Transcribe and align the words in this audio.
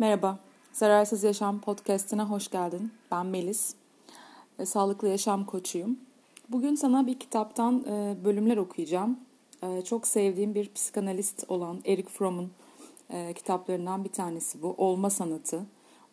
Merhaba, 0.00 0.38
Zararsız 0.72 1.24
Yaşam 1.24 1.60
Podcast'ine 1.60 2.22
hoş 2.22 2.50
geldin. 2.50 2.92
Ben 3.10 3.26
Melis, 3.26 3.74
e, 4.58 4.66
sağlıklı 4.66 5.08
yaşam 5.08 5.44
koçuyum. 5.44 5.98
Bugün 6.48 6.74
sana 6.74 7.06
bir 7.06 7.18
kitaptan 7.18 7.84
e, 7.88 8.16
bölümler 8.24 8.56
okuyacağım. 8.56 9.20
E, 9.62 9.82
çok 9.82 10.06
sevdiğim 10.06 10.54
bir 10.54 10.72
psikanalist 10.72 11.44
olan 11.48 11.80
Eric 11.84 12.08
Fromm'un 12.08 12.50
kitaplarından 13.34 14.04
bir 14.04 14.08
tanesi 14.08 14.62
bu. 14.62 14.74
Olma 14.78 15.10
Sanatı, 15.10 15.66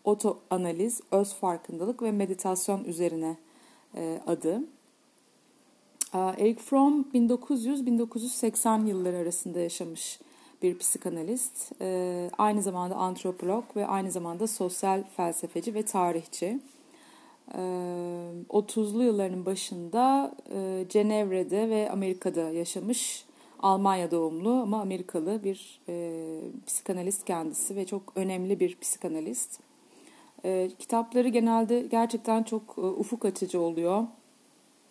Oto 0.03 0.39
Analiz, 0.49 1.01
Öz 1.11 1.33
Farkındalık 1.33 2.01
ve 2.01 2.11
Meditasyon 2.11 2.83
üzerine 2.83 3.37
adı. 4.27 4.63
Eric 6.13 6.61
Fromm 6.61 7.01
1900-1980 7.13 8.87
yılları 8.87 9.17
arasında 9.17 9.59
yaşamış 9.59 10.19
bir 10.19 10.34
psikanalist. 10.73 11.71
E, 11.81 12.29
aynı 12.37 12.61
zamanda 12.61 12.95
antropolog 12.95 13.63
ve 13.75 13.87
aynı 13.87 14.11
zamanda 14.11 14.47
sosyal 14.47 15.03
felsefeci 15.17 15.73
ve 15.73 15.85
tarihçi. 15.85 16.59
E, 17.53 17.59
30'lu 18.49 19.03
yılların 19.03 19.45
başında 19.45 20.35
e, 20.53 20.85
Cenevre'de 20.89 21.69
ve 21.69 21.91
Amerika'da 21.91 22.49
yaşamış 22.49 23.25
Almanya 23.59 24.11
doğumlu 24.11 24.49
ama 24.49 24.81
Amerikalı 24.81 25.43
bir 25.43 25.79
e, 25.89 26.23
psikanalist 26.67 27.25
kendisi 27.25 27.75
ve 27.75 27.85
çok 27.85 28.01
önemli 28.15 28.59
bir 28.59 28.75
psikanalist. 28.79 29.59
E, 30.45 30.71
kitapları 30.79 31.27
genelde 31.27 31.81
gerçekten 31.81 32.43
çok 32.43 32.61
e, 32.77 32.81
ufuk 32.81 33.25
açıcı 33.25 33.61
oluyor. 33.61 34.03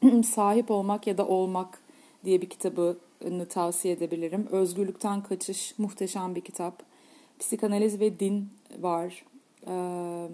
Sahip 0.25 0.71
olmak 0.71 1.07
ya 1.07 1.19
da 1.19 1.27
olmak 1.27 1.79
diye 2.25 2.43
bir 2.43 2.49
kitabı 2.49 2.97
tavsiye 3.49 3.95
edebilirim. 3.95 4.47
Özgürlükten 4.51 5.23
Kaçış 5.23 5.79
muhteşem 5.79 6.35
bir 6.35 6.41
kitap. 6.41 6.83
Psikanaliz 7.39 8.01
ve 8.01 8.21
din 8.21 8.49
var. 8.79 9.25
Ee, 9.67 10.29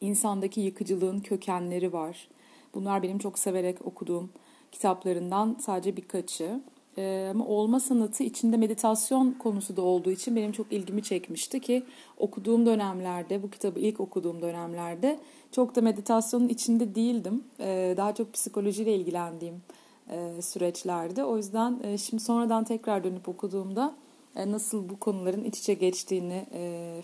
insandaki 0.00 0.60
yıkıcılığın 0.60 1.20
kökenleri 1.20 1.92
var. 1.92 2.28
Bunlar 2.74 3.02
benim 3.02 3.18
çok 3.18 3.38
severek 3.38 3.86
okuduğum 3.86 4.30
kitaplarından 4.72 5.56
sadece 5.60 5.96
birkaçı. 5.96 6.60
Ee, 6.98 7.28
ama 7.30 7.46
olma 7.46 7.80
sanatı 7.80 8.22
içinde 8.22 8.56
meditasyon 8.56 9.32
konusu 9.32 9.76
da 9.76 9.82
olduğu 9.82 10.10
için 10.10 10.36
benim 10.36 10.52
çok 10.52 10.72
ilgimi 10.72 11.02
çekmişti 11.02 11.60
ki 11.60 11.82
okuduğum 12.18 12.66
dönemlerde, 12.66 13.42
bu 13.42 13.50
kitabı 13.50 13.80
ilk 13.80 14.00
okuduğum 14.00 14.42
dönemlerde 14.42 15.18
çok 15.52 15.76
da 15.76 15.80
meditasyonun 15.80 16.48
içinde 16.48 16.94
değildim. 16.94 17.44
Ee, 17.60 17.94
daha 17.96 18.14
çok 18.14 18.32
psikolojiyle 18.32 18.96
ilgilendiğim 18.96 19.62
e, 20.10 20.42
süreçlerdi. 20.42 21.24
O 21.24 21.36
yüzden 21.36 21.80
e, 21.82 21.98
şimdi 21.98 22.22
sonradan 22.22 22.64
tekrar 22.64 23.04
dönüp 23.04 23.28
okuduğumda 23.28 23.94
e, 24.36 24.52
nasıl 24.52 24.88
bu 24.88 24.98
konuların 25.00 25.44
iç 25.44 25.58
içe 25.58 25.74
geçtiğini 25.74 26.46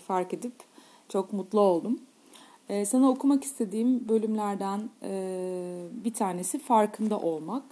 fark 0.07 0.33
edip 0.33 0.53
çok 1.09 1.33
mutlu 1.33 1.59
oldum. 1.59 1.99
Sana 2.85 3.09
okumak 3.09 3.43
istediğim 3.43 4.09
bölümlerden 4.09 4.89
bir 6.03 6.13
tanesi 6.13 6.59
farkında 6.59 7.19
olmak. 7.19 7.63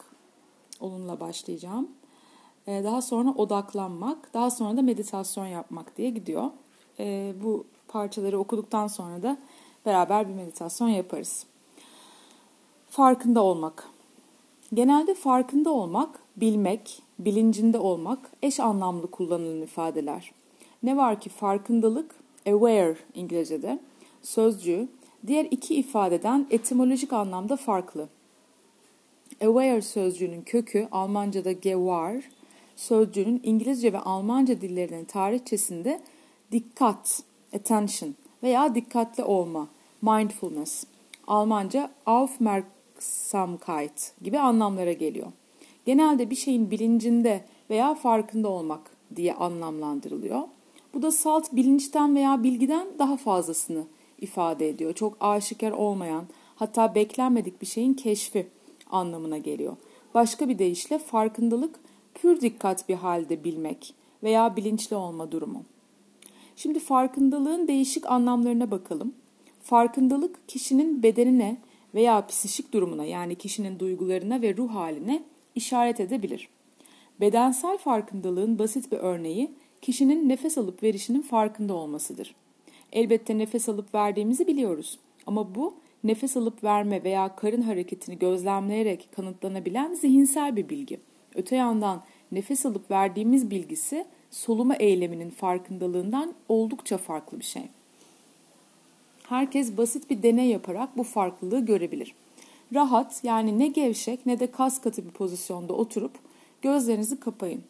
Onunla 0.79 1.19
başlayacağım. 1.19 1.87
Daha 2.67 3.01
sonra 3.01 3.29
odaklanmak, 3.29 4.33
daha 4.33 4.51
sonra 4.51 4.77
da 4.77 4.81
meditasyon 4.81 5.45
yapmak 5.45 5.97
diye 5.97 6.09
gidiyor. 6.09 6.49
Bu 7.43 7.65
parçaları 7.87 8.39
okuduktan 8.39 8.87
sonra 8.87 9.23
da 9.23 9.37
beraber 9.85 10.29
bir 10.29 10.33
meditasyon 10.33 10.87
yaparız. 10.87 11.45
Farkında 12.89 13.43
olmak. 13.43 13.91
Genelde 14.73 15.13
farkında 15.13 15.69
olmak, 15.69 16.19
bilmek, 16.37 17.01
bilincinde 17.19 17.77
olmak 17.77 18.31
eş 18.41 18.59
anlamlı 18.59 19.11
kullanılan 19.11 19.61
ifadeler. 19.61 20.31
Ne 20.83 20.97
var 20.97 21.19
ki 21.19 21.29
farkındalık, 21.29 22.15
aware 22.47 22.95
İngilizce'de, 23.15 23.79
sözcüğü 24.21 24.87
diğer 25.27 25.45
iki 25.51 25.75
ifadeden 25.75 26.47
etimolojik 26.51 27.13
anlamda 27.13 27.55
farklı. 27.55 28.09
Aware 29.41 29.81
sözcüğünün 29.81 30.41
kökü 30.41 30.87
Almanca'da 30.91 31.51
gewahr, 31.51 32.29
sözcüğünün 32.75 33.41
İngilizce 33.43 33.93
ve 33.93 33.99
Almanca 33.99 34.61
dillerinin 34.61 35.05
tarihçesinde 35.05 36.01
dikkat, 36.51 37.23
attention 37.55 38.15
veya 38.43 38.75
dikkatli 38.75 39.23
olma, 39.23 39.67
mindfulness. 40.01 40.83
Almanca 41.27 41.91
aufmerksamkeit 42.05 42.80
Samkeit 43.03 44.13
gibi 44.21 44.39
anlamlara 44.39 44.93
geliyor. 44.93 45.27
Genelde 45.85 46.29
bir 46.29 46.35
şeyin 46.35 46.71
bilincinde 46.71 47.45
veya 47.69 47.93
farkında 47.93 48.49
olmak 48.49 48.91
diye 49.15 49.33
anlamlandırılıyor. 49.33 50.41
Bu 50.93 51.01
da 51.01 51.11
salt 51.11 51.53
bilinçten 51.53 52.15
veya 52.15 52.43
bilgiden 52.43 52.87
daha 52.99 53.17
fazlasını 53.17 53.83
ifade 54.21 54.69
ediyor. 54.69 54.93
Çok 54.93 55.17
aşikar 55.19 55.71
olmayan, 55.71 56.25
hatta 56.55 56.95
beklenmedik 56.95 57.61
bir 57.61 57.67
şeyin 57.67 57.93
keşfi 57.93 58.47
anlamına 58.91 59.37
geliyor. 59.37 59.77
Başka 60.13 60.49
bir 60.49 60.59
deyişle 60.59 60.99
farkındalık 60.99 61.79
pür 62.13 62.41
dikkat 62.41 62.89
bir 62.89 62.95
halde 62.95 63.43
bilmek 63.43 63.95
veya 64.23 64.55
bilinçli 64.55 64.95
olma 64.95 65.31
durumu. 65.31 65.63
Şimdi 66.55 66.79
farkındalığın 66.79 67.67
değişik 67.67 68.11
anlamlarına 68.11 68.71
bakalım. 68.71 69.13
Farkındalık 69.63 70.47
kişinin 70.47 71.03
bedenine 71.03 71.57
veya 71.95 72.27
psişik 72.27 72.73
durumuna 72.73 73.05
yani 73.05 73.35
kişinin 73.35 73.79
duygularına 73.79 74.41
ve 74.41 74.57
ruh 74.57 74.69
haline 74.73 75.23
işaret 75.55 75.99
edebilir. 75.99 76.49
Bedensel 77.19 77.77
farkındalığın 77.77 78.59
basit 78.59 78.91
bir 78.91 78.97
örneği 78.97 79.51
kişinin 79.81 80.29
nefes 80.29 80.57
alıp 80.57 80.83
verişinin 80.83 81.21
farkında 81.21 81.73
olmasıdır. 81.73 82.35
Elbette 82.91 83.37
nefes 83.37 83.69
alıp 83.69 83.95
verdiğimizi 83.95 84.47
biliyoruz 84.47 84.99
ama 85.27 85.55
bu 85.55 85.73
nefes 86.03 86.37
alıp 86.37 86.63
verme 86.63 87.03
veya 87.03 87.35
karın 87.35 87.61
hareketini 87.61 88.19
gözlemleyerek 88.19 89.09
kanıtlanabilen 89.11 89.93
zihinsel 89.93 90.55
bir 90.55 90.69
bilgi. 90.69 90.99
Öte 91.35 91.55
yandan 91.55 92.03
nefes 92.31 92.65
alıp 92.65 92.91
verdiğimiz 92.91 93.51
bilgisi 93.51 94.05
soluma 94.31 94.75
eyleminin 94.75 95.29
farkındalığından 95.29 96.33
oldukça 96.49 96.97
farklı 96.97 97.39
bir 97.39 97.45
şey 97.45 97.63
herkes 99.31 99.77
basit 99.77 100.09
bir 100.09 100.23
deney 100.23 100.47
yaparak 100.47 100.97
bu 100.97 101.03
farklılığı 101.03 101.65
görebilir. 101.65 102.15
Rahat 102.73 103.23
yani 103.23 103.59
ne 103.59 103.67
gevşek 103.67 104.25
ne 104.25 104.39
de 104.39 104.51
kas 104.51 104.81
katı 104.81 105.05
bir 105.05 105.11
pozisyonda 105.11 105.73
oturup 105.73 106.11
gözlerinizi 106.61 107.19
kapayın. 107.19 107.63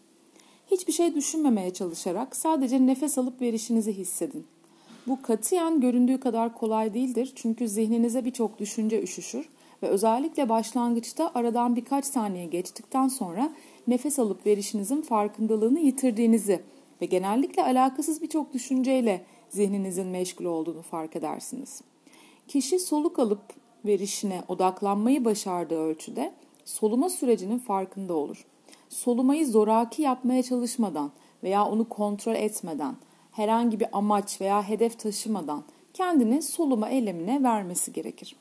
Hiçbir 0.71 0.93
şey 0.93 1.15
düşünmemeye 1.15 1.73
çalışarak 1.73 2.35
sadece 2.35 2.85
nefes 2.85 3.17
alıp 3.17 3.41
verişinizi 3.41 3.93
hissedin. 3.93 4.45
Bu 5.07 5.21
katiyen 5.21 5.81
göründüğü 5.81 6.19
kadar 6.19 6.53
kolay 6.53 6.93
değildir 6.93 7.31
çünkü 7.35 7.67
zihninize 7.67 8.25
birçok 8.25 8.59
düşünce 8.59 9.03
üşüşür 9.03 9.49
ve 9.83 9.87
özellikle 9.87 10.49
başlangıçta 10.49 11.31
aradan 11.35 11.75
birkaç 11.75 12.05
saniye 12.05 12.45
geçtikten 12.45 13.07
sonra 13.07 13.51
nefes 13.87 14.19
alıp 14.19 14.45
verişinizin 14.45 15.01
farkındalığını 15.01 15.79
yitirdiğinizi 15.79 16.61
ve 17.01 17.05
genellikle 17.05 17.63
alakasız 17.63 18.21
birçok 18.21 18.53
düşünceyle 18.53 19.21
zihninizin 19.51 20.07
meşgul 20.07 20.45
olduğunu 20.45 20.81
fark 20.81 21.15
edersiniz. 21.15 21.81
Kişi 22.47 22.79
soluk 22.79 23.19
alıp 23.19 23.41
verişine 23.85 24.43
odaklanmayı 24.47 25.25
başardığı 25.25 25.79
ölçüde 25.79 26.33
soluma 26.65 27.09
sürecinin 27.09 27.59
farkında 27.59 28.13
olur. 28.13 28.45
Solumayı 28.89 29.47
zoraki 29.47 30.01
yapmaya 30.01 30.43
çalışmadan 30.43 31.11
veya 31.43 31.65
onu 31.65 31.89
kontrol 31.89 32.35
etmeden, 32.35 32.95
herhangi 33.31 33.79
bir 33.79 33.87
amaç 33.93 34.41
veya 34.41 34.69
hedef 34.69 34.99
taşımadan 34.99 35.63
kendini 35.93 36.41
soluma 36.41 36.89
eylemine 36.89 37.43
vermesi 37.43 37.93
gerekir. 37.93 38.35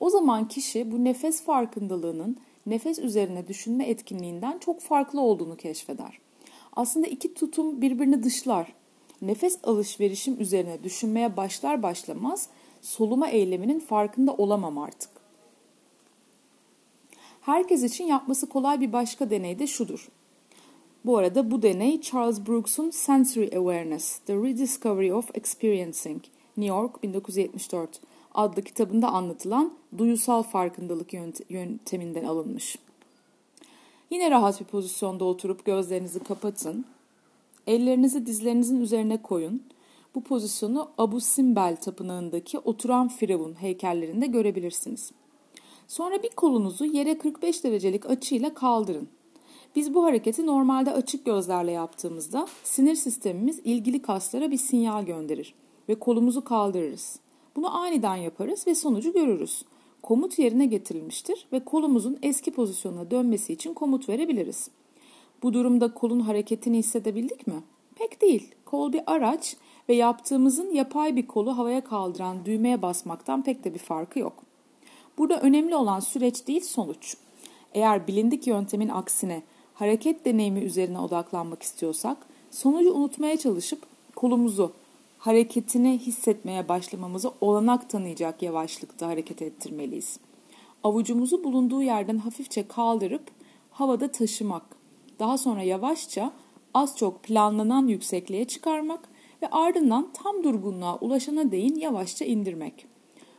O 0.00 0.10
zaman 0.10 0.48
kişi 0.48 0.92
bu 0.92 1.04
nefes 1.04 1.42
farkındalığının 1.42 2.36
nefes 2.66 2.98
üzerine 2.98 3.48
düşünme 3.48 3.84
etkinliğinden 3.84 4.58
çok 4.58 4.80
farklı 4.80 5.20
olduğunu 5.20 5.56
keşfeder. 5.56 6.18
Aslında 6.76 7.06
iki 7.06 7.34
tutum 7.34 7.82
birbirini 7.82 8.22
dışlar 8.22 8.72
nefes 9.22 9.58
alışverişim 9.64 10.40
üzerine 10.40 10.84
düşünmeye 10.84 11.36
başlar 11.36 11.82
başlamaz 11.82 12.48
soluma 12.82 13.28
eyleminin 13.28 13.80
farkında 13.80 14.34
olamam 14.34 14.78
artık. 14.78 15.10
Herkes 17.40 17.82
için 17.82 18.04
yapması 18.04 18.48
kolay 18.48 18.80
bir 18.80 18.92
başka 18.92 19.30
deney 19.30 19.58
de 19.58 19.66
şudur. 19.66 20.08
Bu 21.04 21.18
arada 21.18 21.50
bu 21.50 21.62
deney 21.62 22.00
Charles 22.00 22.46
Brooks'un 22.46 22.90
Sensory 22.90 23.56
Awareness, 23.56 24.18
The 24.18 24.34
Rediscovery 24.34 25.12
of 25.12 25.36
Experiencing, 25.36 26.22
New 26.56 26.74
York 26.74 27.02
1974 27.02 28.00
adlı 28.34 28.62
kitabında 28.62 29.08
anlatılan 29.08 29.72
duyusal 29.98 30.42
farkındalık 30.42 31.12
yönteminden 31.48 32.24
alınmış. 32.24 32.78
Yine 34.10 34.30
rahat 34.30 34.60
bir 34.60 34.64
pozisyonda 34.64 35.24
oturup 35.24 35.64
gözlerinizi 35.64 36.18
kapatın 36.18 36.86
Ellerinizi 37.66 38.26
dizlerinizin 38.26 38.80
üzerine 38.80 39.22
koyun. 39.22 39.62
Bu 40.14 40.22
pozisyonu 40.22 40.90
Abu 40.98 41.20
Simbel 41.20 41.76
tapınağındaki 41.76 42.58
oturan 42.58 43.08
firavun 43.08 43.54
heykellerinde 43.60 44.26
görebilirsiniz. 44.26 45.12
Sonra 45.88 46.22
bir 46.22 46.30
kolunuzu 46.30 46.84
yere 46.84 47.18
45 47.18 47.64
derecelik 47.64 48.06
açıyla 48.06 48.54
kaldırın. 48.54 49.08
Biz 49.76 49.94
bu 49.94 50.04
hareketi 50.04 50.46
normalde 50.46 50.92
açık 50.92 51.24
gözlerle 51.24 51.72
yaptığımızda 51.72 52.46
sinir 52.64 52.94
sistemimiz 52.94 53.60
ilgili 53.64 54.02
kaslara 54.02 54.50
bir 54.50 54.56
sinyal 54.56 55.06
gönderir. 55.06 55.54
ve 55.88 55.94
kolumuzu 55.94 56.44
kaldırırız. 56.44 57.18
Bunu 57.56 57.76
aniden 57.76 58.16
yaparız 58.16 58.66
ve 58.66 58.74
sonucu 58.74 59.12
görürüz. 59.12 59.64
Komut 60.02 60.38
yerine 60.38 60.66
getirilmiştir 60.66 61.46
ve 61.52 61.64
kolumuzun 61.64 62.18
eski 62.22 62.50
pozisyonuna 62.50 63.10
dönmesi 63.10 63.52
için 63.52 63.74
komut 63.74 64.08
verebiliriz. 64.08 64.68
Bu 65.44 65.52
durumda 65.52 65.94
kolun 65.94 66.20
hareketini 66.20 66.78
hissedebildik 66.78 67.46
mi? 67.46 67.62
Pek 67.94 68.22
değil. 68.22 68.54
Kol 68.64 68.92
bir 68.92 69.02
araç 69.06 69.56
ve 69.88 69.94
yaptığımızın 69.94 70.74
yapay 70.74 71.16
bir 71.16 71.26
kolu 71.26 71.58
havaya 71.58 71.84
kaldıran 71.84 72.44
düğmeye 72.44 72.82
basmaktan 72.82 73.42
pek 73.42 73.64
de 73.64 73.74
bir 73.74 73.78
farkı 73.78 74.18
yok. 74.18 74.32
Burada 75.18 75.40
önemli 75.40 75.76
olan 75.76 76.00
süreç 76.00 76.46
değil 76.46 76.60
sonuç. 76.60 77.16
Eğer 77.74 78.06
bilindik 78.06 78.46
yöntemin 78.46 78.88
aksine 78.88 79.42
hareket 79.74 80.24
deneyimi 80.24 80.60
üzerine 80.60 80.98
odaklanmak 80.98 81.62
istiyorsak, 81.62 82.16
sonucu 82.50 82.92
unutmaya 82.92 83.36
çalışıp 83.36 83.82
kolumuzu 84.16 84.72
hareketini 85.18 85.98
hissetmeye 85.98 86.68
başlamamızı 86.68 87.32
olanak 87.40 87.90
tanıyacak 87.90 88.42
yavaşlıkta 88.42 89.06
hareket 89.06 89.42
ettirmeliyiz. 89.42 90.18
Avucumuzu 90.84 91.44
bulunduğu 91.44 91.82
yerden 91.82 92.18
hafifçe 92.18 92.68
kaldırıp 92.68 93.22
havada 93.70 94.12
taşımak, 94.12 94.73
daha 95.18 95.38
sonra 95.38 95.62
yavaşça 95.62 96.32
az 96.74 96.96
çok 96.96 97.22
planlanan 97.22 97.86
yüksekliğe 97.86 98.44
çıkarmak 98.44 99.08
ve 99.42 99.48
ardından 99.48 100.08
tam 100.12 100.44
durgunluğa 100.44 100.96
ulaşana 100.96 101.50
değin 101.50 101.76
yavaşça 101.76 102.24
indirmek. 102.24 102.86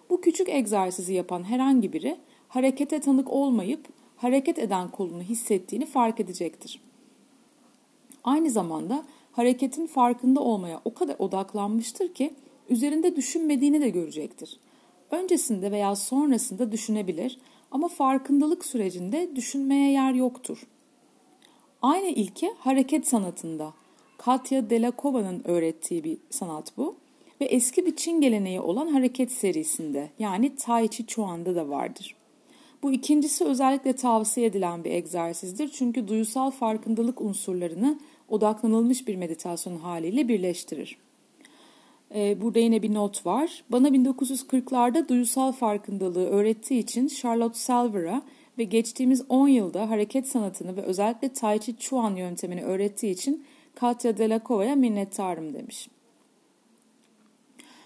Bu 0.10 0.22
küçük 0.22 0.50
egzersizi 0.50 1.13
yapan 1.13 1.44
herhangi 1.44 1.94
biri 1.94 2.18
harekete 2.48 3.00
tanık 3.00 3.31
olmayıp 3.31 3.88
hareket 4.18 4.60
eden 4.60 4.92
kolunu 4.92 5.22
hissettiğini 5.22 5.86
fark 5.86 6.19
edecektir. 6.19 6.81
Aynı 8.24 8.50
zamanda 8.50 9.04
hareketin 9.31 9.88
farkında 9.88 10.39
olmaya 10.39 10.81
o 10.86 10.94
kadar 10.94 11.16
odaklanmıştır 11.19 12.13
ki 12.13 12.33
üzerinde 12.69 13.16
düşünmediğini 13.16 13.81
de 13.81 13.89
görecektir. 13.89 14.60
Öncesinde 15.12 15.71
veya 15.71 15.95
sonrasında 15.95 16.71
düşünebilir 16.71 17.39
ama 17.71 17.88
farkındalık 17.88 18.66
sürecinde 18.66 19.36
düşünmeye 19.36 19.92
yer 19.92 20.13
yoktur. 20.13 20.68
Aynı 21.85 22.07
ilke 22.07 22.53
hareket 22.59 23.07
sanatında. 23.07 23.73
Katya 24.17 24.69
Delakova'nın 24.69 25.41
öğrettiği 25.45 26.03
bir 26.03 26.17
sanat 26.29 26.77
bu 26.77 26.95
ve 27.41 27.45
eski 27.45 27.85
bir 27.85 27.95
Çin 27.95 28.21
geleneği 28.21 28.61
olan 28.61 28.87
hareket 28.87 29.31
serisinde 29.31 30.09
yani 30.19 30.55
Tai 30.55 30.89
Chi 30.89 31.07
Chuan'da 31.07 31.55
da 31.55 31.69
vardır. 31.69 32.15
Bu 32.83 32.91
ikincisi 32.91 33.43
özellikle 33.43 33.93
tavsiye 33.93 34.47
edilen 34.47 34.83
bir 34.83 34.91
egzersizdir 34.91 35.67
çünkü 35.67 36.07
duysal 36.07 36.51
farkındalık 36.51 37.21
unsurlarını 37.21 37.99
odaklanılmış 38.29 39.07
bir 39.07 39.15
meditasyon 39.15 39.77
haliyle 39.77 40.27
birleştirir. 40.27 40.97
Ee, 42.15 42.41
burada 42.41 42.59
yine 42.59 42.81
bir 42.81 42.93
not 42.93 43.25
var. 43.25 43.63
Bana 43.69 43.87
1940'larda 43.87 45.09
duysal 45.09 45.51
farkındalığı 45.51 46.25
öğrettiği 46.25 46.79
için 46.79 47.07
Charlotte 47.07 47.59
Salver'a 47.59 48.21
ve 48.57 48.63
geçtiğimiz 48.63 49.24
10 49.30 49.48
yılda 49.48 49.90
hareket 49.90 50.28
sanatını 50.28 50.78
ve 50.78 50.81
özellikle 50.81 51.34
Tai 51.34 51.60
Chi 51.60 51.78
Chuan 51.78 52.16
yöntemini 52.16 52.63
öğrettiği 52.63 53.13
için 53.13 53.46
Katya 53.75 54.18
Delakova'ya 54.18 54.75
minnettarım 54.75 55.54
demiş. 55.54 55.90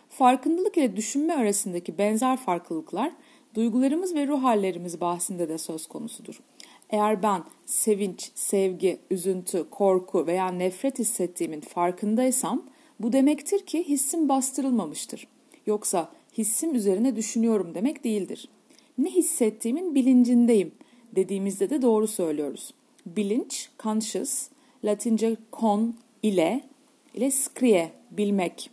Farkındalık 0.10 0.78
ile 0.78 0.96
düşünme 0.96 1.34
arasındaki 1.34 1.98
benzer 1.98 2.38
farklılıklar 2.38 3.12
duygularımız 3.56 4.16
ve 4.16 4.28
ruh 4.28 4.44
hallerimiz 4.44 5.02
bahsinde 5.02 5.50
de 5.50 5.58
söz 5.58 5.88
konusudur. 5.88 6.42
Eğer 6.90 7.24
ben 7.24 7.44
sevinç, 7.66 8.32
sevgi, 8.36 9.00
üzüntü, 9.12 9.66
korku 9.70 10.28
veya 10.28 10.48
nefret 10.48 11.00
hissettiğimin 11.00 11.62
farkındaysam 11.62 12.64
bu 13.00 13.14
demektir 13.14 13.66
ki 13.66 13.84
hissim 13.88 14.30
bastırılmamıştır. 14.30 15.28
Yoksa 15.66 16.12
hissim 16.38 16.76
üzerine 16.76 17.16
düşünüyorum 17.16 17.76
demek 17.76 18.04
değildir. 18.04 18.50
Ne 19.00 19.10
hissettiğimin 19.10 19.96
bilincindeyim 19.96 20.72
dediğimizde 21.16 21.70
de 21.70 21.82
doğru 21.82 22.08
söylüyoruz. 22.08 22.74
Bilinç, 23.06 23.70
conscious, 23.80 24.50
Latince 24.84 25.36
con 25.54 25.96
ile 26.24 26.64
ile 27.14 27.32
scrie, 27.32 27.92
bilmek 28.12 28.70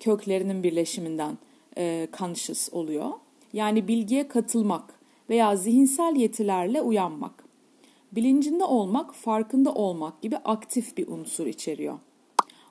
köklerinin 0.00 0.62
birleşiminden 0.62 1.38
e, 1.78 2.08
conscious 2.18 2.68
oluyor. 2.72 3.10
Yani 3.52 3.88
bilgiye 3.88 4.28
katılmak 4.28 4.94
veya 5.30 5.56
zihinsel 5.56 6.16
yetilerle 6.16 6.80
uyanmak. 6.80 7.44
Bilincinde 8.12 8.64
olmak, 8.64 9.14
farkında 9.14 9.74
olmak 9.74 10.22
gibi 10.22 10.36
aktif 10.36 10.96
bir 10.96 11.08
unsur 11.08 11.46
içeriyor. 11.46 11.98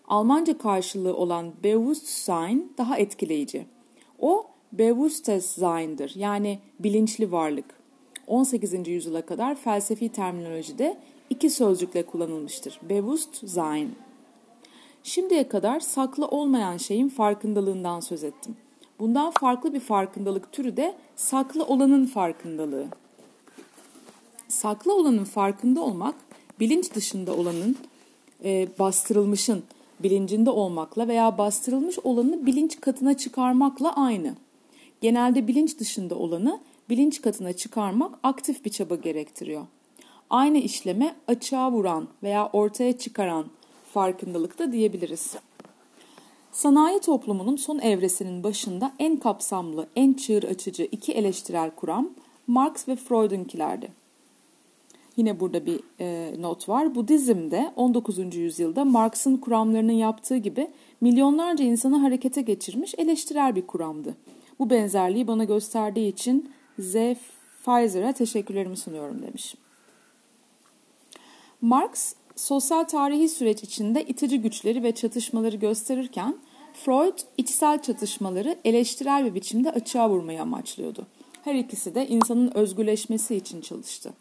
Almanca 0.08 0.58
karşılığı 0.58 1.16
olan 1.18 1.54
Bewusstsein 1.64 2.74
daha 2.78 2.98
etkileyici. 2.98 3.66
O 4.20 4.55
Bewusstsein'dir 4.78 6.14
yani 6.16 6.60
bilinçli 6.80 7.32
varlık. 7.32 7.66
18. 8.28 8.88
yüzyıla 8.88 9.22
kadar 9.26 9.56
felsefi 9.56 10.10
terminolojide 10.10 10.98
iki 11.30 11.50
sözcükle 11.50 12.04
kullanılmıştır. 12.06 12.80
Bewusstsein. 12.90 13.96
Şimdiye 15.04 15.48
kadar 15.48 15.80
saklı 15.80 16.28
olmayan 16.28 16.78
şeyin 16.78 17.10
farkındalığından 17.10 18.00
söz 18.00 18.24
ettim. 18.24 18.56
Bundan 19.00 19.32
farklı 19.32 19.74
bir 19.74 19.80
farkındalık 19.80 20.52
türü 20.52 20.78
de 20.78 20.96
saklı 21.16 21.66
olanın 21.66 22.06
farkındalığı. 22.06 22.86
Saklı 24.48 24.96
olanın 24.96 25.24
farkında 25.24 25.82
olmak, 25.82 26.16
bilinç 26.60 26.94
dışında 26.96 27.36
olanın, 27.36 27.78
e, 28.44 28.68
bastırılmışın 28.80 29.64
bilincinde 30.00 30.50
olmakla 30.50 31.08
veya 31.08 31.38
bastırılmış 31.38 32.00
olanı 32.04 32.46
bilinç 32.46 32.82
katına 32.82 33.18
çıkarmakla 33.18 33.96
aynı. 33.96 34.36
Genelde 35.06 35.48
bilinç 35.48 35.80
dışında 35.80 36.16
olanı 36.16 36.60
bilinç 36.90 37.22
katına 37.22 37.54
çıkarmak 37.54 38.20
aktif 38.24 38.66
bir 38.66 38.70
çaba 38.70 38.96
gerektiriyor. 38.96 39.66
Aynı 40.30 40.58
işleme 40.58 41.16
açığa 41.28 41.72
vuran 41.72 42.08
veya 42.24 42.50
ortaya 42.54 42.98
çıkaran 42.98 43.46
farkındalık 43.94 44.60
da 44.60 44.72
diyebiliriz. 44.72 45.36
Sanayi 46.52 47.00
toplumunun 47.00 47.56
son 47.56 47.80
evresinin 47.80 48.44
başında 48.44 48.94
en 49.00 49.18
kapsamlı, 49.18 49.88
en 49.96 50.14
çığır 50.14 50.44
açıcı 50.44 50.88
iki 50.92 51.12
eleştirel 51.12 51.72
kuram 51.72 52.10
Marx 52.48 52.88
ve 52.88 52.96
Freud'unkilerdi. 52.96 53.92
Yine 55.18 55.40
burada 55.40 55.66
bir 55.66 55.80
e, 56.00 56.34
not 56.42 56.70
var. 56.70 56.96
Budizm'de 56.96 57.72
19. 57.76 58.36
yüzyılda 58.36 58.86
Marx'ın 58.86 59.38
kuramlarının 59.38 59.92
yaptığı 59.92 60.38
gibi 60.38 60.68
milyonlarca 61.02 61.66
insanı 61.66 61.98
harekete 61.98 62.42
geçirmiş 62.42 62.96
eleştirel 62.98 63.56
bir 63.56 63.68
kuramdı. 63.68 64.16
Bu 64.60 64.70
benzerliği 64.70 65.28
bana 65.28 65.44
gösterdiği 65.44 66.10
için 66.10 66.52
Z. 66.80 66.96
Pfizer'a 67.66 68.14
teşekkürlerimi 68.14 68.78
sunuyorum 68.78 69.22
demiş. 69.22 69.56
Marx, 71.62 72.14
sosyal 72.36 72.84
tarihi 72.84 73.30
süreç 73.30 73.64
içinde 73.64 74.04
itici 74.04 74.42
güçleri 74.42 74.84
ve 74.84 74.92
çatışmaları 74.92 75.56
gösterirken, 75.56 76.36
Freud 76.74 77.18
içsel 77.38 77.82
çatışmaları 77.82 78.58
eleştirel 78.66 79.26
bir 79.26 79.36
biçimde 79.36 79.72
açığa 79.72 80.10
vurmayı 80.10 80.42
amaçlıyordu. 80.42 81.08
Her 81.44 81.56
ikisi 81.56 81.96
de 81.96 82.08
insanın 82.08 82.52
özgürleşmesi 82.56 83.36
için 83.36 83.62
çalıştı. 83.62 84.14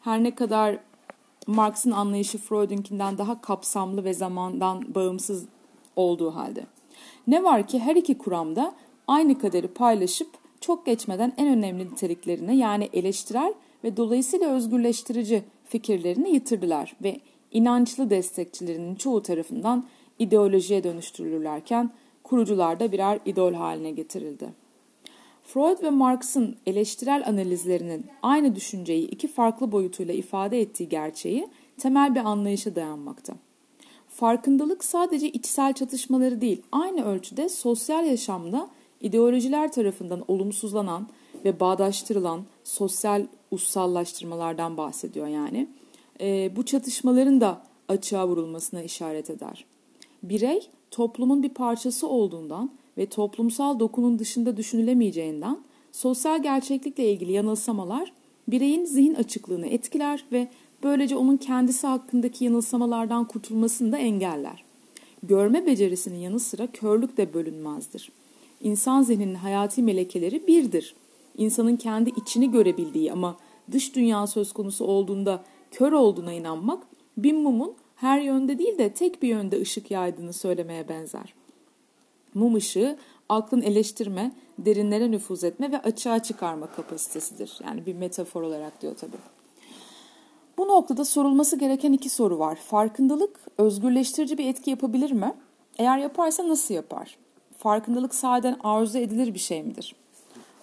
Her 0.00 0.22
ne 0.22 0.34
kadar 0.34 0.78
Marx'ın 1.46 1.90
anlayışı 1.90 2.38
Freud'unkinden 2.38 3.18
daha 3.18 3.40
kapsamlı 3.40 4.04
ve 4.04 4.14
zamandan 4.14 4.94
bağımsız 4.94 5.44
olduğu 5.96 6.34
halde. 6.34 6.66
Ne 7.26 7.44
var 7.44 7.66
ki 7.66 7.78
her 7.78 7.96
iki 7.96 8.18
kuramda 8.18 8.74
aynı 9.10 9.38
kaderi 9.38 9.68
paylaşıp 9.68 10.28
çok 10.60 10.86
geçmeden 10.86 11.32
en 11.36 11.48
önemli 11.48 11.84
niteliklerini 11.84 12.56
yani 12.56 12.88
eleştirel 12.92 13.54
ve 13.84 13.96
dolayısıyla 13.96 14.48
özgürleştirici 14.48 15.42
fikirlerini 15.64 16.30
yitirdiler 16.30 16.96
ve 17.02 17.20
inançlı 17.52 18.10
destekçilerinin 18.10 18.94
çoğu 18.94 19.22
tarafından 19.22 19.84
ideolojiye 20.18 20.84
dönüştürülürlerken 20.84 21.90
kurucular 22.24 22.80
da 22.80 22.92
birer 22.92 23.18
idol 23.24 23.54
haline 23.54 23.90
getirildi. 23.90 24.48
Freud 25.44 25.82
ve 25.82 25.90
Marx'ın 25.90 26.56
eleştirel 26.66 27.22
analizlerinin 27.26 28.06
aynı 28.22 28.56
düşünceyi 28.56 29.08
iki 29.08 29.28
farklı 29.28 29.72
boyutuyla 29.72 30.14
ifade 30.14 30.60
ettiği 30.60 30.88
gerçeği 30.88 31.48
temel 31.78 32.14
bir 32.14 32.20
anlayışa 32.20 32.74
dayanmakta. 32.74 33.34
Farkındalık 34.08 34.84
sadece 34.84 35.28
içsel 35.28 35.72
çatışmaları 35.72 36.40
değil, 36.40 36.62
aynı 36.72 37.04
ölçüde 37.04 37.48
sosyal 37.48 38.06
yaşamda 38.06 38.68
ideolojiler 39.00 39.72
tarafından 39.72 40.24
olumsuzlanan 40.28 41.08
ve 41.44 41.60
bağdaştırılan 41.60 42.42
sosyal 42.64 43.26
ussallaştırmalardan 43.50 44.76
bahsediyor 44.76 45.26
yani. 45.26 45.68
E, 46.20 46.56
bu 46.56 46.64
çatışmaların 46.64 47.40
da 47.40 47.62
açığa 47.88 48.28
vurulmasına 48.28 48.82
işaret 48.82 49.30
eder. 49.30 49.64
Birey 50.22 50.68
toplumun 50.90 51.42
bir 51.42 51.48
parçası 51.48 52.08
olduğundan 52.08 52.70
ve 52.98 53.06
toplumsal 53.06 53.80
dokunun 53.80 54.18
dışında 54.18 54.56
düşünülemeyeceğinden 54.56 55.58
sosyal 55.92 56.42
gerçeklikle 56.42 57.12
ilgili 57.12 57.32
yanılsamalar 57.32 58.12
bireyin 58.48 58.84
zihin 58.84 59.14
açıklığını 59.14 59.66
etkiler 59.66 60.24
ve 60.32 60.48
böylece 60.82 61.16
onun 61.16 61.36
kendisi 61.36 61.86
hakkındaki 61.86 62.44
yanılsamalardan 62.44 63.24
kurtulmasını 63.24 63.92
da 63.92 63.98
engeller. 63.98 64.64
görme 65.22 65.66
becerisinin 65.66 66.18
yanı 66.18 66.40
sıra 66.40 66.66
körlük 66.66 67.16
de 67.16 67.34
bölünmezdir. 67.34 68.12
İnsan 68.60 69.02
zihninin 69.02 69.34
hayati 69.34 69.82
melekeleri 69.82 70.46
birdir. 70.46 70.94
İnsanın 71.36 71.76
kendi 71.76 72.10
içini 72.10 72.50
görebildiği 72.50 73.12
ama 73.12 73.36
dış 73.72 73.94
dünya 73.94 74.26
söz 74.26 74.52
konusu 74.52 74.84
olduğunda 74.84 75.44
kör 75.70 75.92
olduğuna 75.92 76.32
inanmak 76.32 76.82
bir 77.16 77.32
mumun 77.32 77.74
her 77.96 78.20
yönde 78.20 78.58
değil 78.58 78.78
de 78.78 78.92
tek 78.92 79.22
bir 79.22 79.28
yönde 79.28 79.60
ışık 79.60 79.90
yaydığını 79.90 80.32
söylemeye 80.32 80.88
benzer. 80.88 81.34
Mum 82.34 82.54
ışığı 82.54 82.98
aklın 83.28 83.62
eleştirme, 83.62 84.32
derinlere 84.58 85.10
nüfuz 85.10 85.44
etme 85.44 85.72
ve 85.72 85.82
açığa 85.82 86.22
çıkarma 86.22 86.66
kapasitesidir. 86.66 87.58
Yani 87.64 87.86
bir 87.86 87.94
metafor 87.94 88.42
olarak 88.42 88.82
diyor 88.82 88.96
tabii. 88.96 89.16
Bu 90.58 90.68
noktada 90.68 91.04
sorulması 91.04 91.58
gereken 91.58 91.92
iki 91.92 92.08
soru 92.08 92.38
var. 92.38 92.56
Farkındalık 92.56 93.40
özgürleştirici 93.58 94.38
bir 94.38 94.46
etki 94.46 94.70
yapabilir 94.70 95.12
mi? 95.12 95.34
Eğer 95.78 95.98
yaparsa 95.98 96.48
nasıl 96.48 96.74
yapar? 96.74 97.16
Farkındalık 97.60 98.14
sahiden 98.14 98.56
arzu 98.64 98.98
edilir 98.98 99.34
bir 99.34 99.38
şey 99.38 99.62
midir? 99.62 99.94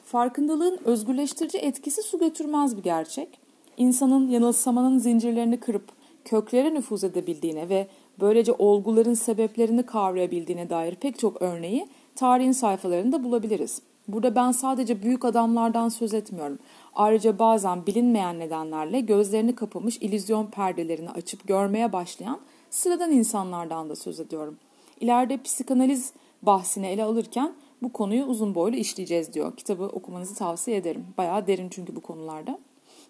Farkındalığın 0.05 0.79
özgürleştirici 0.85 1.57
etkisi 1.57 2.03
su 2.03 2.19
götürmez 2.19 2.77
bir 2.77 2.83
gerçek. 2.83 3.39
İnsanın 3.77 4.29
yanılsamanın 4.29 4.99
zincirlerini 4.99 5.59
kırıp 5.59 5.83
köklere 6.25 6.73
nüfuz 6.73 7.03
edebildiğine 7.03 7.69
ve 7.69 7.87
böylece 8.19 8.51
olguların 8.51 9.13
sebeplerini 9.13 9.83
kavrayabildiğine 9.85 10.69
dair 10.69 10.95
pek 10.95 11.19
çok 11.19 11.41
örneği 11.41 11.87
tarihin 12.15 12.51
sayfalarında 12.51 13.23
bulabiliriz. 13.23 13.81
Burada 14.07 14.35
ben 14.35 14.51
sadece 14.51 15.03
büyük 15.03 15.25
adamlardan 15.25 15.89
söz 15.89 16.13
etmiyorum. 16.13 16.59
Ayrıca 16.95 17.39
bazen 17.39 17.85
bilinmeyen 17.85 18.39
nedenlerle 18.39 18.99
gözlerini 18.99 19.55
kapamış 19.55 19.97
ilizyon 19.97 20.45
perdelerini 20.45 21.09
açıp 21.09 21.47
görmeye 21.47 21.93
başlayan 21.93 22.39
sıradan 22.69 23.11
insanlardan 23.11 23.89
da 23.89 23.95
söz 23.95 24.19
ediyorum. 24.19 24.57
İleride 24.99 25.41
psikanaliz 25.41 26.13
bahsini 26.41 26.87
ele 26.87 27.03
alırken 27.03 27.53
bu 27.81 27.93
konuyu 27.93 28.25
uzun 28.25 28.55
boylu 28.55 28.75
işleyeceğiz 28.75 29.33
diyor. 29.33 29.57
Kitabı 29.57 29.83
okumanızı 29.83 30.35
tavsiye 30.35 30.77
ederim. 30.77 31.05
Bayağı 31.17 31.47
derin 31.47 31.69
çünkü 31.69 31.95
bu 31.95 32.01
konularda. 32.01 32.59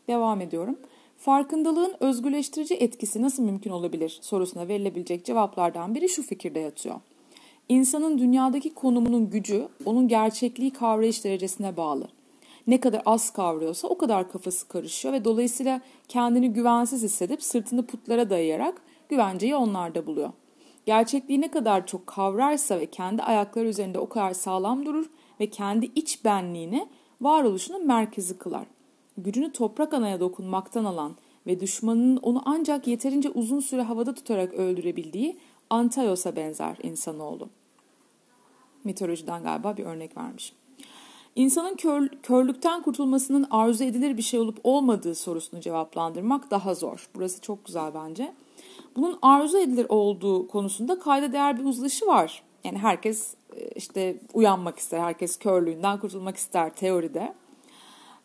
Devam 0.08 0.42
ediyorum. 0.42 0.80
Farkındalığın 1.18 1.96
özgürleştirici 2.00 2.76
etkisi 2.76 3.22
nasıl 3.22 3.44
mümkün 3.44 3.72
olabilir 3.72 4.20
sorusuna 4.22 4.68
verilebilecek 4.68 5.26
cevaplardan 5.26 5.96
biri 5.96 6.10
şu 6.10 6.24
fikirde 6.24 6.60
yatıyor. 6.60 6.96
İnsanın 7.70 8.18
dünyadaki 8.18 8.74
konumunun 8.74 9.30
gücü 9.30 9.68
onun 9.86 10.08
gerçekliği 10.08 10.74
kavrayış 10.74 11.24
derecesine 11.24 11.78
bağlı. 11.78 12.08
Ne 12.68 12.80
kadar 12.80 13.02
az 13.06 13.30
kavruyorsa 13.30 13.88
o 13.88 13.98
kadar 13.98 14.32
kafası 14.32 14.68
karışıyor 14.68 15.14
ve 15.14 15.26
dolayısıyla 15.26 15.82
kendini 16.08 16.54
güvensiz 16.54 17.04
hissedip 17.04 17.44
sırtını 17.44 17.86
putlara 17.86 18.30
dayayarak 18.30 18.82
güvenceyi 19.10 19.56
onlarda 19.56 20.08
buluyor. 20.08 20.30
Gerçekliği 20.88 21.42
ne 21.42 21.52
kadar 21.52 21.88
çok 21.88 22.08
kavrarsa 22.08 22.80
ve 22.80 22.86
kendi 22.86 23.24
ayakları 23.24 23.68
üzerinde 23.68 24.00
o 24.00 24.10
kadar 24.10 24.34
sağlam 24.34 24.86
durur 24.86 25.10
ve 25.40 25.50
kendi 25.50 25.92
iç 25.96 26.26
benliğini 26.26 26.88
varoluşunun 27.22 27.88
merkezi 27.88 28.38
kılar. 28.38 28.68
Gücünü 29.18 29.52
toprak 29.52 29.94
anaya 29.94 30.20
dokunmaktan 30.20 30.86
alan 30.86 31.16
ve 31.48 31.60
düşmanının 31.60 32.18
onu 32.18 32.42
ancak 32.46 32.88
yeterince 32.88 33.30
uzun 33.30 33.60
süre 33.60 33.82
havada 33.82 34.14
tutarak 34.14 34.54
öldürebildiği 34.54 35.38
Antaios'a 35.70 36.36
benzer 36.36 36.78
insanoğlu. 36.84 37.50
Mitolojiden 38.84 39.44
galiba 39.44 39.78
bir 39.78 39.86
örnek 39.86 40.18
vermiş. 40.18 40.54
İnsanın 41.36 41.76
kör, 41.76 42.08
körlükten 42.08 42.82
kurtulmasının 42.82 43.48
arzu 43.52 43.84
edilir 43.84 44.18
bir 44.18 44.22
şey 44.22 44.40
olup 44.40 44.60
olmadığı 44.64 45.16
sorusunu 45.16 45.62
cevaplandırmak 45.62 46.52
daha 46.52 46.76
zor. 46.76 47.10
Burası 47.16 47.42
çok 47.42 47.66
güzel 47.66 47.94
bence. 47.94 48.34
Bunun 48.98 49.20
arzu 49.22 49.58
edilir 49.58 49.86
olduğu 49.90 50.48
konusunda 50.48 51.00
kayda 51.00 51.34
değer 51.34 51.60
bir 51.60 51.66
uzlaşı 51.66 52.08
var. 52.08 52.44
Yani 52.64 52.78
herkes 52.78 53.34
e, 53.56 53.70
işte 53.76 54.18
uyanmak 54.34 54.80
ister, 54.80 55.00
herkes 55.00 55.38
körlüğünden 55.38 56.00
kurtulmak 56.00 56.38
ister 56.38 56.76
teoride. 56.76 57.34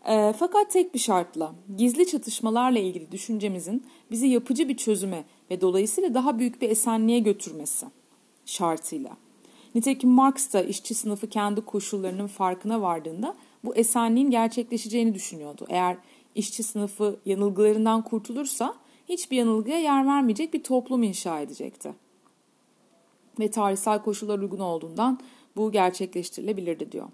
E, 0.09 0.35
fakat 0.39 0.71
tek 0.71 0.95
bir 0.95 0.99
şartla, 0.99 1.53
gizli 1.77 2.07
çatışmalarla 2.07 2.79
ilgili 2.79 3.13
düşüncemizin 3.13 3.87
bizi 4.11 4.27
yapıcı 4.27 4.69
bir 4.69 4.77
çözüme 4.77 5.25
ve 5.51 5.61
dolayısıyla 5.61 6.15
daha 6.15 6.39
büyük 6.39 6.63
bir 6.63 6.71
esenliğe 6.71 7.19
götürmesi 7.19 7.87
şartıyla. 8.47 9.11
Nitekim 9.75 10.11
Marx 10.11 10.53
da 10.53 10.63
işçi 10.63 10.95
sınıfı 10.95 11.27
kendi 11.27 11.61
koşullarının 11.61 12.27
farkına 12.27 12.83
vardığında 12.83 13.35
bu 13.65 13.75
esenliğin 13.75 14.31
gerçekleşeceğini 14.31 15.15
düşünüyordu. 15.15 15.67
Eğer 15.69 15.97
işçi 16.35 16.63
sınıfı 16.63 17.17
yanılgılarından 17.27 18.03
kurtulursa 18.03 18.75
hiçbir 19.13 19.37
yanılgıya 19.37 19.79
yer 19.79 20.07
vermeyecek 20.07 20.55
bir 20.55 20.63
toplum 20.63 21.03
inşa 21.03 21.41
edecekti. 21.41 21.95
Ve 23.41 23.51
tarihsel 23.51 24.03
koşullar 24.03 24.39
uygun 24.39 24.59
olduğundan 24.59 25.21
bu 25.57 25.73
gerçekleştirilebilirdi 25.73 26.93
diyor. 26.93 27.09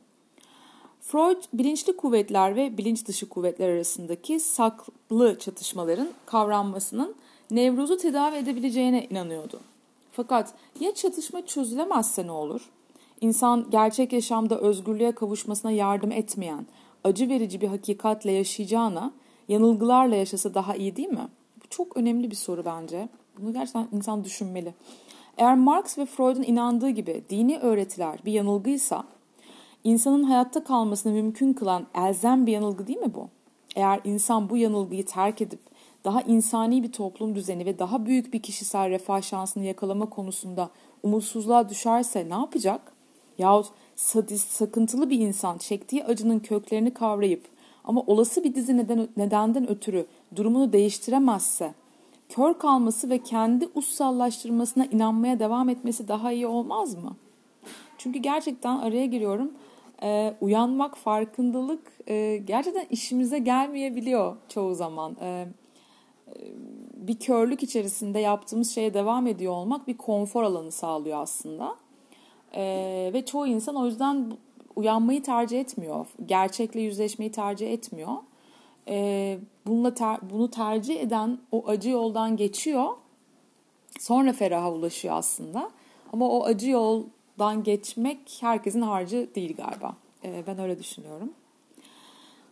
Freud 1.01 1.43
bilinçli 1.53 1.97
kuvvetler 1.97 2.57
ve 2.57 2.79
bilinç 2.79 3.07
dışı 3.07 3.29
kuvvetler 3.29 3.69
arasındaki 3.69 4.41
saklı 4.41 5.39
çatışmaların 5.39 6.09
kavranmasının 6.27 7.15
nevrozu 7.51 7.97
tedavi 7.97 8.37
edebileceğine 8.37 9.07
inanıyordu. 9.11 9.61
Fakat 10.13 10.55
ya 10.81 10.95
çatışma 10.95 11.47
çözülemezse 11.47 12.27
ne 12.27 12.33
olur? 12.33 12.71
İnsan 13.21 13.67
gerçek 13.71 14.13
yaşamda 14.13 14.59
özgürlüğe 14.59 15.13
kavuşmasına 15.13 15.71
yardım 15.71 16.13
etmeyen, 16.13 16.67
acı 17.05 17.29
verici 17.29 17.61
bir 17.61 17.69
hakikatle 17.69 18.33
yaşayacağına 18.33 19.13
yanılgılarla 19.49 20.17
yaşasa 20.17 20.55
daha 20.55 20.75
iyi 20.77 20.97
değil 20.97 21.09
mi? 21.09 21.29
Çok 21.71 21.97
önemli 21.97 22.31
bir 22.31 22.37
soru 22.37 22.65
bence. 22.65 23.09
Bunu 23.39 23.53
gerçekten 23.53 23.89
insan 23.93 24.25
düşünmeli. 24.25 24.75
Eğer 25.37 25.57
Marx 25.57 25.99
ve 25.99 26.07
Freud'un 26.07 26.43
inandığı 26.43 26.91
gibi 26.91 27.25
dini 27.31 27.59
öğretiler 27.59 28.19
bir 28.25 28.33
yanılgıysa, 28.33 29.05
insanın 29.85 30.23
hayatta 30.23 30.65
kalmasını 30.65 31.13
mümkün 31.13 31.53
kılan 31.53 31.87
elzem 31.95 32.47
bir 32.47 32.53
yanılgı 32.53 32.87
değil 32.87 32.99
mi 32.99 33.15
bu? 33.15 33.29
Eğer 33.77 34.01
insan 34.05 34.51
bu 34.51 34.57
yanılgıyı 34.57 35.07
terk 35.07 35.43
edip 35.43 35.61
daha 36.05 36.23
insani 36.23 36.83
bir 36.83 36.93
toplum 36.93 37.35
düzeni 37.35 37.67
ve 37.67 37.79
daha 37.79 38.07
büyük 38.07 38.33
bir 38.33 38.43
kişisel 38.43 38.91
refah 38.91 39.23
şansını 39.23 39.65
yakalama 39.65 40.11
konusunda 40.11 40.71
umutsuzluğa 41.03 41.69
düşerse 41.69 42.29
ne 42.29 42.35
yapacak? 42.35 42.93
Yahut 43.39 43.67
sadist, 43.97 44.51
sakıntılı 44.51 45.11
bir 45.11 45.19
insan 45.19 45.59
çektiği 45.59 46.05
acının 46.05 46.39
köklerini 46.39 46.95
kavrayıp 46.95 47.45
ama 47.89 48.03
olası 48.07 48.45
bir 48.45 48.55
dizi 48.55 48.77
neden, 48.77 49.09
nedenden 49.17 49.71
ötürü 49.71 50.07
durumunu 50.37 50.73
değiştiremezse 50.73 51.75
kör 52.29 52.55
kalması 52.55 53.11
ve 53.11 53.19
kendi 53.19 53.69
ussallaştırmasına 53.75 54.85
inanmaya 54.85 55.39
devam 55.39 55.69
etmesi 55.69 56.09
daha 56.09 56.33
iyi 56.33 56.47
olmaz 56.47 56.95
mı? 56.95 57.17
Çünkü 57.99 58.19
gerçekten 58.19 58.79
araya 58.79 59.07
giriyorum. 59.07 59.53
Ee, 60.03 60.35
uyanmak, 60.41 60.97
farkındalık 60.97 61.93
e, 62.09 62.37
gerçekten 62.37 62.87
işimize 62.91 63.39
gelmeyebiliyor 63.39 64.37
çoğu 64.49 64.75
zaman. 64.75 65.17
Ee, 65.23 65.47
bir 66.95 67.19
körlük 67.19 67.63
içerisinde 67.63 68.19
yaptığımız 68.19 68.71
şeye 68.71 68.95
devam 68.95 69.27
ediyor 69.27 69.53
olmak 69.53 69.89
bir 69.89 69.97
konfor 69.97 70.43
alanı 70.43 70.73
sağlıyor 70.73 71.23
aslında. 71.23 71.77
Ee, 72.55 73.11
ve 73.15 73.25
çoğu 73.25 73.47
insan 73.47 73.77
o 73.77 73.87
yüzden 73.87 74.33
uyanmayı 74.79 75.23
tercih 75.23 75.61
etmiyor. 75.61 76.07
Gerçekle 76.27 76.81
yüzleşmeyi 76.81 77.33
tercih 77.33 77.73
etmiyor. 77.73 78.13
Ee, 78.89 79.39
bununla 79.67 79.95
ter, 79.95 80.19
bunu 80.31 80.51
tercih 80.51 81.01
eden 81.01 81.39
o 81.53 81.69
acı 81.69 81.91
yoldan 81.91 82.37
geçiyor. 82.37 82.87
Sonra 84.01 84.33
feraha 84.33 84.73
ulaşıyor 84.73 85.15
aslında. 85.15 85.71
Ama 86.13 86.29
o 86.29 86.45
acı 86.45 86.71
yoldan 86.71 87.63
geçmek 87.63 88.19
herkesin 88.41 88.83
harcı 88.83 89.29
değil 89.35 89.57
galiba. 89.57 89.97
Ee, 90.25 90.45
ben 90.47 90.59
öyle 90.59 90.79
düşünüyorum. 90.79 91.33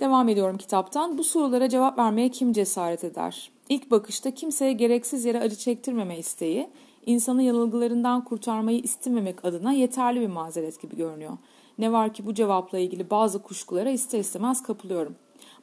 Devam 0.00 0.28
ediyorum 0.28 0.59
kitaptan. 0.59 1.18
Bu 1.18 1.25
sorulara 1.25 1.68
cevap 1.68 1.99
vermeye 1.99 2.28
kim 2.28 2.52
cesaret 2.52 3.04
eder? 3.04 3.50
İlk 3.68 3.90
bakışta 3.90 4.30
kimseye 4.30 4.73
gereksiz 4.73 5.25
yere 5.25 5.40
acı 5.40 5.56
çektirmeme 5.56 6.18
isteği, 6.18 6.68
insanı 7.06 7.42
yanılgılarından 7.42 8.25
kurtarmayı 8.25 8.78
istememek 8.78 9.44
adına 9.44 9.72
yeterli 9.72 10.20
bir 10.20 10.26
mazeret 10.26 10.82
gibi 10.82 10.96
görünüyor. 10.96 11.38
Ne 11.78 11.92
var 11.92 12.14
ki 12.14 12.26
bu 12.26 12.34
cevapla 12.34 12.78
ilgili 12.78 13.10
bazı 13.10 13.42
kuşkulara 13.42 13.90
ister 13.90 14.18
istemez 14.18 14.62
kapılıyorum. 14.62 15.14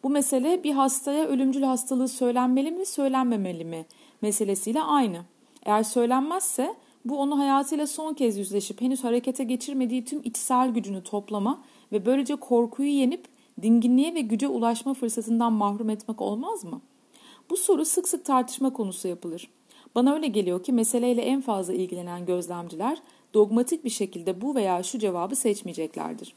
Bu 0.03 0.09
mesele 0.09 0.63
bir 0.63 0.71
hastaya 0.71 1.27
ölümcül 1.27 1.63
hastalığı 1.63 2.07
söylenmeli 2.07 2.71
mi, 2.71 2.85
söylenmemeli 2.85 3.65
mi 3.65 3.85
meselesiyle 4.21 4.81
aynı. 4.81 5.21
Eğer 5.65 5.83
söylenmezse 5.83 6.75
bu 7.05 7.17
onu 7.17 7.39
hayatıyla 7.39 7.87
son 7.87 8.13
kez 8.13 8.37
yüzleşip 8.37 8.81
henüz 8.81 9.03
harekete 9.03 9.43
geçirmediği 9.43 10.05
tüm 10.05 10.21
içsel 10.23 10.69
gücünü 10.69 11.03
toplama 11.03 11.61
ve 11.91 12.05
böylece 12.05 12.35
korkuyu 12.35 12.89
yenip 12.89 13.25
dinginliğe 13.61 14.15
ve 14.15 14.21
güce 14.21 14.47
ulaşma 14.47 14.93
fırsatından 14.93 15.53
mahrum 15.53 15.89
etmek 15.89 16.21
olmaz 16.21 16.63
mı?'' 16.63 16.81
Bu 17.49 17.57
soru 17.57 17.85
sık 17.85 18.07
sık 18.07 18.25
tartışma 18.25 18.73
konusu 18.73 19.07
yapılır. 19.07 19.49
Bana 19.95 20.13
öyle 20.13 20.27
geliyor 20.27 20.63
ki 20.63 20.73
meseleyle 20.73 21.21
en 21.21 21.41
fazla 21.41 21.73
ilgilenen 21.73 22.25
gözlemciler 22.25 22.97
dogmatik 23.33 23.85
bir 23.85 23.89
şekilde 23.89 24.41
bu 24.41 24.55
veya 24.55 24.83
şu 24.83 24.99
cevabı 24.99 25.35
seçmeyeceklerdir. 25.35 26.33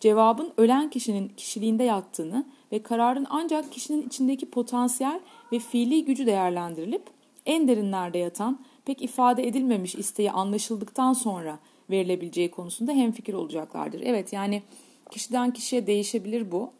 Cevabın 0.00 0.52
ölen 0.56 0.90
kişinin 0.90 1.28
kişiliğinde 1.28 1.84
yattığını 1.84 2.46
ve 2.72 2.82
kararın 2.82 3.26
ancak 3.30 3.72
kişinin 3.72 4.06
içindeki 4.06 4.50
potansiyel 4.50 5.20
ve 5.52 5.58
fiili 5.58 6.04
gücü 6.04 6.26
değerlendirilip 6.26 7.02
en 7.46 7.68
derinlerde 7.68 8.18
yatan 8.18 8.58
pek 8.84 9.02
ifade 9.02 9.46
edilmemiş 9.46 9.94
isteği 9.94 10.30
anlaşıldıktan 10.30 11.12
sonra 11.12 11.58
verilebileceği 11.90 12.50
konusunda 12.50 12.92
hemfikir 12.92 13.34
olacaklardır. 13.34 14.00
Evet 14.04 14.32
yani 14.32 14.62
kişiden 15.10 15.52
kişiye 15.52 15.86
değişebilir 15.86 16.52
bu. 16.52 16.70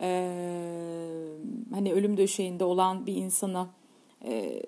Ee, 0.00 1.36
hani 1.74 1.92
ölüm 1.92 2.16
döşeğinde 2.16 2.64
olan 2.64 3.06
bir 3.06 3.16
insana 3.16 3.68
e, 4.24 4.62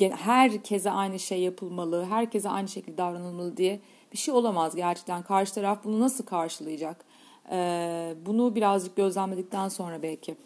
herkese 0.00 0.90
aynı 0.90 1.18
şey 1.18 1.40
yapılmalı, 1.40 2.04
herkese 2.04 2.48
aynı 2.48 2.68
şekilde 2.68 2.98
davranılmalı 2.98 3.56
diye 3.56 3.80
bir 4.12 4.18
şey 4.18 4.34
olamaz 4.34 4.76
gerçekten. 4.76 5.22
Karşı 5.22 5.54
taraf 5.54 5.84
bunu 5.84 6.00
nasıl 6.00 6.24
karşılayacak? 6.24 7.04
Ee, 7.50 8.14
bunu 8.26 8.54
birazcık 8.54 8.96
gözlemledikten 8.96 9.68
sonra 9.68 10.02
belki 10.02 10.36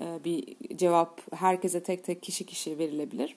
e, 0.00 0.24
bir 0.24 0.56
cevap 0.76 1.34
herkese 1.34 1.82
tek 1.82 2.04
tek 2.04 2.22
kişi 2.22 2.46
kişi 2.46 2.78
verilebilir. 2.78 3.36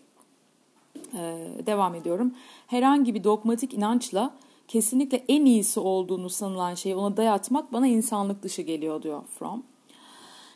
Ee, 1.13 1.49
devam 1.65 1.95
ediyorum. 1.95 2.33
Herhangi 2.67 3.15
bir 3.15 3.23
dogmatik 3.23 3.73
inançla 3.73 4.33
kesinlikle 4.67 5.23
en 5.27 5.45
iyisi 5.45 5.79
olduğunu 5.79 6.29
sanılan 6.29 6.75
şeyi 6.75 6.95
ona 6.95 7.17
dayatmak 7.17 7.73
bana 7.73 7.87
insanlık 7.87 8.43
dışı 8.43 8.61
geliyor 8.61 9.03
diyor 9.03 9.21
Fromm. 9.39 9.63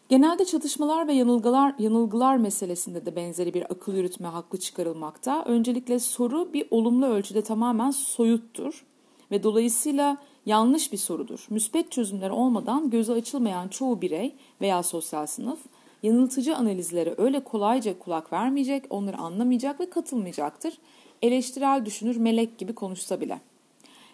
Genelde 0.10 0.46
çatışmalar 0.46 1.08
ve 1.08 1.14
yanılgılar, 1.14 1.76
yanılgılar 1.80 2.38
meselesinde 2.38 3.06
de 3.06 3.16
benzeri 3.16 3.54
bir 3.54 3.72
akıl 3.72 3.96
yürütme 3.96 4.28
hakkı 4.28 4.58
çıkarılmakta. 4.60 5.44
Öncelikle 5.46 6.00
soru 6.00 6.54
bir 6.54 6.68
olumlu 6.72 7.06
ölçüde 7.06 7.42
tamamen 7.42 7.92
soyuttur 7.92 8.86
ve 9.32 9.44
dolayısıyla 9.44 10.18
yanlış 10.46 10.92
bir 10.92 10.98
sorudur. 10.98 11.48
Müspet 11.50 11.92
çözümler 11.92 12.30
olmadan 12.30 12.90
göze 12.90 13.14
açılmayan 13.14 13.68
çoğu 13.68 14.02
birey 14.02 14.36
veya 14.62 14.84
sosyal 14.84 15.26
sınıf 15.26 15.60
yanıltıcı 16.04 16.56
analizlere 16.56 17.16
öyle 17.18 17.44
kolayca 17.44 18.00
kulak 18.00 18.34
vermeyecek, 18.34 18.86
onları 18.90 19.18
anlamayacak 19.18 19.80
ve 19.80 19.90
katılmayacaktır. 19.90 20.78
Eleştirel 21.22 21.86
düşünür 21.86 22.18
melek 22.18 22.58
gibi 22.58 22.76
konuşsa 22.76 23.22
bile. 23.22 23.42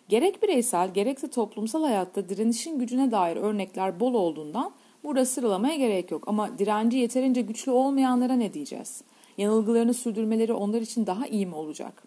Gerek 0.10 0.44
bireysel 0.44 0.94
gerekse 0.94 1.30
toplumsal 1.30 1.84
hayatta 1.84 2.30
direnişin 2.30 2.80
gücüne 2.80 3.12
dair 3.12 3.38
örnekler 3.38 4.00
bol 4.00 4.14
olduğundan 4.14 4.72
burada 5.04 5.26
sıralamaya 5.26 5.76
gerek 5.76 6.12
yok. 6.12 6.28
Ama 6.28 6.60
direnci 6.60 6.98
yeterince 6.98 7.42
güçlü 7.42 7.72
olmayanlara 7.72 8.34
ne 8.34 8.54
diyeceğiz? 8.54 9.02
Yanılgılarını 9.38 9.94
sürdürmeleri 9.94 10.54
onlar 10.54 10.82
için 10.82 11.08
daha 11.08 11.28
iyi 11.28 11.46
mi 11.46 11.56
olacak? 11.56 12.04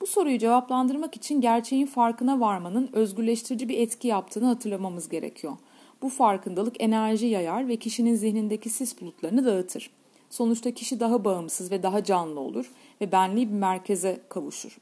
Bu 0.00 0.06
soruyu 0.06 0.38
cevaplandırmak 0.38 1.16
için 1.16 1.40
gerçeğin 1.40 1.86
farkına 1.86 2.40
varmanın 2.40 2.88
özgürleştirici 2.92 3.68
bir 3.68 3.78
etki 3.78 4.08
yaptığını 4.08 4.46
hatırlamamız 4.46 5.08
gerekiyor. 5.08 5.52
Bu 6.02 6.08
farkındalık 6.08 6.82
enerji 6.82 7.26
yayar 7.26 7.68
ve 7.68 7.76
kişinin 7.76 8.14
zihnindeki 8.14 8.70
sis 8.70 9.00
bulutlarını 9.00 9.44
dağıtır. 9.44 9.90
Sonuçta 10.30 10.70
kişi 10.70 11.00
daha 11.00 11.24
bağımsız 11.24 11.70
ve 11.70 11.82
daha 11.82 12.04
canlı 12.04 12.40
olur 12.40 12.72
ve 13.00 13.12
benliği 13.12 13.48
bir 13.48 13.54
merkeze 13.54 14.20
kavuşur. 14.28 14.78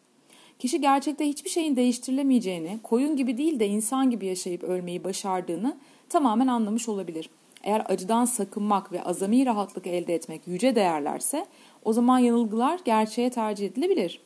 Kişi 0.58 0.80
gerçekte 0.80 1.28
hiçbir 1.28 1.50
şeyin 1.50 1.76
değiştirilemeyeceğini, 1.76 2.78
koyun 2.82 3.16
gibi 3.16 3.38
değil 3.38 3.60
de 3.60 3.68
insan 3.68 4.10
gibi 4.10 4.26
yaşayıp 4.26 4.62
ölmeyi 4.62 5.04
başardığını 5.04 5.76
tamamen 6.08 6.46
anlamış 6.46 6.88
olabilir. 6.88 7.30
Eğer 7.68 7.82
acıdan 7.88 8.24
sakınmak 8.24 8.92
ve 8.92 9.02
azami 9.02 9.46
rahatlık 9.46 9.86
elde 9.86 10.14
etmek 10.14 10.46
yüce 10.46 10.74
değerlerse 10.74 11.46
o 11.84 11.92
zaman 11.92 12.18
yanılgılar 12.18 12.80
gerçeğe 12.84 13.30
tercih 13.30 13.66
edilebilir. 13.66 14.20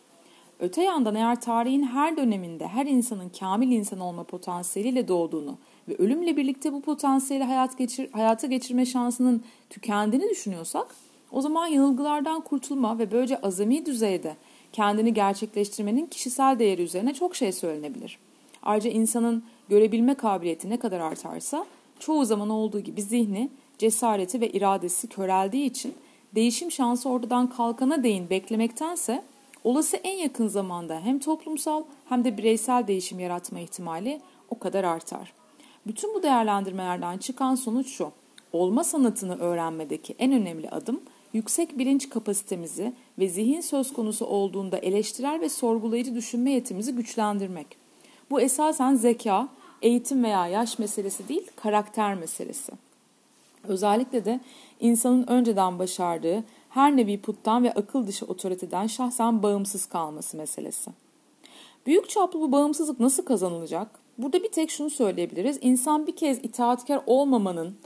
Öte 0.61 0.83
yandan 0.83 1.15
eğer 1.15 1.41
tarihin 1.41 1.83
her 1.83 2.17
döneminde 2.17 2.67
her 2.67 2.87
insanın 2.87 3.29
kamil 3.29 3.73
insan 3.73 4.01
olma 4.01 4.25
potansiyeliyle 4.25 5.09
doğduğunu 5.09 5.59
ve 5.89 5.97
ölümle 5.97 6.37
birlikte 6.37 6.73
bu 6.73 6.81
potansiyeli 6.81 7.45
hayat 7.45 7.79
geçir, 7.79 8.13
hayata 8.13 8.47
geçirme 8.47 8.87
şansının 8.87 9.43
tükendiğini 9.71 10.31
düşünüyorsak 10.31 10.87
o 11.33 11.41
zaman 11.41 11.67
yanılgılardan 11.67 12.41
kurtulma 12.41 12.99
ve 12.99 13.13
böylece 13.13 13.41
azami 13.41 13.87
düzeyde 13.87 14.37
kendini 14.73 15.15
gerçekleştirmenin 15.15 16.07
kişisel 16.07 16.59
değeri 16.59 16.83
üzerine 16.83 17.15
çok 17.15 17.37
şey 17.37 17.53
söylenebilir. 17.53 18.19
Ayrıca 18.63 18.91
insanın 18.91 19.45
görebilme 19.69 20.15
kabiliyeti 20.15 20.71
ne 20.71 20.77
kadar 20.77 21.01
artarsa 21.01 21.67
çoğu 22.03 22.25
zaman 22.25 22.51
olduğu 22.51 22.81
gibi 22.81 23.03
zihni, 23.03 23.51
cesareti 23.79 24.41
ve 24.41 24.51
iradesi 24.51 25.07
köreldiği 25.07 25.67
için 25.67 25.95
değişim 26.35 26.71
şansı 26.71 27.09
ortadan 27.09 27.51
kalkana 27.51 28.03
değin 28.03 28.31
beklemektense 28.31 29.23
olası 29.65 29.97
en 29.97 30.19
yakın 30.19 30.49
zamanda 30.49 31.01
hem 31.01 31.19
toplumsal 31.19 31.83
hem 32.09 32.25
de 32.25 32.39
bireysel 32.39 32.87
değişim 32.87 33.21
yaratma 33.21 33.61
ihtimali 33.61 34.21
o 34.51 34.59
kadar 34.59 34.85
artar. 34.85 35.33
Bütün 35.87 36.15
bu 36.15 36.23
değerlendirmelerden 36.23 37.19
çıkan 37.19 37.55
sonuç 37.55 37.89
şu. 37.89 38.11
Olma 38.53 38.85
sanatını 38.85 39.39
öğrenmedeki 39.39 40.15
en 40.19 40.33
önemli 40.33 40.71
adım 40.71 41.01
yüksek 41.33 41.79
bilinç 41.79 42.09
kapasitemizi 42.09 42.93
ve 43.19 43.29
zihin 43.29 43.61
söz 43.61 43.93
konusu 43.93 44.27
olduğunda 44.27 44.79
eleştirel 44.79 45.41
ve 45.41 45.49
sorgulayıcı 45.49 46.15
düşünme 46.15 46.51
yetimizi 46.51 46.93
güçlendirmek. 46.93 47.67
Bu 48.31 48.41
esasen 48.41 48.95
zeka, 48.95 49.49
eğitim 49.83 50.25
veya 50.25 50.47
yaş 50.47 50.79
meselesi 50.79 51.29
değil, 51.29 51.51
karakter 51.57 52.15
meselesi. 52.15 52.73
Özellikle 53.69 54.25
de 54.25 54.41
insanın 54.81 55.27
önceden 55.27 55.79
başardığı 55.79 56.45
her 56.69 56.97
nevi 56.97 57.21
puttan 57.21 57.65
ve 57.65 57.73
akıl 57.73 58.07
dışı 58.07 58.27
otoriteden 58.27 58.87
şahsen 58.87 59.43
bağımsız 59.43 59.87
kalması 59.87 60.37
meselesi. 60.37 60.91
Büyük 61.87 62.09
çaplı 62.11 62.41
bu 62.41 62.53
bağımsızlık 62.53 63.01
nasıl 63.01 63.25
kazanılacak? 63.25 63.89
Burada 64.19 64.43
bir 64.43 64.51
tek 64.53 64.71
şunu 64.71 64.91
söyleyebiliriz. 64.91 65.59
İnsan 65.61 66.07
bir 66.07 66.17
kez 66.17 66.39
itaatkar 66.39 67.03
olmamanın 67.07 67.77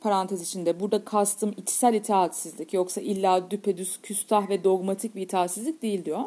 parantez 0.00 0.42
içinde 0.42 0.80
burada 0.80 1.04
kastım 1.04 1.54
içsel 1.56 1.94
itaatsizlik 1.94 2.72
yoksa 2.72 3.00
illa 3.00 3.50
düpedüz 3.50 3.98
küstah 4.02 4.48
ve 4.48 4.64
dogmatik 4.64 5.16
bir 5.16 5.22
itaatsizlik 5.22 5.82
değil 5.82 6.04
diyor. 6.04 6.20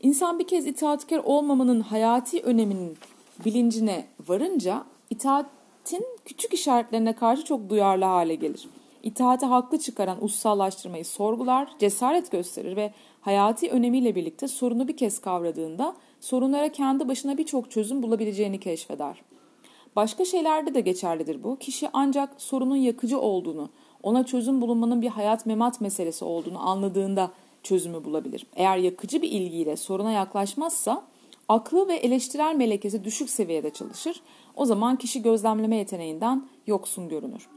İnsan 0.00 0.38
bir 0.38 0.46
kez 0.46 0.66
itaatkar 0.66 1.18
olmamanın 1.18 1.80
hayati 1.80 2.42
öneminin 2.42 2.98
bilincine 3.44 4.06
varınca 4.28 4.84
itaatin 5.10 6.06
küçük 6.24 6.54
işaretlerine 6.54 7.12
karşı 7.14 7.44
çok 7.44 7.68
duyarlı 7.68 8.04
hale 8.04 8.34
gelir. 8.34 8.68
İtaati 9.02 9.46
haklı 9.46 9.78
çıkaran 9.78 10.24
ussallaştırmayı 10.24 11.04
sorgular, 11.04 11.68
cesaret 11.78 12.30
gösterir 12.32 12.76
ve 12.76 12.92
hayati 13.20 13.70
önemiyle 13.70 14.14
birlikte 14.14 14.48
sorunu 14.48 14.88
bir 14.88 14.96
kez 14.96 15.20
kavradığında 15.20 15.96
sorunlara 16.20 16.72
kendi 16.72 17.08
başına 17.08 17.38
birçok 17.38 17.70
çözüm 17.70 18.02
bulabileceğini 18.02 18.60
keşfeder. 18.60 19.22
Başka 19.96 20.24
şeylerde 20.24 20.74
de 20.74 20.80
geçerlidir 20.80 21.42
bu. 21.42 21.56
Kişi 21.56 21.88
ancak 21.92 22.42
sorunun 22.42 22.76
yakıcı 22.76 23.20
olduğunu, 23.20 23.68
ona 24.02 24.26
çözüm 24.26 24.60
bulunmanın 24.60 25.02
bir 25.02 25.08
hayat 25.08 25.46
memat 25.46 25.80
meselesi 25.80 26.24
olduğunu 26.24 26.68
anladığında 26.68 27.30
çözümü 27.62 28.04
bulabilir. 28.04 28.46
Eğer 28.56 28.76
yakıcı 28.76 29.22
bir 29.22 29.30
ilgiyle 29.30 29.76
soruna 29.76 30.12
yaklaşmazsa 30.12 31.02
aklı 31.50 31.88
ve 31.88 31.94
eleştirel 31.94 32.54
melekesi 32.54 33.04
düşük 33.04 33.30
seviyede 33.30 33.70
çalışır. 33.70 34.20
O 34.56 34.64
zaman 34.64 34.96
kişi 34.96 35.22
gözlemleme 35.22 35.76
yeteneğinden 35.76 36.46
yoksun 36.66 37.08
görünür. 37.08 37.48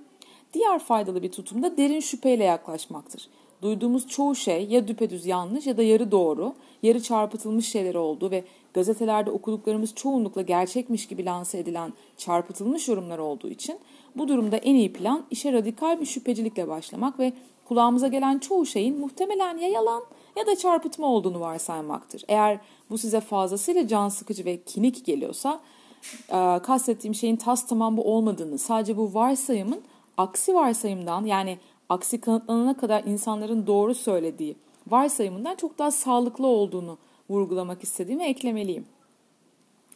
Diğer 0.53 0.79
faydalı 0.79 1.23
bir 1.23 1.32
tutum 1.32 1.63
da 1.63 1.77
derin 1.77 1.99
şüpheyle 1.99 2.43
yaklaşmaktır. 2.43 3.27
Duyduğumuz 3.62 4.08
çoğu 4.08 4.36
şey 4.36 4.65
ya 4.65 4.88
düpedüz 4.88 5.25
yanlış 5.25 5.67
ya 5.67 5.77
da 5.77 5.84
yarı 5.84 6.12
doğru, 6.12 6.53
yarı 6.84 7.01
çarpıtılmış 7.01 7.67
şeyler 7.67 7.95
olduğu 7.95 8.32
ve 8.32 8.43
gazetelerde 8.73 9.32
okuduklarımız 9.32 9.95
çoğunlukla 9.95 10.41
gerçekmiş 10.41 11.08
gibi 11.08 11.25
lanse 11.25 11.60
edilen 11.60 11.93
çarpıtılmış 12.17 12.88
yorumlar 12.88 13.17
olduğu 13.17 13.49
için 13.49 13.79
bu 14.15 14.27
durumda 14.27 14.58
en 14.58 14.75
iyi 14.75 14.93
plan 14.93 15.25
işe 15.32 15.53
radikal 15.53 16.01
bir 16.01 16.06
şüphecilikle 16.06 16.67
başlamak 16.67 17.19
ve 17.19 17.34
kulağımıza 17.65 18.08
gelen 18.08 18.39
çoğu 18.39 18.65
şeyin 18.65 18.99
muhtemelen 18.99 19.58
ya 19.58 19.67
yalan 19.67 20.03
ya 20.36 20.47
da 20.47 20.56
çarpıtma 20.56 21.08
olduğunu 21.08 21.39
varsaymaktır. 21.39 22.23
Eğer 22.27 22.60
bu 22.89 22.98
size 22.98 23.19
fazlasıyla 23.19 23.88
can 23.88 24.10
sıkıcı 24.10 24.46
ve 24.46 24.63
kinik 24.63 25.06
geliyorsa 25.06 25.62
e, 26.30 26.60
kastettiğim 26.63 27.15
şeyin 27.15 27.36
tas 27.36 27.67
tamam 27.67 27.98
bu 27.98 28.04
olmadığını 28.15 28.58
sadece 28.58 28.98
bu 28.98 29.13
varsayımın 29.13 29.82
aksi 30.17 30.56
varsayımdan 30.56 31.26
yani 31.26 31.58
aksi 31.89 32.22
kanıtlanana 32.22 32.78
kadar 32.78 33.04
insanların 33.04 33.67
doğru 33.67 33.96
söylediği 33.96 34.56
varsayımından 34.88 35.56
çok 35.56 35.80
daha 35.80 35.91
sağlıklı 35.91 36.48
olduğunu 36.48 36.98
vurgulamak 37.30 37.84
istediğimi 37.84 38.24
eklemeliyim. 38.24 38.86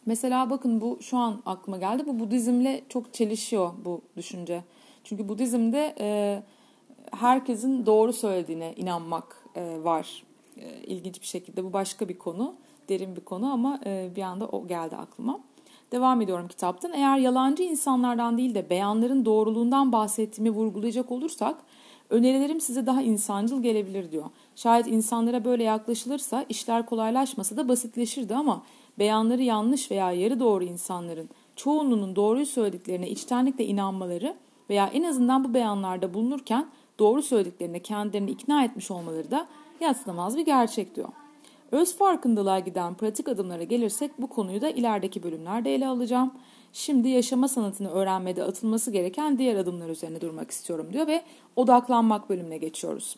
Mesela 0.06 0.50
bakın 0.50 0.80
bu 0.80 0.98
şu 1.00 1.16
an 1.16 1.42
aklıma 1.46 1.78
geldi. 1.78 2.02
Bu 2.06 2.20
Budizmle 2.20 2.82
çok 2.88 3.14
çelişiyor 3.14 3.70
bu 3.84 4.00
düşünce. 4.16 4.64
Çünkü 5.04 5.28
Budizm'de 5.28 5.94
e, 6.00 6.42
herkesin 7.12 7.86
doğru 7.86 8.12
söylediğine 8.12 8.74
inanmak 8.76 9.44
e, 9.54 9.84
var. 9.84 10.22
E, 10.56 10.82
ilginç 10.82 11.20
bir 11.20 11.26
şekilde 11.26 11.64
bu 11.64 11.72
başka 11.72 12.08
bir 12.08 12.18
konu, 12.18 12.54
derin 12.88 13.16
bir 13.16 13.20
konu 13.20 13.52
ama 13.52 13.80
e, 13.86 14.10
bir 14.16 14.22
anda 14.22 14.46
o 14.46 14.66
geldi 14.66 14.96
aklıma. 14.96 15.40
Devam 15.92 16.20
ediyorum 16.20 16.48
kitaptan. 16.48 16.92
Eğer 16.92 17.18
yalancı 17.18 17.62
insanlardan 17.62 18.38
değil 18.38 18.54
de 18.54 18.70
beyanların 18.70 19.24
doğruluğundan 19.24 19.92
bahsettiğimi 19.92 20.50
vurgulayacak 20.50 21.12
olursak 21.12 21.56
önerilerim 22.10 22.60
size 22.60 22.86
daha 22.86 23.02
insancıl 23.02 23.62
gelebilir 23.62 24.10
diyor. 24.10 24.24
Şayet 24.56 24.86
insanlara 24.86 25.44
böyle 25.44 25.62
yaklaşılırsa 25.62 26.44
işler 26.48 26.86
kolaylaşmasa 26.86 27.56
da 27.56 27.68
basitleşirdi 27.68 28.34
ama 28.34 28.62
beyanları 28.98 29.42
yanlış 29.42 29.90
veya 29.90 30.12
yarı 30.12 30.40
doğru 30.40 30.64
insanların 30.64 31.28
çoğunluğunun 31.56 32.16
doğruyu 32.16 32.46
söylediklerine 32.46 33.10
içtenlikle 33.10 33.64
inanmaları 33.64 34.36
veya 34.70 34.86
en 34.86 35.02
azından 35.02 35.44
bu 35.44 35.54
beyanlarda 35.54 36.14
bulunurken 36.14 36.66
doğru 36.98 37.22
söylediklerine 37.22 37.78
kendilerini 37.78 38.30
ikna 38.30 38.64
etmiş 38.64 38.90
olmaları 38.90 39.30
da 39.30 39.46
yatsınamaz 39.80 40.36
bir 40.36 40.44
gerçek 40.44 40.96
diyor. 40.96 41.08
Öz 41.72 41.96
farkındalığa 41.96 42.58
giden 42.58 42.94
pratik 42.94 43.28
adımlara 43.28 43.62
gelirsek 43.62 44.10
bu 44.18 44.26
konuyu 44.26 44.60
da 44.60 44.70
ilerideki 44.70 45.22
bölümlerde 45.22 45.74
ele 45.74 45.86
alacağım. 45.86 46.34
Şimdi 46.72 47.08
yaşama 47.08 47.48
sanatını 47.48 47.90
öğrenmede 47.90 48.42
atılması 48.42 48.90
gereken 48.90 49.38
diğer 49.38 49.56
adımlar 49.56 49.88
üzerine 49.88 50.20
durmak 50.20 50.50
istiyorum 50.50 50.86
diyor 50.92 51.06
ve 51.06 51.22
odaklanmak 51.56 52.30
bölümüne 52.30 52.58
geçiyoruz. 52.58 53.16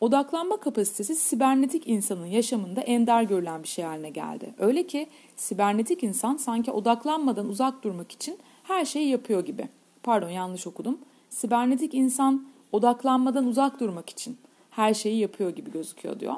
Odaklanma 0.00 0.56
kapasitesi 0.56 1.16
sibernetik 1.16 1.88
insanın 1.88 2.26
yaşamında 2.26 2.80
ender 2.80 3.22
görülen 3.22 3.62
bir 3.62 3.68
şey 3.68 3.84
haline 3.84 4.10
geldi. 4.10 4.54
Öyle 4.58 4.86
ki 4.86 5.08
sibernetik 5.36 6.02
insan 6.02 6.36
sanki 6.36 6.70
odaklanmadan 6.70 7.48
uzak 7.48 7.84
durmak 7.84 8.12
için 8.12 8.38
her 8.62 8.84
şeyi 8.84 9.08
yapıyor 9.08 9.44
gibi. 9.44 9.68
Pardon 10.02 10.28
yanlış 10.28 10.66
okudum. 10.66 10.98
Sibernetik 11.30 11.94
insan 11.94 12.46
odaklanmadan 12.72 13.46
uzak 13.46 13.80
durmak 13.80 14.10
için 14.10 14.38
her 14.70 14.94
şeyi 14.94 15.18
yapıyor 15.18 15.50
gibi 15.50 15.70
gözüküyor 15.70 16.20
diyor. 16.20 16.34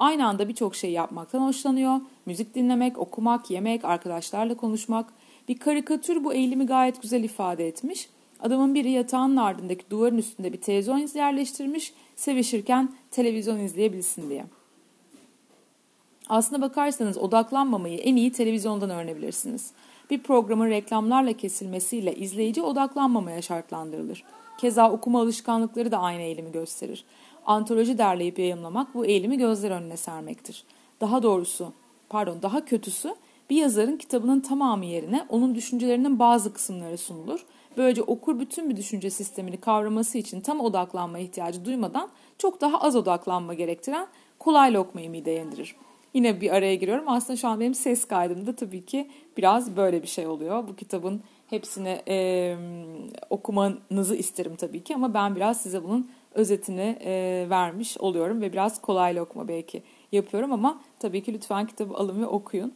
Aynı 0.00 0.26
anda 0.26 0.48
birçok 0.48 0.74
şey 0.74 0.90
yapmaktan 0.90 1.40
hoşlanıyor. 1.40 2.00
Müzik 2.26 2.54
dinlemek, 2.54 2.98
okumak, 2.98 3.50
yemek, 3.50 3.84
arkadaşlarla 3.84 4.56
konuşmak. 4.56 5.12
Bir 5.48 5.58
karikatür 5.58 6.24
bu 6.24 6.34
eğilimi 6.34 6.66
gayet 6.66 7.02
güzel 7.02 7.24
ifade 7.24 7.68
etmiş. 7.68 8.08
Adamın 8.40 8.74
biri 8.74 8.90
yatağının 8.90 9.36
ardındaki 9.36 9.90
duvarın 9.90 10.18
üstünde 10.18 10.52
bir 10.52 10.60
televizyon 10.60 11.08
yerleştirmiş, 11.14 11.92
sevişirken 12.16 12.92
televizyon 13.10 13.58
izleyebilsin 13.58 14.30
diye. 14.30 14.44
Aslına 16.28 16.60
bakarsanız 16.60 17.18
odaklanmamayı 17.18 17.98
en 17.98 18.16
iyi 18.16 18.32
televizyondan 18.32 18.90
öğrenebilirsiniz. 18.90 19.70
Bir 20.10 20.22
programın 20.22 20.70
reklamlarla 20.70 21.32
kesilmesiyle 21.32 22.14
izleyici 22.14 22.62
odaklanmamaya 22.62 23.42
şartlandırılır. 23.42 24.24
Keza 24.58 24.90
okuma 24.90 25.20
alışkanlıkları 25.20 25.92
da 25.92 25.98
aynı 25.98 26.22
eğilimi 26.22 26.52
gösterir. 26.52 27.04
Antoloji 27.46 27.98
derleyip 27.98 28.38
yayınlamak 28.38 28.94
bu 28.94 29.06
eğilimi 29.06 29.38
gözler 29.38 29.70
önüne 29.70 29.96
sermektir. 29.96 30.64
Daha 31.00 31.22
doğrusu, 31.22 31.72
pardon 32.08 32.42
daha 32.42 32.64
kötüsü 32.64 33.14
bir 33.50 33.56
yazarın 33.56 33.96
kitabının 33.96 34.40
tamamı 34.40 34.84
yerine 34.84 35.26
onun 35.28 35.54
düşüncelerinin 35.54 36.18
bazı 36.18 36.52
kısımları 36.52 36.98
sunulur. 36.98 37.46
Böylece 37.76 38.02
okur 38.02 38.40
bütün 38.40 38.70
bir 38.70 38.76
düşünce 38.76 39.10
sistemini 39.10 39.56
kavraması 39.56 40.18
için 40.18 40.40
tam 40.40 40.60
odaklanma 40.60 41.18
ihtiyacı 41.18 41.64
duymadan 41.64 42.08
çok 42.38 42.60
daha 42.60 42.80
az 42.80 42.96
odaklanma 42.96 43.54
gerektiren 43.54 44.06
kolay 44.38 44.74
lokmayı 44.74 45.10
mideye 45.10 45.42
indirir. 45.42 45.76
Yine 46.14 46.40
bir 46.40 46.50
araya 46.50 46.74
giriyorum. 46.74 47.04
Aslında 47.08 47.36
şu 47.36 47.48
an 47.48 47.60
benim 47.60 47.74
ses 47.74 48.04
kaydımda 48.04 48.56
tabii 48.56 48.84
ki 48.84 49.10
biraz 49.36 49.76
böyle 49.76 50.02
bir 50.02 50.08
şey 50.08 50.26
oluyor. 50.26 50.68
Bu 50.68 50.76
kitabın 50.76 51.22
hepsini 51.50 52.00
e, 52.08 52.56
okumanızı 53.30 54.16
isterim 54.16 54.56
tabii 54.56 54.84
ki 54.84 54.94
ama 54.94 55.14
ben 55.14 55.36
biraz 55.36 55.60
size 55.60 55.84
bunun 55.84 56.10
özetini 56.34 56.98
e, 57.04 57.46
vermiş 57.50 57.98
oluyorum 57.98 58.40
ve 58.40 58.52
biraz 58.52 58.80
kolay 58.80 59.20
okuma 59.20 59.48
belki 59.48 59.82
yapıyorum 60.12 60.52
ama 60.52 60.80
tabii 60.98 61.22
ki 61.22 61.34
lütfen 61.34 61.66
kitabı 61.66 61.94
alın 61.94 62.22
ve 62.22 62.26
okuyun. 62.26 62.72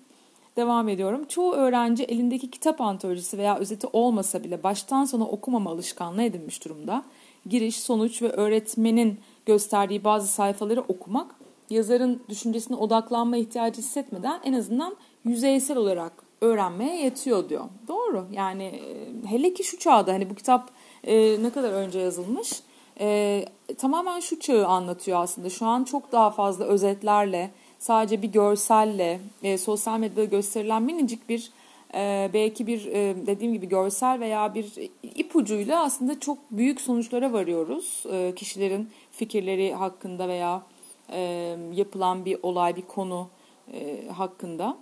Devam 0.56 0.88
ediyorum. 0.88 1.24
Çoğu 1.28 1.52
öğrenci 1.52 2.04
elindeki 2.04 2.50
kitap 2.50 2.80
antolojisi 2.80 3.38
veya 3.38 3.58
özeti 3.58 3.86
olmasa 3.92 4.44
bile 4.44 4.62
baştan 4.62 5.04
sona 5.04 5.24
okumama 5.24 5.70
alışkanlığı 5.70 6.22
edinmiş 6.22 6.64
durumda. 6.64 7.04
Giriş, 7.46 7.80
sonuç 7.80 8.22
ve 8.22 8.28
öğretmenin 8.28 9.20
gösterdiği 9.46 10.04
bazı 10.04 10.26
sayfaları 10.28 10.80
okumak 10.80 11.34
yazarın 11.70 12.22
düşüncesine 12.28 12.76
odaklanma 12.76 13.36
ihtiyacı 13.36 13.78
hissetmeden 13.78 14.40
en 14.44 14.52
azından 14.52 14.96
yüzeysel 15.24 15.76
olarak 15.76 16.12
öğrenmeye 16.40 17.02
yetiyor 17.02 17.48
diyor. 17.48 17.64
Doğru 17.88 18.26
yani 18.32 18.64
e, 18.64 19.28
hele 19.28 19.54
ki 19.54 19.64
şu 19.64 19.78
çağda 19.78 20.12
hani 20.12 20.30
bu 20.30 20.34
kitap 20.34 20.70
e, 21.04 21.42
ne 21.42 21.50
kadar 21.50 21.72
önce 21.72 21.98
yazılmış 21.98 22.62
e, 23.00 23.44
tamamen 23.78 24.20
şu 24.20 24.40
çağı 24.40 24.66
anlatıyor 24.66 25.22
aslında. 25.22 25.50
Şu 25.50 25.66
an 25.66 25.84
çok 25.84 26.12
daha 26.12 26.30
fazla 26.30 26.64
özetlerle 26.64 27.50
sadece 27.78 28.22
bir 28.22 28.28
görselle 28.28 29.20
e, 29.42 29.58
sosyal 29.58 29.98
medyada 29.98 30.24
gösterilen 30.24 30.82
minicik 30.82 31.28
bir 31.28 31.50
e, 31.94 32.30
belki 32.32 32.66
bir 32.66 32.86
e, 32.86 33.26
dediğim 33.26 33.52
gibi 33.52 33.68
görsel 33.68 34.20
veya 34.20 34.54
bir 34.54 34.72
ipucuyla 35.02 35.82
aslında 35.82 36.20
çok 36.20 36.38
büyük 36.50 36.80
sonuçlara 36.80 37.32
varıyoruz. 37.32 38.02
E, 38.12 38.32
kişilerin 38.36 38.90
fikirleri 39.12 39.74
hakkında 39.74 40.28
veya 40.28 40.62
e, 41.12 41.56
yapılan 41.74 42.24
bir 42.24 42.38
olay, 42.42 42.76
bir 42.76 42.82
konu 42.82 43.28
e, 43.72 44.08
hakkında. 44.08 44.76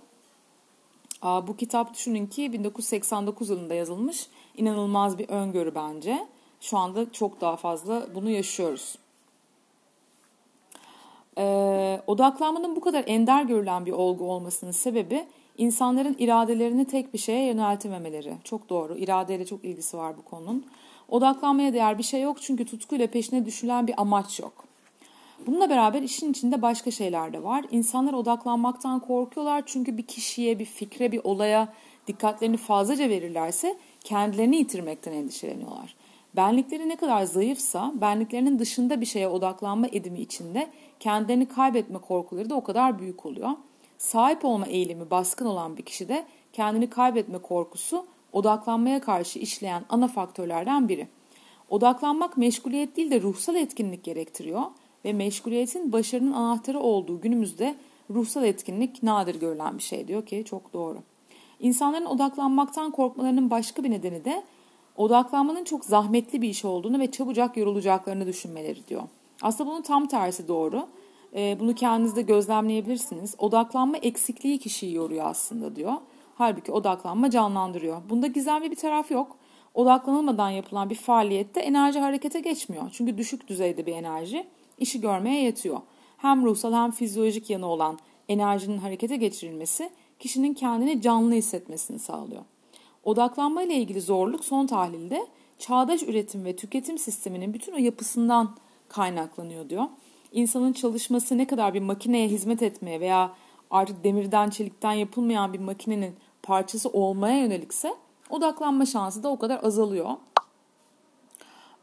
Aa, 1.21 1.47
bu 1.47 1.57
kitap 1.57 1.93
düşünün 1.93 2.27
ki 2.27 2.53
1989 2.53 3.49
yılında 3.49 3.73
yazılmış. 3.73 4.27
İnanılmaz 4.57 5.17
bir 5.17 5.29
öngörü 5.29 5.75
bence. 5.75 6.27
Şu 6.63 6.77
anda 6.77 7.11
çok 7.11 7.41
daha 7.41 7.55
fazla 7.55 8.07
bunu 8.15 8.29
yaşıyoruz. 8.29 8.95
Ee, 11.37 12.01
odaklanmanın 12.07 12.75
bu 12.75 12.81
kadar 12.81 13.03
ender 13.07 13.43
görülen 13.43 13.85
bir 13.85 13.91
olgu 13.91 14.31
olmasının 14.31 14.71
sebebi 14.71 15.25
insanların 15.57 16.15
iradelerini 16.19 16.85
tek 16.85 17.13
bir 17.13 17.19
şeye 17.19 17.45
yöneltememeleri. 17.45 18.33
Çok 18.43 18.69
doğru. 18.69 18.97
İradeyle 18.97 19.45
çok 19.45 19.65
ilgisi 19.65 19.97
var 19.97 20.17
bu 20.17 20.21
konunun. 20.21 20.65
Odaklanmaya 21.09 21.73
değer 21.73 21.97
bir 21.97 22.03
şey 22.03 22.21
yok 22.21 22.41
çünkü 22.41 22.65
tutkuyla 22.65 23.07
peşine 23.07 23.45
düşülen 23.45 23.87
bir 23.87 24.01
amaç 24.01 24.39
yok. 24.39 24.65
Bununla 25.47 25.69
beraber 25.69 26.01
işin 26.01 26.31
içinde 26.31 26.61
başka 26.61 26.91
şeyler 26.91 27.33
de 27.33 27.43
var. 27.43 27.65
İnsanlar 27.71 28.13
odaklanmaktan 28.13 28.99
korkuyorlar 28.99 29.63
çünkü 29.65 29.97
bir 29.97 30.03
kişiye, 30.07 30.59
bir 30.59 30.65
fikre, 30.65 31.11
bir 31.11 31.21
olaya 31.23 31.73
dikkatlerini 32.07 32.57
fazlaca 32.57 33.09
verirlerse 33.09 33.77
kendilerini 34.03 34.55
yitirmekten 34.55 35.11
endişeleniyorlar. 35.11 35.95
Benlikleri 36.35 36.89
ne 36.89 36.95
kadar 36.95 37.23
zayıfsa 37.23 37.93
benliklerinin 38.01 38.59
dışında 38.59 39.01
bir 39.01 39.05
şeye 39.05 39.27
odaklanma 39.27 39.87
edimi 39.91 40.19
içinde 40.19 40.67
kendilerini 40.99 41.45
kaybetme 41.45 41.97
korkuları 41.97 42.49
da 42.49 42.55
o 42.55 42.63
kadar 42.63 42.99
büyük 42.99 43.25
oluyor. 43.25 43.49
Sahip 43.97 44.45
olma 44.45 44.65
eğilimi 44.65 45.11
baskın 45.11 45.45
olan 45.45 45.77
bir 45.77 45.83
kişide 45.83 46.25
kendini 46.53 46.89
kaybetme 46.89 47.37
korkusu 47.37 48.05
odaklanmaya 48.31 49.01
karşı 49.01 49.39
işleyen 49.39 49.85
ana 49.89 50.07
faktörlerden 50.07 50.89
biri. 50.89 51.07
Odaklanmak 51.69 52.37
meşguliyet 52.37 52.97
değil 52.97 53.11
de 53.11 53.21
ruhsal 53.21 53.55
etkinlik 53.55 54.03
gerektiriyor 54.03 54.61
ve 55.05 55.13
meşguliyetin 55.13 55.91
başarının 55.91 56.33
anahtarı 56.33 56.79
olduğu 56.79 57.21
günümüzde 57.21 57.75
ruhsal 58.09 58.43
etkinlik 58.43 59.03
nadir 59.03 59.39
görülen 59.39 59.77
bir 59.77 59.83
şey 59.83 60.07
diyor 60.07 60.25
ki 60.25 60.43
çok 60.45 60.73
doğru. 60.73 60.97
İnsanların 61.59 62.05
odaklanmaktan 62.05 62.91
korkmalarının 62.91 63.49
başka 63.49 63.83
bir 63.83 63.91
nedeni 63.91 64.25
de 64.25 64.43
odaklanmanın 64.95 65.63
çok 65.63 65.85
zahmetli 65.85 66.41
bir 66.41 66.49
iş 66.49 66.65
olduğunu 66.65 66.99
ve 66.99 67.11
çabucak 67.11 67.57
yorulacaklarını 67.57 68.27
düşünmeleri 68.27 68.87
diyor. 68.87 69.03
Aslında 69.41 69.69
bunun 69.69 69.81
tam 69.81 70.07
tersi 70.07 70.47
doğru. 70.47 70.87
Ee, 71.35 71.57
bunu 71.59 71.75
kendiniz 71.75 72.15
de 72.15 72.21
gözlemleyebilirsiniz. 72.21 73.35
Odaklanma 73.37 73.97
eksikliği 73.97 74.59
kişiyi 74.59 74.93
yoruyor 74.93 75.25
aslında 75.25 75.75
diyor. 75.75 75.93
Halbuki 76.35 76.71
odaklanma 76.71 77.29
canlandırıyor. 77.29 78.01
Bunda 78.09 78.27
gizemli 78.27 78.71
bir 78.71 78.75
taraf 78.75 79.11
yok. 79.11 79.37
Odaklanılmadan 79.73 80.49
yapılan 80.49 80.89
bir 80.89 80.95
faaliyette 80.95 81.59
enerji 81.59 81.99
harekete 81.99 82.39
geçmiyor. 82.39 82.83
Çünkü 82.91 83.17
düşük 83.17 83.47
düzeyde 83.47 83.85
bir 83.85 83.93
enerji 83.93 84.47
işi 84.77 85.01
görmeye 85.01 85.43
yetiyor. 85.43 85.81
Hem 86.17 86.45
ruhsal 86.45 86.73
hem 86.73 86.91
fizyolojik 86.91 87.49
yanı 87.49 87.65
olan 87.65 87.99
enerjinin 88.29 88.77
harekete 88.77 89.15
geçirilmesi 89.15 89.89
kişinin 90.19 90.53
kendini 90.53 91.01
canlı 91.01 91.33
hissetmesini 91.33 91.99
sağlıyor. 91.99 92.41
Odaklanma 93.03 93.63
ile 93.63 93.75
ilgili 93.75 94.01
zorluk 94.01 94.45
son 94.45 94.67
tahlilde 94.67 95.27
çağdaş 95.59 96.03
üretim 96.03 96.45
ve 96.45 96.55
tüketim 96.55 96.97
sisteminin 96.97 97.53
bütün 97.53 97.73
o 97.73 97.77
yapısından 97.77 98.55
kaynaklanıyor 98.89 99.69
diyor. 99.69 99.85
İnsanın 100.31 100.73
çalışması 100.73 101.37
ne 101.37 101.47
kadar 101.47 101.73
bir 101.73 101.79
makineye 101.79 102.27
hizmet 102.27 102.63
etmeye 102.63 102.99
veya 102.99 103.31
artık 103.71 104.03
demirden 104.03 104.49
çelikten 104.49 104.93
yapılmayan 104.93 105.53
bir 105.53 105.59
makinenin 105.59 106.15
parçası 106.43 106.89
olmaya 106.89 107.39
yönelikse 107.39 107.95
odaklanma 108.29 108.85
şansı 108.85 109.23
da 109.23 109.29
o 109.29 109.39
kadar 109.39 109.63
azalıyor. 109.63 110.09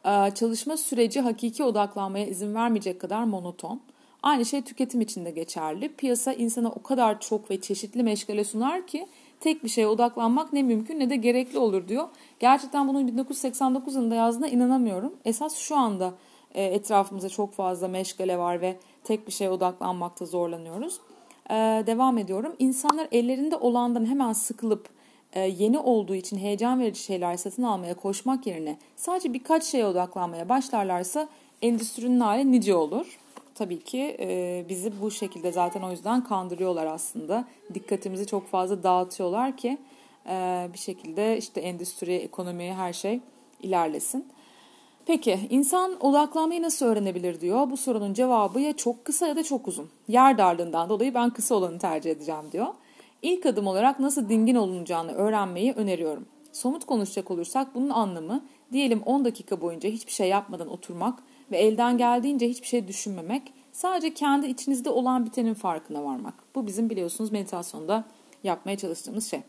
Ee, 0.07 0.31
çalışma 0.35 0.77
süreci 0.77 1.21
hakiki 1.21 1.65
odaklanmaya 1.65 2.27
izin 2.27 2.55
vermeyecek 2.55 3.01
kadar 3.01 3.25
monoton. 3.25 3.81
Aynı 4.23 4.45
şey 4.45 4.63
tüketim 4.63 5.01
için 5.01 5.25
de 5.25 5.31
geçerli. 5.31 5.89
Piyasa 5.89 6.33
insana 6.33 6.69
o 6.69 6.83
kadar 6.83 7.21
çok 7.21 7.51
ve 7.51 7.61
çeşitli 7.61 8.03
meşgale 8.03 8.45
sunar 8.45 8.87
ki 8.87 9.09
tek 9.41 9.65
bir 9.65 9.69
şeye 9.69 9.87
odaklanmak 9.87 10.53
ne 10.53 10.63
mümkün 10.63 11.01
ne 11.01 11.11
de 11.11 11.17
gerekli 11.17 11.59
olur 11.59 11.89
diyor. 11.89 12.09
Gerçekten 12.41 12.89
bunun 12.89 13.09
1989 13.09 13.95
yılında 13.95 14.15
yazdığına 14.15 14.49
inanamıyorum. 14.49 15.15
Esas 15.25 15.57
şu 15.57 15.77
anda 15.77 16.15
e, 16.55 16.65
etrafımızda 16.65 17.29
çok 17.29 17.53
fazla 17.53 17.89
meşgale 17.89 18.39
var 18.39 18.61
ve 18.61 18.77
tek 19.05 19.27
bir 19.27 19.33
şeye 19.33 19.51
odaklanmakta 19.51 20.27
zorlanıyoruz. 20.27 21.01
Ee, 21.51 21.55
devam 21.87 22.19
ediyorum. 22.19 22.57
İnsanlar 22.59 23.09
ellerinde 23.13 23.57
olandan 23.57 24.07
hemen 24.07 24.33
sıkılıp 24.33 24.89
e, 25.33 25.41
yeni 25.41 25.79
olduğu 25.79 26.15
için 26.15 26.39
heyecan 26.39 26.81
verici 26.81 27.03
şeyler 27.03 27.37
satın 27.37 27.63
almaya 27.63 27.95
koşmak 27.95 28.47
yerine 28.47 28.77
sadece 28.97 29.33
birkaç 29.33 29.65
şeye 29.65 29.87
odaklanmaya 29.87 30.49
başlarlarsa 30.49 31.29
endüstrinin 31.63 32.21
hali 32.21 32.53
nice 32.53 32.75
olur. 32.75 33.19
Tabii 33.55 33.81
ki 33.81 34.17
e, 34.21 34.65
bizi 34.69 35.01
bu 35.01 35.11
şekilde 35.11 35.53
zaten 35.53 35.83
o 35.83 35.91
yüzden 35.91 36.25
kandırıyorlar 36.25 36.87
aslında. 36.87 37.45
Dikkatimizi 37.75 38.27
çok 38.27 38.49
fazla 38.49 38.83
dağıtıyorlar 38.83 39.57
ki 39.57 39.79
e, 40.29 40.69
bir 40.73 40.79
şekilde 40.79 41.39
işte 41.39 41.61
endüstri, 41.61 42.15
ekonomi 42.15 42.73
her 42.73 42.93
şey 42.93 43.21
ilerlesin. 43.63 44.27
Peki 45.07 45.39
insan 45.51 46.05
odaklanmayı 46.05 46.63
nasıl 46.63 46.87
öğrenebilir 46.87 47.41
diyor. 47.41 47.71
Bu 47.71 47.77
sorunun 47.77 48.15
cevabı 48.15 48.61
ya 48.61 48.77
çok 48.77 49.05
kısa 49.05 49.27
ya 49.27 49.37
da 49.37 49.43
çok 49.43 49.69
uzun. 49.69 49.91
Yer 50.09 50.39
darlığından 50.39 50.89
dolayı 50.89 51.15
ben 51.15 51.31
kısa 51.31 51.55
olanı 51.55 51.79
tercih 51.79 52.11
edeceğim 52.11 52.45
diyor. 52.53 52.67
İlk 53.23 53.47
adım 53.47 53.67
olarak 53.67 54.01
nasıl 54.01 54.29
dingin 54.29 54.55
olunacağını 54.55 55.13
öğrenmeyi 55.13 55.73
öneriyorum. 55.73 56.27
Somut 56.53 56.85
konuşacak 56.85 57.31
olursak 57.31 57.75
bunun 57.75 57.91
anlamı 57.91 58.45
diyelim 58.73 59.03
10 59.07 59.25
dakika 59.25 59.61
boyunca 59.61 59.89
hiçbir 59.91 60.13
şey 60.13 60.29
yapmadan 60.29 60.69
oturmak 60.69 61.19
ve 61.51 61.59
elden 61.59 61.99
geldiğince 61.99 62.49
hiçbir 62.49 62.67
şey 62.67 62.89
düşünmemek, 62.89 63.43
sadece 63.73 64.15
kendi 64.15 64.47
içinizde 64.47 64.91
olan 64.91 65.27
bitenin 65.27 65.55
farkına 65.55 66.05
varmak. 66.05 66.35
Bu 66.55 66.67
bizim 66.67 66.91
biliyorsunuz 66.91 67.33
meditasyonda 67.33 68.05
yapmaya 68.45 68.77
çalıştığımız 68.77 69.31
şey. 69.31 69.41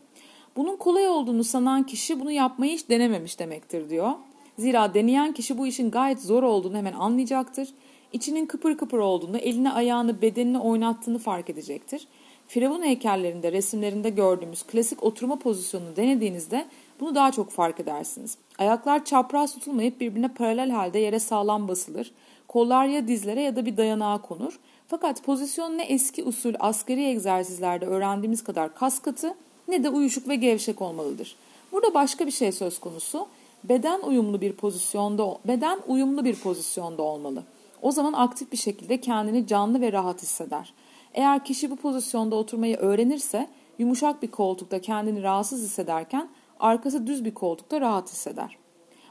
Bunun 0.56 0.76
kolay 0.76 1.08
olduğunu 1.08 1.44
sanan 1.44 1.86
kişi 1.86 2.20
bunu 2.20 2.30
yapmayı 2.30 2.72
hiç 2.72 2.88
denememiş 2.88 3.38
demektir 3.38 3.90
diyor. 3.90 4.10
Zira 4.58 4.94
deneyen 4.94 5.32
kişi 5.32 5.58
bu 5.58 5.66
işin 5.66 5.90
gayet 5.90 6.22
zor 6.22 6.42
olduğunu 6.42 6.76
hemen 6.76 6.92
anlayacaktır. 6.92 7.68
İçinin 8.12 8.46
kıpır 8.46 8.76
kıpır 8.76 8.98
olduğunu, 8.98 9.38
elini 9.38 9.72
ayağını 9.72 10.22
bedenini 10.22 10.58
oynattığını 10.58 11.18
fark 11.18 11.50
edecektir. 11.50 12.06
Firavun 12.46 12.82
heykellerinde, 12.82 13.52
resimlerinde 13.52 14.10
gördüğümüz 14.10 14.62
klasik 14.62 15.02
oturma 15.02 15.38
pozisyonunu 15.38 15.96
denediğinizde 15.96 16.66
bunu 17.00 17.14
daha 17.14 17.32
çok 17.32 17.50
fark 17.50 17.80
edersiniz. 17.80 18.38
Ayaklar 18.58 19.04
çapraz 19.04 19.54
tutulmayıp 19.54 20.00
birbirine 20.00 20.28
paralel 20.28 20.70
halde 20.70 20.98
yere 20.98 21.18
sağlam 21.18 21.68
basılır. 21.68 22.12
Kollar 22.48 22.86
ya 22.86 23.08
dizlere 23.08 23.42
ya 23.42 23.56
da 23.56 23.66
bir 23.66 23.76
dayanağa 23.76 24.18
konur. 24.18 24.58
Fakat 24.88 25.22
pozisyon 25.22 25.78
ne 25.78 25.82
eski 25.82 26.24
usul 26.24 26.54
askeri 26.60 27.04
egzersizlerde 27.04 27.86
öğrendiğimiz 27.86 28.44
kadar 28.44 28.74
kas 28.74 28.98
katı 28.98 29.34
ne 29.68 29.84
de 29.84 29.88
uyuşuk 29.88 30.28
ve 30.28 30.34
gevşek 30.34 30.82
olmalıdır. 30.82 31.36
Burada 31.72 31.94
başka 31.94 32.26
bir 32.26 32.30
şey 32.30 32.52
söz 32.52 32.80
konusu. 32.80 33.26
Beden 33.64 34.00
uyumlu 34.00 34.40
bir 34.40 34.52
pozisyonda 34.52 35.38
beden 35.44 35.78
uyumlu 35.86 36.24
bir 36.24 36.36
pozisyonda 36.36 37.02
olmalı. 37.02 37.42
O 37.82 37.90
zaman 37.90 38.12
aktif 38.12 38.52
bir 38.52 38.56
şekilde 38.56 39.00
kendini 39.00 39.46
canlı 39.46 39.80
ve 39.80 39.92
rahat 39.92 40.22
hisseder. 40.22 40.74
Eğer 41.14 41.44
kişi 41.44 41.70
bu 41.70 41.76
pozisyonda 41.76 42.36
oturmayı 42.36 42.76
öğrenirse 42.76 43.48
yumuşak 43.78 44.22
bir 44.22 44.30
koltukta 44.30 44.80
kendini 44.80 45.22
rahatsız 45.22 45.62
hissederken 45.62 46.28
arkası 46.62 47.06
düz 47.06 47.24
bir 47.24 47.34
koltukta 47.34 47.80
rahat 47.80 48.12
hisseder. 48.12 48.58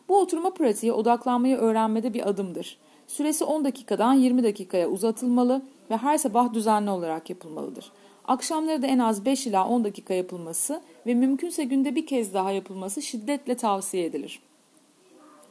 Bu 0.10 0.20
oturma 0.20 0.54
pratiği 0.54 0.94
odaklanmayı 0.94 1.58
öğrenmede 1.58 2.14
bir 2.14 2.30
adımdır. 2.30 2.78
Süresi 3.08 3.44
10 3.44 3.66
dakikadan 3.66 4.14
20 4.14 4.44
dakikaya 4.44 4.90
uzatılmalı 4.90 5.62
ve 5.90 5.98
her 5.98 6.18
sabah 6.18 6.54
düzenli 6.54 6.90
olarak 6.90 7.30
yapılmalıdır. 7.30 7.92
Akşamları 8.26 8.82
da 8.82 8.88
en 8.88 9.00
az 9.00 9.26
5 9.26 9.48
ila 9.48 9.68
10 9.68 9.84
dakika 9.84 10.14
yapılması 10.14 10.82
ve 11.08 11.14
mümkünse 11.14 11.64
günde 11.64 11.96
bir 11.96 12.06
kez 12.06 12.34
daha 12.34 12.52
yapılması 12.52 13.02
şiddetle 13.02 13.56
tavsiye 13.56 14.06
edilir. 14.06 14.40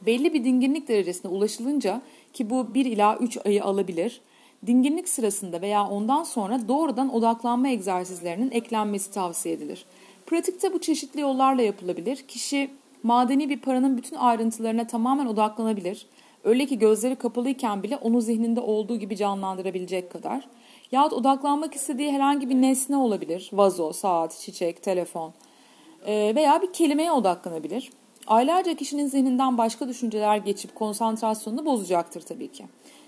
Belli 0.05 0.33
bir 0.33 0.43
dinginlik 0.43 0.87
derecesine 0.87 1.31
ulaşılınca 1.31 2.01
ki 2.33 2.49
bu 2.49 2.73
1 2.73 2.85
ila 2.85 3.17
3 3.17 3.37
ayı 3.45 3.63
alabilir, 3.63 4.21
dinginlik 4.65 5.09
sırasında 5.09 5.61
veya 5.61 5.87
ondan 5.87 6.23
sonra 6.23 6.67
doğrudan 6.67 7.13
odaklanma 7.13 7.67
egzersizlerinin 7.67 8.51
eklenmesi 8.51 9.11
tavsiye 9.11 9.55
edilir. 9.55 9.85
Pratikte 10.31 10.73
bu 10.73 10.81
çeşitli 10.81 11.21
yollarla 11.21 11.61
yapılabilir. 11.61 12.17
Kişi 12.27 12.71
madeni 13.03 13.49
bir 13.49 13.61
paranın 13.61 13.97
bütün 13.97 14.15
ayrıntılarına 14.15 14.87
tamamen 14.87 15.25
odaklanabilir. 15.25 16.05
Öyle 16.43 16.65
ki 16.65 16.79
gözleri 16.79 17.15
kapalıyken 17.15 17.83
bile 17.83 17.97
onu 17.97 18.21
zihninde 18.21 18.59
olduğu 18.59 18.99
gibi 18.99 19.15
canlandırabilecek 19.15 20.11
kadar. 20.11 20.47
Yahut 20.91 21.13
odaklanmak 21.13 21.75
istediği 21.75 22.11
herhangi 22.11 22.49
bir 22.49 22.55
nesne 22.55 22.97
olabilir. 22.97 23.49
Vazo, 23.53 23.93
saat, 23.93 24.39
çiçek, 24.39 24.83
telefon 24.83 25.33
ee, 26.05 26.33
veya 26.35 26.61
bir 26.61 26.73
kelimeye 26.73 27.11
odaklanabilir. 27.11 27.91
Aylarca 28.27 28.75
kişinin 28.75 29.07
zihninden 29.07 29.57
başka 29.57 29.89
düşünceler 29.89 30.37
geçip 30.37 30.75
konsantrasyonunu 30.75 31.65
bozacaktır 31.65 32.21
tabii 32.21 32.51
ki. 32.51 32.65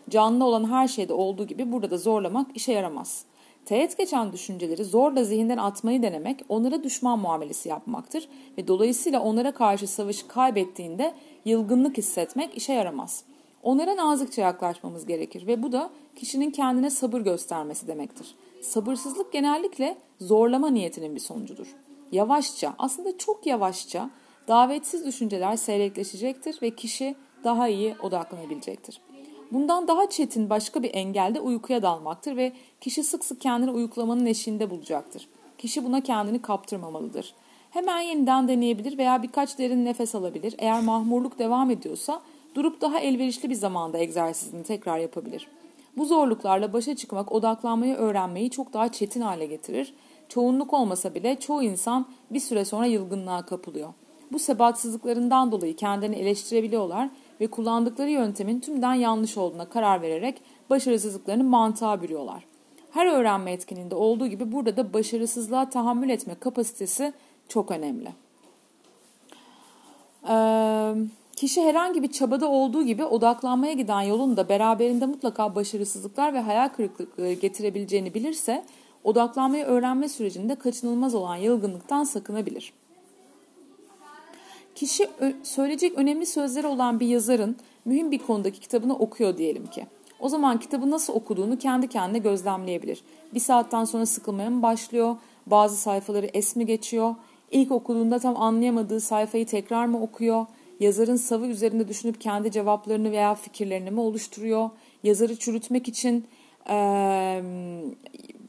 Canlı 0.10 0.46
olan 0.46 0.72
her 0.72 0.88
şeyde 0.88 1.14
olduğu 1.14 1.48
gibi 1.48 1.72
burada 1.72 1.92
da 1.92 1.98
zorlamak 1.98 2.48
işe 2.56 2.72
yaramaz. 2.74 3.26
Teğet 3.66 3.98
geçen 3.98 4.34
düşünceleri 4.34 4.86
zorla 4.86 5.24
zihinden 5.24 5.58
atmayı 5.58 6.02
denemek 6.02 6.42
onlara 6.50 6.84
düşman 6.84 7.20
muamelesi 7.20 7.70
yapmaktır 7.70 8.30
ve 8.58 8.68
dolayısıyla 8.68 9.22
onlara 9.22 9.52
karşı 9.52 9.88
savaşı 9.88 10.28
kaybettiğinde 10.28 11.14
yılgınlık 11.46 11.98
hissetmek 11.98 12.58
işe 12.58 12.74
yaramaz. 12.74 13.24
Onlara 13.64 13.98
nazikçe 13.98 14.42
yaklaşmamız 14.42 15.06
gerekir 15.06 15.48
ve 15.48 15.64
bu 15.64 15.72
da 15.72 15.90
kişinin 16.16 16.52
kendine 16.52 16.90
sabır 16.90 17.22
göstermesi 17.22 17.88
demektir. 17.88 18.36
Sabırsızlık 18.62 19.34
genellikle 19.34 19.98
zorlama 20.20 20.70
niyetinin 20.70 21.16
bir 21.16 21.20
sonucudur. 21.20 21.68
Yavaşça, 22.12 22.74
aslında 22.78 23.18
çok 23.18 23.46
yavaşça 23.46 24.10
davetsiz 24.48 25.06
düşünceler 25.06 25.56
seyrekleşecektir 25.56 26.62
ve 26.62 26.70
kişi 26.70 27.16
daha 27.44 27.68
iyi 27.68 27.96
odaklanabilecektir. 28.04 29.02
Bundan 29.54 29.88
daha 29.88 30.10
çetin 30.10 30.50
başka 30.50 30.84
bir 30.84 30.94
engel 30.94 31.36
de 31.36 31.40
uykuya 31.40 31.82
dalmaktır 31.82 32.38
ve 32.38 32.54
kişi 32.82 33.04
sık 33.04 33.26
sık 33.26 33.42
kendini 33.42 33.72
uyuklamanın 33.72 34.26
eşiğinde 34.26 34.70
bulacaktır. 34.70 35.28
Kişi 35.58 35.86
buna 35.86 36.02
kendini 36.02 36.42
kaptırmamalıdır. 36.42 37.34
Hemen 37.70 38.02
yeniden 38.02 38.48
deneyebilir 38.48 38.98
veya 38.98 39.24
birkaç 39.24 39.60
derin 39.60 39.86
nefes 39.86 40.16
alabilir. 40.16 40.56
Eğer 40.58 40.84
mahmurluk 40.84 41.40
devam 41.40 41.72
ediyorsa 41.72 42.22
durup 42.56 42.82
daha 42.82 43.00
elverişli 43.00 43.50
bir 43.50 43.56
zamanda 43.56 43.98
egzersizini 43.98 44.64
tekrar 44.64 44.98
yapabilir. 44.98 45.48
Bu 45.98 46.06
zorluklarla 46.06 46.74
başa 46.74 46.96
çıkmak 46.96 47.32
odaklanmayı 47.32 47.96
öğrenmeyi 47.96 48.50
çok 48.50 48.74
daha 48.74 48.92
çetin 48.92 49.22
hale 49.22 49.46
getirir. 49.46 49.94
Çoğunluk 50.30 50.74
olmasa 50.74 51.16
bile 51.16 51.40
çoğu 51.40 51.64
insan 51.64 52.06
bir 52.32 52.40
süre 52.40 52.66
sonra 52.66 52.86
yılgınlığa 52.86 53.46
kapılıyor. 53.46 53.94
Bu 54.32 54.40
sebatsızlıklarından 54.40 55.52
dolayı 55.52 55.76
kendini 55.76 56.16
eleştirebiliyorlar 56.16 57.10
ve 57.44 57.48
kullandıkları 57.48 58.10
yöntemin 58.10 58.60
tümden 58.60 58.94
yanlış 58.94 59.38
olduğuna 59.38 59.70
karar 59.70 60.02
vererek 60.02 60.42
başarısızlıklarını 60.70 61.44
mantığa 61.44 62.02
bürüyorlar. 62.02 62.46
Her 62.92 63.06
öğrenme 63.06 63.52
etkinliğinde 63.52 63.96
olduğu 63.96 64.28
gibi 64.28 64.52
burada 64.52 64.78
da 64.78 64.94
başarısızlığa 64.94 65.70
tahammül 65.70 66.10
etme 66.10 66.36
kapasitesi 66.36 67.14
çok 67.48 67.72
önemli. 67.72 68.10
Ee, 70.30 70.94
kişi 71.36 71.62
herhangi 71.62 72.04
bir 72.04 72.12
çabada 72.12 72.50
olduğu 72.50 72.84
gibi 72.84 73.06
odaklanmaya 73.06 73.74
giden 73.74 74.02
yolun 74.02 74.38
da 74.38 74.50
beraberinde 74.50 75.06
mutlaka 75.06 75.56
başarısızlıklar 75.56 76.34
ve 76.34 76.40
hayal 76.40 76.70
kırıklıkları 76.70 77.34
getirebileceğini 77.34 78.14
bilirse 78.14 78.64
odaklanmayı 79.04 79.66
öğrenme 79.66 80.10
sürecinde 80.10 80.56
kaçınılmaz 80.56 81.16
olan 81.16 81.36
yılgınlıktan 81.36 82.04
sakınabilir. 82.04 82.74
Kişi 84.76 85.10
söyleyecek 85.44 85.98
önemli 85.98 86.26
sözleri 86.26 86.68
olan 86.68 87.00
bir 87.00 87.08
yazarın 87.08 87.56
mühim 87.86 88.12
bir 88.12 88.18
konudaki 88.20 88.60
kitabını 88.60 88.96
okuyor 88.96 89.38
diyelim 89.38 89.68
ki. 89.68 89.86
O 90.20 90.30
zaman 90.30 90.60
kitabı 90.60 90.92
nasıl 90.92 91.14
okuduğunu 91.14 91.58
kendi 91.58 91.88
kendine 91.88 92.18
gözlemleyebilir. 92.18 93.04
Bir 93.34 93.40
saatten 93.40 93.86
sonra 93.86 94.06
sıkılmaya 94.06 94.50
mı 94.50 94.62
başlıyor? 94.62 95.16
Bazı 95.48 95.78
sayfaları 95.78 96.26
es 96.34 96.56
mi 96.56 96.66
geçiyor? 96.66 97.16
İlk 97.52 97.72
okuduğunda 97.72 98.20
tam 98.20 98.42
anlayamadığı 98.42 99.00
sayfayı 99.00 99.46
tekrar 99.46 99.86
mı 99.86 100.02
okuyor? 100.02 100.46
Yazarın 100.80 101.16
savı 101.16 101.46
üzerinde 101.46 101.88
düşünüp 101.88 102.22
kendi 102.22 102.52
cevaplarını 102.52 103.12
veya 103.12 103.36
fikirlerini 103.36 103.92
mi 103.92 104.00
oluşturuyor? 104.00 104.70
Yazarı 105.04 105.36
çürütmek 105.36 105.88
için 105.88 106.26
e, 106.70 106.76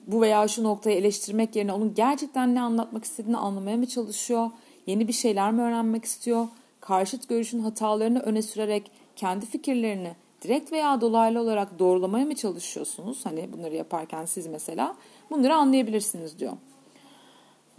bu 0.07 0.21
veya 0.21 0.49
şu 0.49 0.65
noktayı 0.65 0.97
eleştirmek 0.97 1.57
yerine 1.57 1.73
onun 1.73 1.95
gerçekten 1.95 2.55
ne 2.55 2.61
anlatmak 2.61 3.05
istediğini 3.05 3.37
anlamaya 3.37 3.77
mı 3.77 3.87
çalışıyor? 3.87 4.51
Yeni 4.87 5.09
bir 5.09 5.13
şeyler 5.13 5.53
mi 5.53 5.63
öğrenmek 5.63 6.05
istiyor? 6.05 6.49
Karşıt 6.81 7.29
görüşün 7.29 7.59
hatalarını 7.59 8.21
öne 8.21 8.43
sürerek 8.43 8.91
kendi 9.17 9.47
fikirlerini 9.47 10.13
direkt 10.43 10.73
veya 10.73 11.01
dolaylı 11.01 11.41
olarak 11.41 11.79
doğrulamaya 11.79 12.25
mı 12.25 12.35
çalışıyorsunuz? 12.35 13.27
Hani 13.27 13.53
bunları 13.53 13.75
yaparken 13.75 14.25
siz 14.25 14.47
mesela 14.47 14.97
bunları 15.31 15.55
anlayabilirsiniz 15.55 16.39
diyor. 16.39 16.53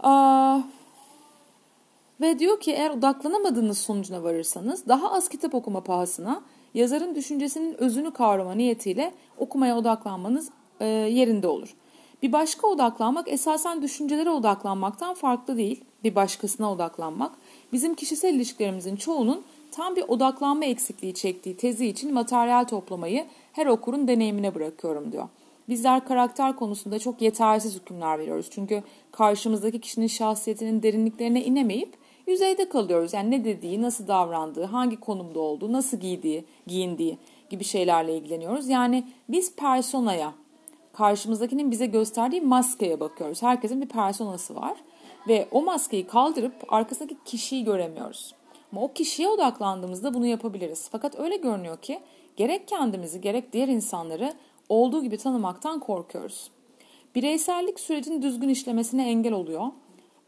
Aa, 0.00 0.60
ve 2.20 2.38
diyor 2.38 2.60
ki 2.60 2.72
eğer 2.72 2.90
odaklanamadığınız 2.90 3.78
sonucuna 3.78 4.22
varırsanız 4.22 4.88
daha 4.88 5.12
az 5.12 5.28
kitap 5.28 5.54
okuma 5.54 5.80
pahasına 5.80 6.42
yazarın 6.74 7.14
düşüncesinin 7.14 7.74
özünü 7.74 8.10
kavrama 8.10 8.54
niyetiyle 8.54 9.14
okumaya 9.38 9.78
odaklanmanız 9.78 10.50
e, 10.80 10.86
yerinde 10.86 11.48
olur. 11.48 11.76
Bir 12.22 12.32
başka 12.32 12.66
odaklanmak 12.66 13.28
esasen 13.28 13.82
düşüncelere 13.82 14.30
odaklanmaktan 14.30 15.14
farklı 15.14 15.56
değil. 15.56 15.84
Bir 16.06 16.14
başkasına 16.14 16.72
odaklanmak. 16.72 17.32
Bizim 17.72 17.94
kişisel 17.94 18.34
ilişkilerimizin 18.34 18.96
çoğunun 18.96 19.42
tam 19.70 19.96
bir 19.96 20.04
odaklanma 20.08 20.64
eksikliği 20.64 21.14
çektiği 21.14 21.56
tezi 21.56 21.86
için 21.86 22.14
materyal 22.14 22.64
toplamayı 22.64 23.24
her 23.52 23.66
okurun 23.66 24.08
deneyimine 24.08 24.54
bırakıyorum 24.54 25.12
diyor. 25.12 25.28
Bizler 25.68 26.04
karakter 26.04 26.56
konusunda 26.56 26.98
çok 26.98 27.22
yetersiz 27.22 27.74
hükümler 27.74 28.18
veriyoruz. 28.18 28.46
Çünkü 28.50 28.82
karşımızdaki 29.12 29.80
kişinin 29.80 30.06
şahsiyetinin 30.06 30.82
derinliklerine 30.82 31.44
inemeyip 31.44 31.94
yüzeyde 32.26 32.68
kalıyoruz. 32.68 33.12
Yani 33.12 33.30
ne 33.30 33.44
dediği, 33.44 33.82
nasıl 33.82 34.08
davrandığı, 34.08 34.64
hangi 34.64 34.96
konumda 34.96 35.40
olduğu, 35.40 35.72
nasıl 35.72 35.96
giydiği, 35.96 36.44
giyindiği 36.66 37.18
gibi 37.50 37.64
şeylerle 37.64 38.16
ilgileniyoruz. 38.16 38.68
Yani 38.68 39.04
biz 39.28 39.56
personaya, 39.56 40.32
karşımızdakinin 40.92 41.70
bize 41.70 41.86
gösterdiği 41.86 42.40
maskeye 42.40 43.00
bakıyoruz. 43.00 43.42
Herkesin 43.42 43.82
bir 43.82 43.88
personası 43.88 44.54
var 44.54 44.76
ve 45.28 45.48
o 45.50 45.62
maskeyi 45.62 46.06
kaldırıp 46.06 46.52
arkasındaki 46.68 47.16
kişiyi 47.24 47.64
göremiyoruz. 47.64 48.34
Ama 48.72 48.82
o 48.82 48.92
kişiye 48.92 49.28
odaklandığımızda 49.28 50.14
bunu 50.14 50.26
yapabiliriz. 50.26 50.88
Fakat 50.92 51.18
öyle 51.18 51.36
görünüyor 51.36 51.76
ki 51.76 52.00
gerek 52.36 52.68
kendimizi 52.68 53.20
gerek 53.20 53.52
diğer 53.52 53.68
insanları 53.68 54.34
olduğu 54.68 55.02
gibi 55.02 55.16
tanımaktan 55.16 55.80
korkuyoruz. 55.80 56.50
Bireysellik 57.14 57.80
sürecin 57.80 58.22
düzgün 58.22 58.48
işlemesine 58.48 59.10
engel 59.10 59.32
oluyor. 59.32 59.66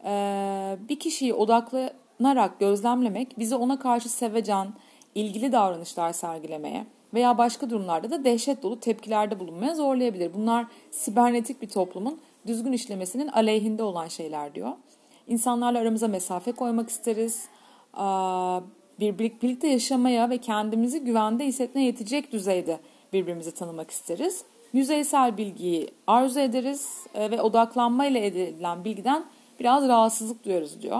Ee, 0.05 0.77
bir 0.89 0.99
kişiyi 0.99 1.33
odaklanarak 1.33 2.59
gözlemlemek 2.59 3.39
bizi 3.39 3.55
ona 3.55 3.79
karşı 3.79 4.09
sevecen, 4.09 4.67
ilgili 5.15 5.51
davranışlar 5.51 6.13
sergilemeye 6.13 6.85
veya 7.13 7.37
başka 7.37 7.69
durumlarda 7.69 8.11
da 8.11 8.23
dehşet 8.23 8.63
dolu 8.63 8.79
tepkilerde 8.79 9.39
bulunmaya 9.39 9.75
zorlayabilir. 9.75 10.33
Bunlar 10.33 10.65
sibernetik 10.91 11.61
bir 11.61 11.69
toplumun 11.69 12.19
düzgün 12.47 12.71
işlemesinin 12.71 13.27
aleyhinde 13.27 13.83
olan 13.83 14.07
şeyler 14.07 14.55
diyor. 14.55 14.71
İnsanlarla 15.29 15.79
aramıza 15.79 16.07
mesafe 16.07 16.51
koymak 16.51 16.89
isteriz. 16.89 17.45
Bir 18.99 19.19
birlikte 19.19 19.67
yaşamaya 19.67 20.29
ve 20.29 20.37
kendimizi 20.37 20.99
güvende 20.99 21.45
hissetmeye 21.45 21.87
yetecek 21.87 22.31
düzeyde 22.31 22.79
birbirimizi 23.13 23.51
tanımak 23.51 23.91
isteriz. 23.91 24.43
Yüzeysel 24.73 25.37
bilgiyi 25.37 25.91
arzu 26.07 26.39
ederiz 26.39 26.87
e, 27.13 27.31
ve 27.31 27.41
odaklanma 27.41 28.05
ile 28.05 28.19
elde 28.19 28.47
edilen 28.47 28.85
bilgiden 28.85 29.23
biraz 29.59 29.87
rahatsızlık 29.87 30.45
duyarız 30.45 30.81
diyor. 30.81 30.99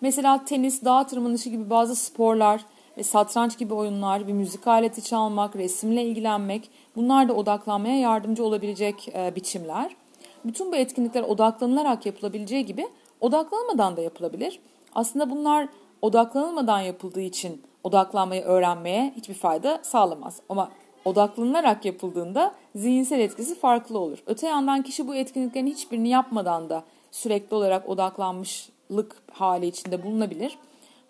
Mesela 0.00 0.44
tenis, 0.44 0.84
dağ 0.84 1.06
tırmanışı 1.06 1.50
gibi 1.50 1.70
bazı 1.70 1.96
sporlar 1.96 2.60
ve 2.98 3.02
satranç 3.02 3.58
gibi 3.58 3.74
oyunlar, 3.74 4.28
bir 4.28 4.32
müzik 4.32 4.66
aleti 4.66 5.02
çalmak, 5.02 5.56
resimle 5.56 6.04
ilgilenmek 6.04 6.70
bunlar 6.96 7.28
da 7.28 7.32
odaklanmaya 7.34 7.98
yardımcı 7.98 8.44
olabilecek 8.44 9.08
e, 9.08 9.36
biçimler. 9.36 9.96
Bütün 10.44 10.72
bu 10.72 10.76
etkinlikler 10.76 11.22
odaklanılarak 11.22 12.06
yapılabileceği 12.06 12.66
gibi 12.66 12.88
odaklanmadan 13.20 13.96
da 13.96 14.00
yapılabilir. 14.00 14.60
Aslında 14.94 15.30
bunlar 15.30 15.68
odaklanılmadan 16.02 16.80
yapıldığı 16.80 17.20
için 17.20 17.62
odaklanmayı 17.84 18.42
öğrenmeye 18.42 19.12
hiçbir 19.16 19.34
fayda 19.34 19.80
sağlamaz. 19.82 20.40
Ama 20.48 20.70
odaklanılarak 21.04 21.84
yapıldığında 21.84 22.54
zihinsel 22.74 23.20
etkisi 23.20 23.54
farklı 23.54 23.98
olur. 23.98 24.18
Öte 24.26 24.46
yandan 24.46 24.82
kişi 24.82 25.08
bu 25.08 25.14
etkinliklerin 25.14 25.66
hiçbirini 25.66 26.08
yapmadan 26.08 26.70
da 26.70 26.84
sürekli 27.10 27.54
olarak 27.54 27.88
odaklanmışlık 27.88 29.22
hali 29.32 29.66
içinde 29.66 30.02
bulunabilir. 30.02 30.58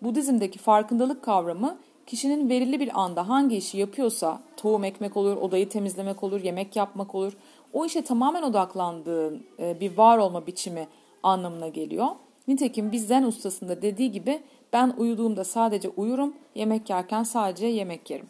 Budizm'deki 0.01 0.59
farkındalık 0.59 1.23
kavramı 1.23 1.77
kişinin 2.07 2.49
verili 2.49 2.79
bir 2.79 2.99
anda 2.99 3.29
hangi 3.29 3.55
işi 3.55 3.77
yapıyorsa 3.77 4.41
tohum 4.57 4.83
ekmek 4.83 5.17
olur, 5.17 5.37
odayı 5.37 5.69
temizlemek 5.69 6.23
olur, 6.23 6.43
yemek 6.43 6.75
yapmak 6.75 7.15
olur. 7.15 7.33
O 7.75 7.85
işe 7.85 8.01
tamamen 8.01 8.43
odaklandığı 8.43 9.39
e, 9.59 9.79
bir 9.79 9.97
var 9.97 10.17
olma 10.17 10.47
biçimi 10.47 10.87
anlamına 11.23 11.67
geliyor. 11.67 12.07
Nitekim 12.47 12.91
bizden 12.91 13.23
ustasında 13.23 13.81
dediği 13.81 14.11
gibi 14.11 14.41
ben 14.73 14.93
uyuduğumda 14.97 15.43
sadece 15.43 15.89
uyurum, 15.89 16.33
yemek 16.55 16.89
yerken 16.89 17.23
sadece 17.23 17.67
yemek 17.67 18.09
yerim. 18.09 18.25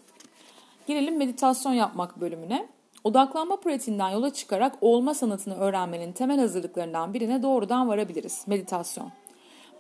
Girelim 0.88 1.18
meditasyon 1.18 1.74
yapmak 1.74 2.22
bölümüne. 2.22 2.68
Odaklanma 3.04 3.56
pratiğinden 3.56 4.10
yola 4.10 4.34
çıkarak 4.34 4.76
olma 4.82 5.14
sanatını 5.14 5.56
öğrenmenin 5.56 6.12
temel 6.12 6.40
hazırlıklarından 6.40 7.14
birine 7.14 7.44
doğrudan 7.44 7.88
varabiliriz. 7.88 8.44
Meditasyon. 8.48 9.12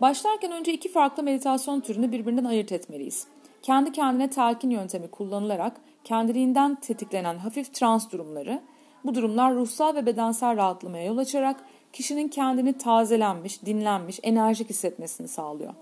Başlarken 0.01 0.51
önce 0.51 0.73
iki 0.73 0.91
farklı 0.91 1.23
meditasyon 1.23 1.79
türünü 1.79 2.11
birbirinden 2.11 2.45
ayırt 2.45 2.71
etmeliyiz. 2.71 3.27
Kendi 3.61 3.91
kendine 3.91 4.29
telkin 4.29 4.69
yöntemi 4.69 5.07
kullanılarak 5.07 5.73
kendiliğinden 6.03 6.75
tetiklenen 6.75 7.37
hafif 7.37 7.73
trans 7.73 8.11
durumları, 8.11 8.61
bu 9.07 9.15
durumlar 9.15 9.55
ruhsal 9.55 9.95
ve 9.95 10.05
bedensel 10.05 10.57
rahatlamaya 10.57 11.05
yol 11.05 11.17
açarak 11.17 11.55
kişinin 11.93 12.27
kendini 12.27 12.77
tazelenmiş, 12.77 13.65
dinlenmiş, 13.65 14.19
enerjik 14.23 14.69
hissetmesini 14.69 15.27
sağlıyor. 15.27 15.73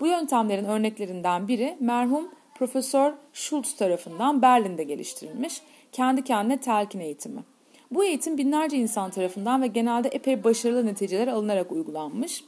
Bu 0.00 0.06
yöntemlerin 0.06 0.64
örneklerinden 0.64 1.48
biri 1.48 1.76
merhum 1.80 2.28
Profesör 2.54 3.12
Schultz 3.32 3.76
tarafından 3.76 4.42
Berlin'de 4.42 4.84
geliştirilmiş 4.84 5.62
kendi 5.92 6.24
kendine 6.24 6.60
telkin 6.60 7.00
eğitimi. 7.00 7.44
Bu 7.90 8.04
eğitim 8.04 8.38
binlerce 8.38 8.76
insan 8.76 9.10
tarafından 9.10 9.62
ve 9.62 9.66
genelde 9.66 10.08
epey 10.08 10.44
başarılı 10.44 10.86
neticeler 10.86 11.28
alınarak 11.28 11.72
uygulanmış. 11.72 12.44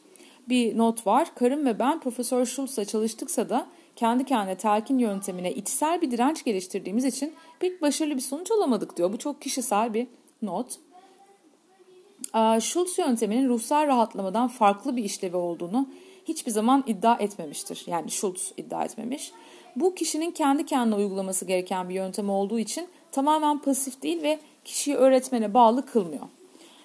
Bir 0.48 0.78
not 0.78 1.06
var. 1.06 1.34
Karım 1.34 1.66
ve 1.66 1.78
ben 1.78 2.00
Profesör 2.00 2.46
Schultz'la 2.46 2.84
çalıştıksa 2.84 3.48
da 3.48 3.66
kendi 3.96 4.24
kendine 4.24 4.57
telkin 4.57 4.98
yöntemine 4.98 5.52
içsel 5.52 6.02
bir 6.02 6.11
direnç 6.11 6.44
geliştirdiğimiz 6.44 7.04
için 7.04 7.35
pek 7.61 7.83
başarılı 7.83 8.16
bir 8.16 8.20
sonuç 8.20 8.50
alamadık 8.50 8.96
diyor. 8.96 9.12
Bu 9.12 9.18
çok 9.18 9.42
kişisel 9.42 9.94
bir 9.94 10.07
not. 10.42 10.78
Schultz 12.61 12.98
yönteminin 12.98 13.48
ruhsal 13.48 13.87
rahatlamadan 13.87 14.48
farklı 14.48 14.96
bir 14.96 15.04
işlevi 15.04 15.37
olduğunu 15.37 15.88
hiçbir 16.28 16.50
zaman 16.50 16.85
iddia 16.87 17.16
etmemiştir. 17.16 17.85
Yani 17.87 18.11
Schultz 18.11 18.52
iddia 18.57 18.85
etmemiş. 18.85 19.33
Bu 19.76 19.94
kişinin 19.94 20.30
kendi 20.30 20.66
kendine 20.66 20.94
uygulaması 20.94 21.44
gereken 21.44 21.88
bir 21.88 21.94
yöntem 21.94 22.30
olduğu 22.30 22.59
için 22.59 22.88
tamamen 23.12 23.59
pasif 23.59 24.02
değil 24.02 24.22
ve 24.22 24.40
kişiyi 24.64 24.96
öğretmene 24.96 25.54
bağlı 25.54 25.87
kılmıyor. 25.87 26.22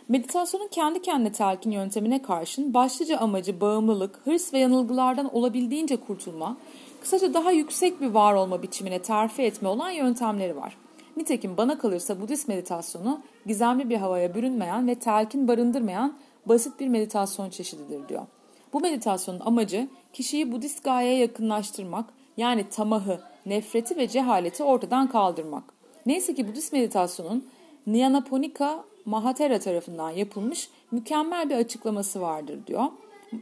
Meditasyonun 0.07 0.67
kendi 0.67 1.01
kendine 1.01 1.31
telkin 1.31 1.71
yöntemine 1.71 2.21
karşın 2.21 2.73
başlıca 2.73 3.17
amacı 3.17 3.61
bağımlılık, 3.61 4.19
hırs 4.25 4.53
ve 4.53 4.59
yanılgılardan 4.59 5.35
olabildiğince 5.35 5.95
kurtulma, 5.95 6.57
kısaca 7.01 7.33
daha 7.33 7.51
yüksek 7.51 8.01
bir 8.01 8.07
var 8.07 8.33
olma 8.33 8.61
biçimine 8.61 9.01
terfi 9.01 9.41
etme 9.41 9.69
olan 9.69 9.89
yöntemleri 9.89 10.55
var. 10.55 10.77
Nitekim 11.17 11.57
bana 11.57 11.77
kalırsa 11.77 12.21
Budist 12.21 12.47
meditasyonu 12.47 13.21
gizemli 13.45 13.89
bir 13.89 13.97
havaya 13.97 14.35
bürünmeyen 14.35 14.87
ve 14.87 14.95
telkin 14.95 15.47
barındırmayan 15.47 16.13
basit 16.45 16.79
bir 16.79 16.87
meditasyon 16.87 17.49
çeşididir 17.49 18.09
diyor. 18.09 18.25
Bu 18.73 18.79
meditasyonun 18.79 19.39
amacı 19.39 19.87
kişiyi 20.13 20.51
Budist 20.51 20.83
gayeye 20.83 21.17
yakınlaştırmak, 21.17 22.05
yani 22.37 22.69
tamahı, 22.69 23.19
nefreti 23.45 23.97
ve 23.97 24.07
cehaleti 24.07 24.63
ortadan 24.63 25.07
kaldırmak. 25.07 25.63
Neyse 26.05 26.35
ki 26.35 26.47
Budist 26.47 26.73
meditasyonun 26.73 27.47
Nyanaponika 27.87 28.83
Mahatera 29.05 29.59
tarafından 29.59 30.09
yapılmış 30.09 30.69
mükemmel 30.91 31.49
bir 31.49 31.55
açıklaması 31.55 32.21
vardır 32.21 32.59
diyor. 32.67 32.85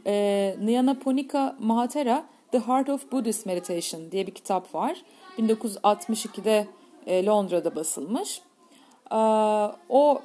E, 0.06 0.56
Nyanaponika 0.62 1.56
Mahatera 1.60 2.24
The 2.50 2.58
Heart 2.58 2.88
of 2.88 3.12
Buddhist 3.12 3.46
Meditation 3.46 4.10
diye 4.10 4.26
bir 4.26 4.34
kitap 4.34 4.74
var. 4.74 5.02
1962'de 5.38 6.66
e, 7.06 7.26
Londra'da 7.26 7.76
basılmış. 7.76 8.42
E, 9.12 9.16
o 9.88 10.22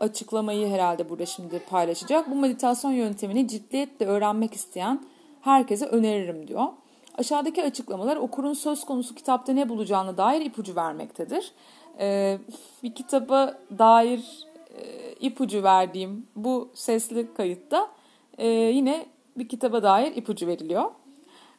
açıklamayı 0.00 0.68
herhalde 0.68 1.08
burada 1.08 1.26
şimdi 1.26 1.58
paylaşacak. 1.58 2.30
Bu 2.30 2.34
meditasyon 2.34 2.90
yöntemini 2.92 3.48
ciddiyetle 3.48 4.06
öğrenmek 4.06 4.54
isteyen 4.54 5.02
herkese 5.40 5.86
öneririm 5.86 6.48
diyor. 6.48 6.66
Aşağıdaki 7.18 7.62
açıklamalar 7.62 8.16
okurun 8.16 8.52
söz 8.52 8.84
konusu 8.84 9.14
kitapta 9.14 9.52
ne 9.52 9.68
bulacağına 9.68 10.16
dair 10.16 10.40
ipucu 10.40 10.76
vermektedir. 10.76 11.52
Ee, 11.98 12.38
bir 12.82 12.94
kitaba 12.94 13.58
dair 13.78 14.46
e, 14.78 15.12
ipucu 15.20 15.62
verdiğim 15.62 16.26
bu 16.36 16.70
sesli 16.74 17.34
kayıtta 17.34 17.88
e, 18.38 18.48
yine 18.48 19.06
bir 19.36 19.48
kitaba 19.48 19.82
dair 19.82 20.16
ipucu 20.16 20.46
veriliyor. 20.46 20.90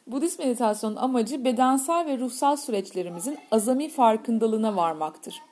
Budist 0.06 0.38
meditasyonun 0.38 0.96
amacı 0.96 1.44
bedensel 1.44 2.06
ve 2.06 2.18
ruhsal 2.18 2.56
süreçlerimizin 2.56 3.38
azami 3.50 3.88
farkındalığına 3.88 4.76
varmaktır. 4.76 5.42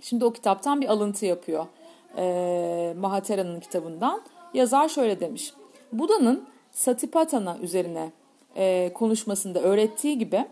Şimdi 0.00 0.24
o 0.24 0.32
kitaptan 0.32 0.80
bir 0.80 0.88
alıntı 0.88 1.26
yapıyor 1.26 1.66
e, 2.16 2.94
Mahatera'nın 2.98 3.60
kitabından. 3.60 4.22
Yazar 4.54 4.88
şöyle 4.88 5.20
demiş. 5.20 5.52
Buda'nın 5.92 6.44
Satipatthana 6.72 7.58
üzerine 7.58 8.12
e, 8.56 8.92
konuşmasında 8.94 9.60
öğrettiği 9.60 10.18
gibi 10.18 10.46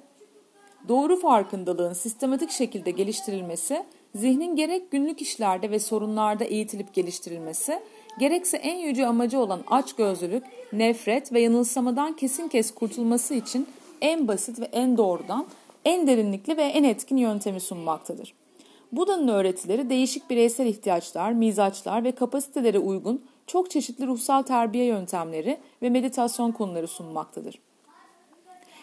doğru 0.89 1.17
farkındalığın 1.17 1.93
sistematik 1.93 2.51
şekilde 2.51 2.91
geliştirilmesi, 2.91 3.85
zihnin 4.15 4.57
gerek 4.57 4.91
günlük 4.91 5.23
işlerde 5.23 5.71
ve 5.71 5.79
sorunlarda 5.79 6.45
eğitilip 6.45 6.95
geliştirilmesi, 6.95 7.83
gerekse 8.19 8.57
en 8.57 8.77
yüce 8.77 9.07
amacı 9.07 9.39
olan 9.39 9.61
açgözlülük, 9.67 10.45
nefret 10.73 11.33
ve 11.33 11.41
yanılsamadan 11.41 12.17
kesin 12.17 12.49
kes 12.49 12.75
kurtulması 12.75 13.35
için 13.35 13.67
en 14.01 14.29
basit 14.29 14.61
ve 14.61 14.65
en 14.65 14.97
doğrudan, 14.97 15.47
en 15.85 16.07
derinlikli 16.07 16.57
ve 16.57 16.63
en 16.63 16.85
etkin 16.85 17.17
yöntemi 17.17 17.61
sunmaktadır. 17.61 18.35
Buda'nın 18.93 19.29
öğretileri 19.29 19.91
değişik 19.91 20.31
bireysel 20.31 20.67
ihtiyaçlar, 20.67 21.33
mizaçlar 21.33 22.05
ve 22.05 22.13
kapasitelere 22.13 22.79
uygun 22.79 23.25
çok 23.47 23.71
çeşitli 23.71 24.07
ruhsal 24.07 24.43
terbiye 24.43 24.85
yöntemleri 24.85 25.59
ve 25.83 25.91
meditasyon 25.91 26.53
konuları 26.53 26.89
sunmaktadır. 26.89 27.59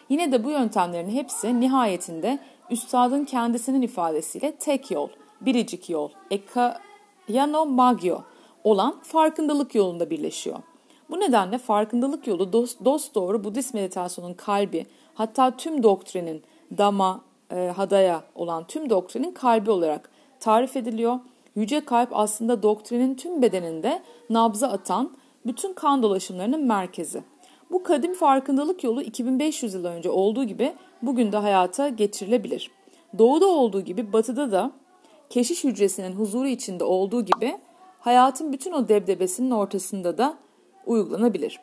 Yine 0.10 0.32
de 0.32 0.44
bu 0.44 0.50
yöntemlerin 0.50 1.10
hepsi 1.10 1.60
nihayetinde 1.60 2.40
üstadın 2.72 3.26
kendisinin 3.26 3.82
ifadesiyle 3.82 4.52
tek 4.52 4.92
yol, 4.92 5.10
biricik 5.42 5.90
yol, 5.90 6.10
ekayano 6.32 7.66
magyo 7.66 8.20
olan 8.66 9.00
farkındalık 9.04 9.76
yolunda 9.76 10.10
birleşiyor. 10.10 10.58
Bu 11.10 11.20
nedenle 11.20 11.58
farkındalık 11.58 12.28
yolu 12.28 12.54
dost, 12.54 12.86
dost 12.86 13.16
doğru 13.16 13.44
Budist 13.44 13.74
meditasyonun 13.74 14.34
kalbi, 14.34 14.86
hatta 15.14 15.58
tüm 15.58 15.84
doktrinin 15.84 16.44
dama, 16.78 17.22
e, 17.52 17.72
hadaya 17.76 18.24
olan 18.36 18.68
tüm 18.68 18.90
doktrinin 18.90 19.32
kalbi 19.32 19.72
olarak 19.72 20.10
tarif 20.40 20.78
ediliyor. 20.78 21.20
Yüce 21.56 21.86
kalp 21.86 22.10
aslında 22.12 22.64
doktrinin 22.64 23.16
tüm 23.16 23.42
bedeninde 23.42 24.02
nabza 24.30 24.68
atan 24.68 25.12
bütün 25.46 25.74
kan 25.74 26.04
dolaşımlarının 26.04 26.66
merkezi. 26.66 27.24
Bu 27.72 27.84
kadim 27.84 28.14
farkındalık 28.14 28.84
yolu 28.84 29.02
2500 29.02 29.74
yıl 29.74 29.86
önce 29.86 30.10
olduğu 30.10 30.44
gibi 30.44 30.74
bugün 31.02 31.32
de 31.32 31.38
hayata 31.38 31.90
geçirilebilir. 31.90 32.72
Doğuda 33.18 33.48
olduğu 33.48 33.82
gibi 33.82 34.14
batıda 34.14 34.52
da 34.52 34.72
keşiş 35.30 35.64
hücresinin 35.64 36.12
huzuru 36.12 36.48
içinde 36.48 36.84
olduğu 36.84 37.26
gibi 37.26 37.58
hayatın 38.06 38.54
bütün 38.54 38.72
o 38.72 38.88
debdebesinin 38.88 39.52
ortasında 39.52 40.18
da 40.18 40.38
uygulanabilir. 40.86 41.60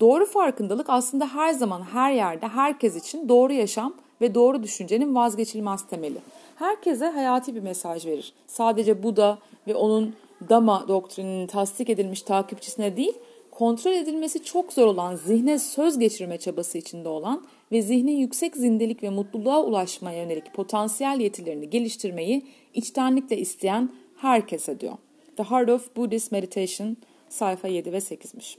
Doğru 0.00 0.26
farkındalık 0.26 0.90
aslında 0.90 1.34
her 1.34 1.52
zaman 1.52 1.82
her 1.82 2.12
yerde 2.12 2.48
herkes 2.48 2.96
için 2.96 3.28
doğru 3.28 3.52
yaşam 3.52 3.94
ve 4.20 4.34
doğru 4.34 4.62
düşüncenin 4.62 5.14
vazgeçilmez 5.14 5.86
temeli. 5.86 6.18
Herkese 6.56 7.06
hayati 7.06 7.54
bir 7.54 7.60
mesaj 7.60 8.06
verir. 8.06 8.32
Sadece 8.46 9.02
Buda 9.02 9.38
ve 9.66 9.74
onun 9.74 10.14
Dama 10.48 10.88
doktrininin 10.88 11.46
tasdik 11.46 11.90
edilmiş 11.90 12.22
takipçisine 12.22 12.96
değil, 12.96 13.14
kontrol 13.50 13.92
edilmesi 13.92 14.44
çok 14.44 14.72
zor 14.72 14.86
olan 14.86 15.16
zihne 15.16 15.58
söz 15.58 15.98
geçirme 15.98 16.38
çabası 16.38 16.78
içinde 16.78 17.08
olan 17.08 17.44
ve 17.72 17.82
zihnin 17.82 18.16
yüksek 18.16 18.56
zindelik 18.56 19.02
ve 19.02 19.10
mutluluğa 19.10 19.62
ulaşmaya 19.62 20.22
yönelik 20.22 20.54
potansiyel 20.54 21.20
yetilerini 21.20 21.70
geliştirmeyi 21.70 22.46
içtenlikle 22.74 23.38
isteyen 23.38 23.90
herkese 24.16 24.80
diyor. 24.80 24.94
The 25.36 25.42
Heart 25.42 25.70
of 25.70 25.96
Buddhist 25.96 26.32
Meditation 26.32 26.96
sayfa 27.28 27.68
7 27.68 27.92
ve 27.92 27.96
8'miş. 27.96 28.56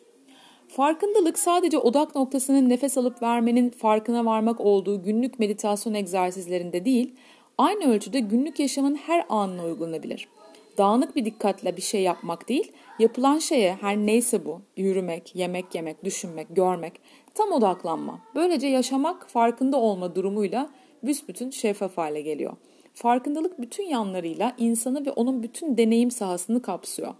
Farkındalık 0.67 1.39
sadece 1.39 1.77
odak 1.77 2.15
noktasının 2.15 2.69
nefes 2.69 2.97
alıp 2.97 3.21
vermenin 3.21 3.69
farkına 3.69 4.25
varmak 4.25 4.61
olduğu 4.61 5.03
günlük 5.03 5.39
meditasyon 5.39 5.93
egzersizlerinde 5.93 6.85
değil, 6.85 7.15
aynı 7.57 7.93
ölçüde 7.93 8.19
günlük 8.19 8.59
yaşamın 8.59 8.95
her 8.95 9.25
anına 9.29 9.65
uygulanabilir. 9.65 10.27
Dağınık 10.77 11.15
bir 11.15 11.25
dikkatle 11.25 11.77
bir 11.77 11.81
şey 11.81 12.01
yapmak 12.01 12.49
değil, 12.49 12.71
yapılan 12.99 13.39
şeye 13.39 13.77
her 13.81 13.97
neyse 13.97 14.45
bu, 14.45 14.61
yürümek, 14.77 15.35
yemek 15.35 15.75
yemek, 15.75 16.03
düşünmek, 16.03 16.47
görmek, 16.55 16.93
tam 17.35 17.51
odaklanma. 17.51 18.19
Böylece 18.35 18.67
yaşamak 18.67 19.29
farkında 19.29 19.77
olma 19.77 20.15
durumuyla 20.15 20.69
büsbütün 21.03 21.49
şeffaf 21.49 21.97
hale 21.97 22.21
geliyor. 22.21 22.53
Farkındalık 22.93 23.61
bütün 23.61 23.83
yanlarıyla 23.83 24.53
insanı 24.57 25.05
ve 25.05 25.11
onun 25.11 25.43
bütün 25.43 25.77
deneyim 25.77 26.11
sahasını 26.11 26.61
kapsıyor. 26.61 27.13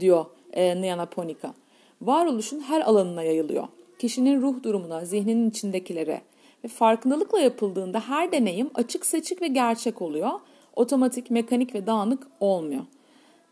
Diyor 0.00 0.24
e, 0.52 0.82
Nyanaponika. 0.82 1.54
Varoluşun 2.02 2.60
her 2.60 2.80
alanına 2.80 3.22
yayılıyor. 3.22 3.68
Kişinin 3.98 4.42
ruh 4.42 4.62
durumuna, 4.62 5.04
zihninin 5.04 5.50
içindekilere 5.50 6.22
ve 6.64 6.68
farkındalıkla 6.68 7.40
yapıldığında 7.40 8.00
her 8.00 8.32
deneyim 8.32 8.70
açık 8.74 9.06
seçik 9.06 9.42
ve 9.42 9.46
gerçek 9.46 10.02
oluyor. 10.02 10.30
Otomatik, 10.76 11.30
mekanik 11.30 11.74
ve 11.74 11.86
dağınık 11.86 12.26
olmuyor. 12.40 12.82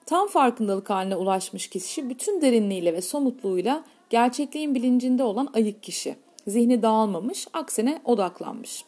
Tam 0.06 0.28
farkındalık 0.28 0.90
haline 0.90 1.16
ulaşmış 1.16 1.68
kişi 1.68 2.10
bütün 2.10 2.40
derinliğiyle 2.40 2.92
ve 2.92 3.00
somutluğuyla 3.00 3.84
gerçekliğin 4.10 4.74
bilincinde 4.74 5.22
olan 5.22 5.48
ayık 5.54 5.82
kişi. 5.82 6.16
Zihni 6.46 6.82
dağılmamış, 6.82 7.46
aksine 7.52 8.00
odaklanmış. 8.04 8.84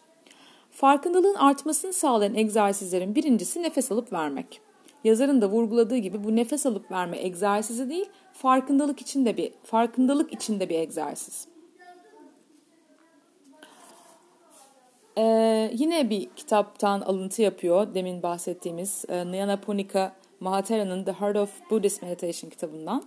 Farkındalığın 0.82 1.34
artmasını 1.34 1.92
sağlayan 1.92 2.34
egzersizlerin 2.34 3.14
birincisi 3.14 3.62
nefes 3.62 3.92
alıp 3.92 4.12
vermek. 4.12 4.60
Yazarın 5.04 5.42
da 5.42 5.48
vurguladığı 5.48 5.96
gibi 5.96 6.24
bu 6.24 6.36
nefes 6.36 6.66
alıp 6.66 6.90
verme 6.90 7.18
egzersizi 7.18 7.88
değil, 7.88 8.06
farkındalık 8.32 9.00
içinde 9.00 9.36
bir 9.36 9.52
farkındalık 9.64 10.32
içinde 10.32 10.68
bir 10.68 10.78
egzersiz. 10.78 11.48
Ee, 15.18 15.70
yine 15.74 16.10
bir 16.10 16.28
kitaptan 16.36 17.00
alıntı 17.00 17.42
yapıyor 17.42 17.94
demin 17.94 18.22
bahsettiğimiz 18.22 19.04
e, 19.08 19.32
Nyanaponika 19.32 20.12
Mahatera'nın 20.40 21.04
The 21.04 21.12
Heart 21.12 21.36
of 21.36 21.70
Buddhist 21.70 22.02
Meditation 22.02 22.50
kitabından. 22.50 23.02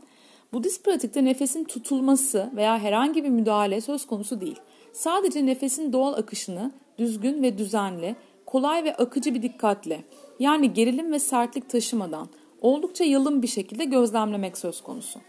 Budist 0.53 0.85
pratikte 0.85 1.25
nefesin 1.25 1.63
tutulması 1.63 2.51
veya 2.55 2.79
herhangi 2.79 3.23
bir 3.23 3.29
müdahale 3.29 3.81
söz 3.81 4.07
konusu 4.07 4.41
değil. 4.41 4.59
Sadece 4.93 5.45
nefesin 5.45 5.93
doğal 5.93 6.13
akışını 6.13 6.71
düzgün 6.97 7.43
ve 7.43 7.57
düzenli, 7.57 8.15
kolay 8.45 8.83
ve 8.83 8.95
akıcı 8.95 9.33
bir 9.35 9.41
dikkatle 9.41 10.03
yani 10.39 10.73
gerilim 10.73 11.11
ve 11.11 11.19
sertlik 11.19 11.69
taşımadan 11.69 12.27
oldukça 12.61 13.03
yalın 13.03 13.41
bir 13.41 13.47
şekilde 13.47 13.85
gözlemlemek 13.85 14.57
söz 14.57 14.81
konusu. 14.81 15.19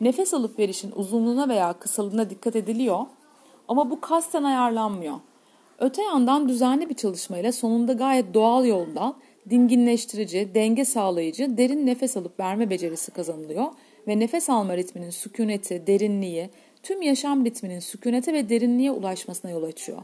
Nefes 0.00 0.34
alıp 0.34 0.58
verişin 0.58 0.92
uzunluğuna 0.96 1.48
veya 1.48 1.72
kısalığına 1.72 2.30
dikkat 2.30 2.56
ediliyor 2.56 3.06
ama 3.68 3.90
bu 3.90 4.00
kasten 4.00 4.42
ayarlanmıyor. 4.42 5.16
Öte 5.78 6.02
yandan 6.02 6.48
düzenli 6.48 6.88
bir 6.88 6.94
çalışmayla 6.94 7.52
sonunda 7.52 7.92
gayet 7.92 8.34
doğal 8.34 8.66
yoldan 8.66 9.14
dinginleştirici, 9.50 10.50
denge 10.54 10.84
sağlayıcı, 10.84 11.58
derin 11.58 11.86
nefes 11.86 12.16
alıp 12.16 12.40
verme 12.40 12.70
becerisi 12.70 13.10
kazanılıyor 13.10 13.66
ve 14.08 14.18
nefes 14.18 14.50
alma 14.50 14.76
ritminin 14.76 15.10
sükuneti, 15.10 15.86
derinliği, 15.86 16.50
tüm 16.82 17.02
yaşam 17.02 17.44
ritminin 17.44 17.78
sükunete 17.78 18.32
ve 18.32 18.48
derinliğe 18.48 18.90
ulaşmasına 18.90 19.50
yol 19.50 19.62
açıyor. 19.62 20.02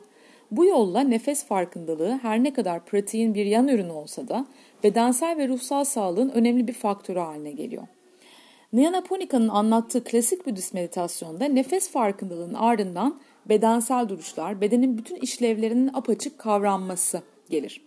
Bu 0.52 0.64
yolla 0.64 1.00
nefes 1.00 1.44
farkındalığı 1.44 2.18
her 2.22 2.42
ne 2.42 2.52
kadar 2.52 2.84
pratiğin 2.84 3.34
bir 3.34 3.46
yan 3.46 3.68
ürünü 3.68 3.92
olsa 3.92 4.28
da 4.28 4.46
bedensel 4.84 5.36
ve 5.36 5.48
ruhsal 5.48 5.84
sağlığın 5.84 6.28
önemli 6.28 6.68
bir 6.68 6.72
faktörü 6.72 7.18
haline 7.18 7.52
geliyor. 7.52 7.82
Nyanaponika'nın 8.72 9.48
anlattığı 9.48 10.04
klasik 10.04 10.46
Budist 10.46 10.74
meditasyonda 10.74 11.44
nefes 11.44 11.90
farkındalığının 11.90 12.54
ardından 12.54 13.18
bedensel 13.48 14.08
duruşlar, 14.08 14.60
bedenin 14.60 14.98
bütün 14.98 15.16
işlevlerinin 15.16 15.90
apaçık 15.94 16.38
kavranması 16.38 17.22
gelir. 17.50 17.82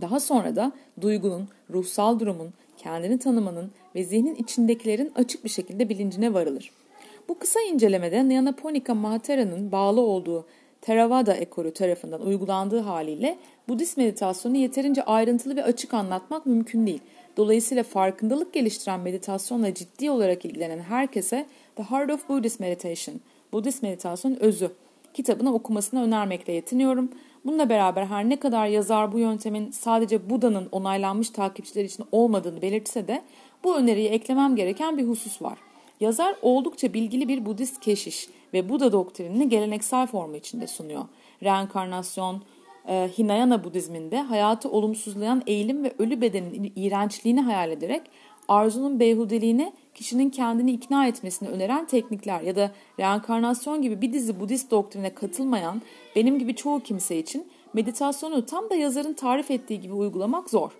Daha 0.00 0.20
sonra 0.20 0.56
da 0.56 0.72
duygunun, 1.00 1.48
ruhsal 1.70 2.20
durumun, 2.20 2.50
kendini 2.76 3.18
tanımanın 3.18 3.70
ve 3.94 4.04
zihnin 4.04 4.34
içindekilerin 4.34 5.12
açık 5.14 5.44
bir 5.44 5.50
şekilde 5.50 5.88
bilincine 5.88 6.34
varılır. 6.34 6.70
Bu 7.28 7.38
kısa 7.38 7.60
incelemede 7.60 8.28
Nyanaponika 8.28 8.94
Mahatera'nın 8.94 9.72
bağlı 9.72 10.00
olduğu 10.00 10.46
Theravada 10.80 11.34
ekolü 11.34 11.72
tarafından 11.72 12.26
uygulandığı 12.26 12.80
haliyle 12.80 13.38
Budist 13.68 13.96
meditasyonu 13.96 14.56
yeterince 14.56 15.02
ayrıntılı 15.02 15.56
ve 15.56 15.64
açık 15.64 15.94
anlatmak 15.94 16.46
mümkün 16.46 16.86
değil. 16.86 17.00
Dolayısıyla 17.36 17.82
farkındalık 17.82 18.52
geliştiren 18.52 19.00
meditasyonla 19.00 19.74
ciddi 19.74 20.10
olarak 20.10 20.44
ilgilenen 20.44 20.78
herkese 20.78 21.46
The 21.76 21.82
Heart 21.82 22.10
of 22.10 22.28
Buddhist 22.28 22.60
Meditation, 22.60 23.20
Budist 23.52 23.82
meditasyon 23.82 24.36
özü 24.40 24.70
kitabını 25.14 25.54
okumasını 25.54 26.02
önermekle 26.02 26.52
yetiniyorum. 26.52 27.10
Bununla 27.44 27.68
beraber 27.68 28.06
her 28.06 28.28
ne 28.28 28.36
kadar 28.36 28.66
yazar 28.66 29.12
bu 29.12 29.18
yöntemin 29.18 29.70
sadece 29.70 30.30
Buda'nın 30.30 30.68
onaylanmış 30.72 31.30
takipçiler 31.30 31.84
için 31.84 32.04
olmadığını 32.12 32.62
belirtse 32.62 33.08
de 33.08 33.22
bu 33.64 33.76
öneriyi 33.76 34.08
eklemem 34.08 34.56
gereken 34.56 34.98
bir 34.98 35.08
husus 35.08 35.42
var. 35.42 35.58
Yazar 36.00 36.36
oldukça 36.42 36.92
bilgili 36.92 37.28
bir 37.28 37.46
Budist 37.46 37.80
keşiş 37.80 38.28
ve 38.54 38.68
Buda 38.68 38.92
doktrinini 38.92 39.48
geleneksel 39.48 40.06
formu 40.06 40.36
içinde 40.36 40.66
sunuyor. 40.66 41.04
Reenkarnasyon, 41.42 42.42
e, 42.88 43.10
Hinayana 43.18 43.64
Budizminde 43.64 44.20
hayatı 44.20 44.70
olumsuzlayan 44.70 45.42
eğilim 45.46 45.84
ve 45.84 45.94
ölü 45.98 46.20
bedenin 46.20 46.72
iğrençliğini 46.76 47.40
hayal 47.40 47.70
ederek 47.70 48.02
arzunun 48.48 49.00
beyhudeliğine 49.00 49.72
kişinin 49.94 50.30
kendini 50.30 50.72
ikna 50.72 51.06
etmesini 51.06 51.48
öneren 51.48 51.86
teknikler 51.86 52.40
ya 52.40 52.56
da 52.56 52.70
reenkarnasyon 53.00 53.82
gibi 53.82 54.00
bir 54.00 54.12
dizi 54.12 54.40
Budist 54.40 54.70
doktrine 54.70 55.14
katılmayan 55.14 55.82
benim 56.16 56.38
gibi 56.38 56.54
çoğu 56.54 56.80
kimse 56.80 57.18
için 57.18 57.46
meditasyonu 57.72 58.46
tam 58.46 58.70
da 58.70 58.74
yazarın 58.74 59.12
tarif 59.12 59.50
ettiği 59.50 59.80
gibi 59.80 59.94
uygulamak 59.94 60.50
zor. 60.50 60.70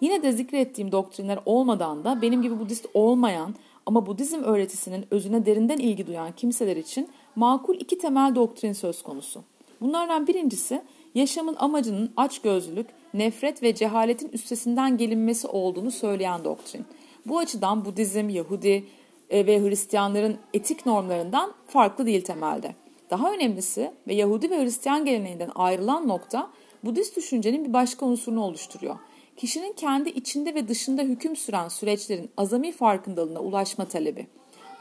Yine 0.00 0.22
de 0.22 0.32
zikrettiğim 0.32 0.92
doktrinler 0.92 1.38
olmadan 1.46 2.04
da 2.04 2.22
benim 2.22 2.42
gibi 2.42 2.60
Budist 2.60 2.86
olmayan 2.94 3.54
ama 3.86 4.06
Budizm 4.06 4.42
öğretisinin 4.42 5.06
özüne 5.10 5.46
derinden 5.46 5.78
ilgi 5.78 6.06
duyan 6.06 6.32
kimseler 6.32 6.76
için 6.76 7.08
makul 7.36 7.76
iki 7.80 7.98
temel 7.98 8.34
doktrin 8.34 8.72
söz 8.72 9.02
konusu. 9.02 9.42
Bunlardan 9.80 10.26
birincisi 10.26 10.82
yaşamın 11.14 11.56
amacının 11.58 12.12
açgözlülük, 12.16 12.86
nefret 13.14 13.62
ve 13.62 13.74
cehaletin 13.74 14.28
üstesinden 14.28 14.96
gelinmesi 14.96 15.46
olduğunu 15.46 15.90
söyleyen 15.90 16.44
doktrin. 16.44 16.84
Bu 17.26 17.38
açıdan 17.38 17.84
Budizm, 17.84 18.28
Yahudi 18.28 18.84
e, 19.30 19.46
ve 19.46 19.62
Hristiyanların 19.62 20.36
etik 20.54 20.86
normlarından 20.86 21.52
farklı 21.66 22.06
değil 22.06 22.24
temelde. 22.24 22.74
Daha 23.10 23.32
önemlisi 23.32 23.90
ve 24.08 24.14
Yahudi 24.14 24.50
ve 24.50 24.62
Hristiyan 24.62 25.04
geleneğinden 25.04 25.50
ayrılan 25.54 26.08
nokta 26.08 26.50
Budist 26.84 27.16
düşüncenin 27.16 27.64
bir 27.64 27.72
başka 27.72 28.06
unsurunu 28.06 28.44
oluşturuyor 28.44 28.96
kişinin 29.36 29.72
kendi 29.72 30.08
içinde 30.08 30.54
ve 30.54 30.68
dışında 30.68 31.02
hüküm 31.02 31.36
süren 31.36 31.68
süreçlerin 31.68 32.30
azami 32.36 32.72
farkındalığına 32.72 33.40
ulaşma 33.40 33.84
talebi. 33.84 34.26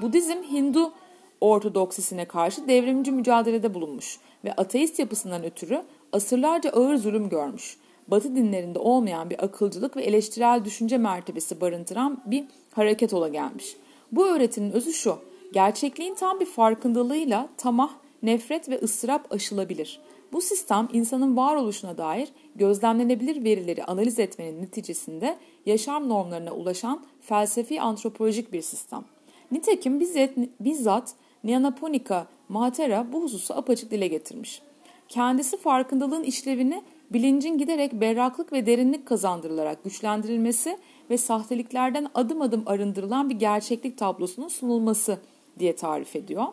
Budizm, 0.01 0.43
Hindu 0.51 0.93
ortodoksisine 1.41 2.25
karşı 2.25 2.67
devrimci 2.67 3.11
mücadelede 3.11 3.73
bulunmuş 3.73 4.19
ve 4.45 4.53
ateist 4.53 4.99
yapısından 4.99 5.43
ötürü 5.43 5.83
asırlarca 6.11 6.69
ağır 6.69 6.95
zulüm 6.95 7.29
görmüş. 7.29 7.77
Batı 8.07 8.35
dinlerinde 8.35 8.79
olmayan 8.79 9.29
bir 9.29 9.43
akılcılık 9.43 9.97
ve 9.97 10.03
eleştirel 10.03 10.65
düşünce 10.65 10.97
mertebesi 10.97 11.61
barındıran 11.61 12.21
bir 12.25 12.45
hareket 12.71 13.13
ola 13.13 13.27
gelmiş. 13.27 13.77
Bu 14.11 14.27
öğretinin 14.27 14.71
özü 14.71 14.93
şu, 14.93 15.17
gerçekliğin 15.53 16.15
tam 16.15 16.39
bir 16.39 16.45
farkındalığıyla 16.45 17.49
tamah, 17.57 17.91
nefret 18.23 18.69
ve 18.69 18.79
ıstırap 18.79 19.31
aşılabilir. 19.31 19.99
Bu 20.33 20.41
sistem 20.41 20.87
insanın 20.93 21.37
varoluşuna 21.37 21.97
dair 21.97 22.29
gözlemlenebilir 22.55 23.43
verileri 23.43 23.83
analiz 23.83 24.19
etmenin 24.19 24.61
neticesinde 24.61 25.37
yaşam 25.65 26.09
normlarına 26.09 26.51
ulaşan 26.51 27.05
felsefi 27.21 27.81
antropolojik 27.81 28.53
bir 28.53 28.61
sistem. 28.61 29.05
Nitekim 29.51 29.99
bizzat, 29.99 30.29
bizzat 30.59 31.13
Nyanaponika 31.43 32.27
Mahatera 32.49 33.07
bu 33.13 33.23
hususu 33.23 33.53
apaçık 33.53 33.91
dile 33.91 34.07
getirmiş. 34.07 34.61
Kendisi 35.09 35.57
farkındalığın 35.57 36.23
işlevini 36.23 36.83
bilincin 37.09 37.57
giderek 37.57 37.93
berraklık 37.93 38.53
ve 38.53 38.65
derinlik 38.65 39.05
kazandırılarak 39.05 39.83
güçlendirilmesi 39.83 40.77
ve 41.09 41.17
sahteliklerden 41.17 42.07
adım 42.15 42.41
adım 42.41 42.63
arındırılan 42.65 43.29
bir 43.29 43.35
gerçeklik 43.35 43.97
tablosunun 43.97 44.47
sunulması 44.47 45.19
diye 45.59 45.75
tarif 45.75 46.15
ediyor. 46.15 46.45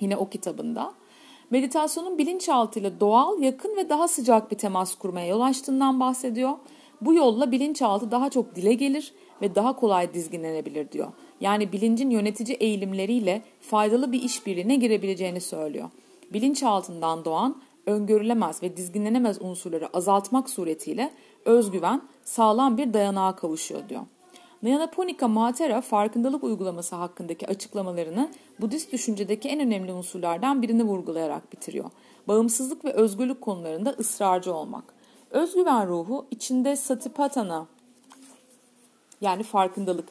Yine 0.00 0.16
o 0.16 0.28
kitabında. 0.28 0.94
Meditasyonun 1.54 2.18
bilinçaltıyla 2.18 3.00
doğal, 3.00 3.42
yakın 3.42 3.76
ve 3.76 3.88
daha 3.88 4.08
sıcak 4.08 4.50
bir 4.50 4.56
temas 4.56 4.94
kurmaya 4.94 5.26
yol 5.26 5.40
açtığından 5.40 6.00
bahsediyor. 6.00 6.52
Bu 7.00 7.14
yolla 7.14 7.52
bilinçaltı 7.52 8.10
daha 8.10 8.30
çok 8.30 8.54
dile 8.54 8.74
gelir 8.74 9.14
ve 9.42 9.54
daha 9.54 9.76
kolay 9.76 10.14
dizginlenebilir 10.14 10.92
diyor. 10.92 11.12
Yani 11.40 11.72
bilincin 11.72 12.10
yönetici 12.10 12.56
eğilimleriyle 12.56 13.42
faydalı 13.60 14.12
bir 14.12 14.22
işbirliğine 14.22 14.76
girebileceğini 14.76 15.40
söylüyor. 15.40 15.90
Bilinçaltından 16.32 17.24
doğan 17.24 17.56
öngörülemez 17.86 18.62
ve 18.62 18.76
dizginlenemez 18.76 19.42
unsurları 19.42 19.96
azaltmak 19.96 20.50
suretiyle 20.50 21.10
özgüven 21.44 22.02
sağlam 22.24 22.78
bir 22.78 22.94
dayanağa 22.94 23.36
kavuşuyor 23.36 23.88
diyor. 23.88 24.02
Nyanaponika 24.64 25.28
Mahatera 25.28 25.80
farkındalık 25.80 26.44
uygulaması 26.44 26.96
hakkındaki 26.96 27.46
açıklamalarını 27.46 28.30
Budist 28.60 28.92
düşüncedeki 28.92 29.48
en 29.48 29.60
önemli 29.60 29.92
unsurlardan 29.92 30.62
birini 30.62 30.84
vurgulayarak 30.84 31.52
bitiriyor. 31.52 31.90
Bağımsızlık 32.28 32.84
ve 32.84 32.92
özgürlük 32.92 33.40
konularında 33.40 33.90
ısrarcı 33.90 34.54
olmak. 34.54 34.84
Özgüven 35.30 35.88
ruhu 35.88 36.26
içinde 36.30 36.76
satipatana 36.76 37.66
yani 39.20 39.42
farkındalık, 39.42 40.08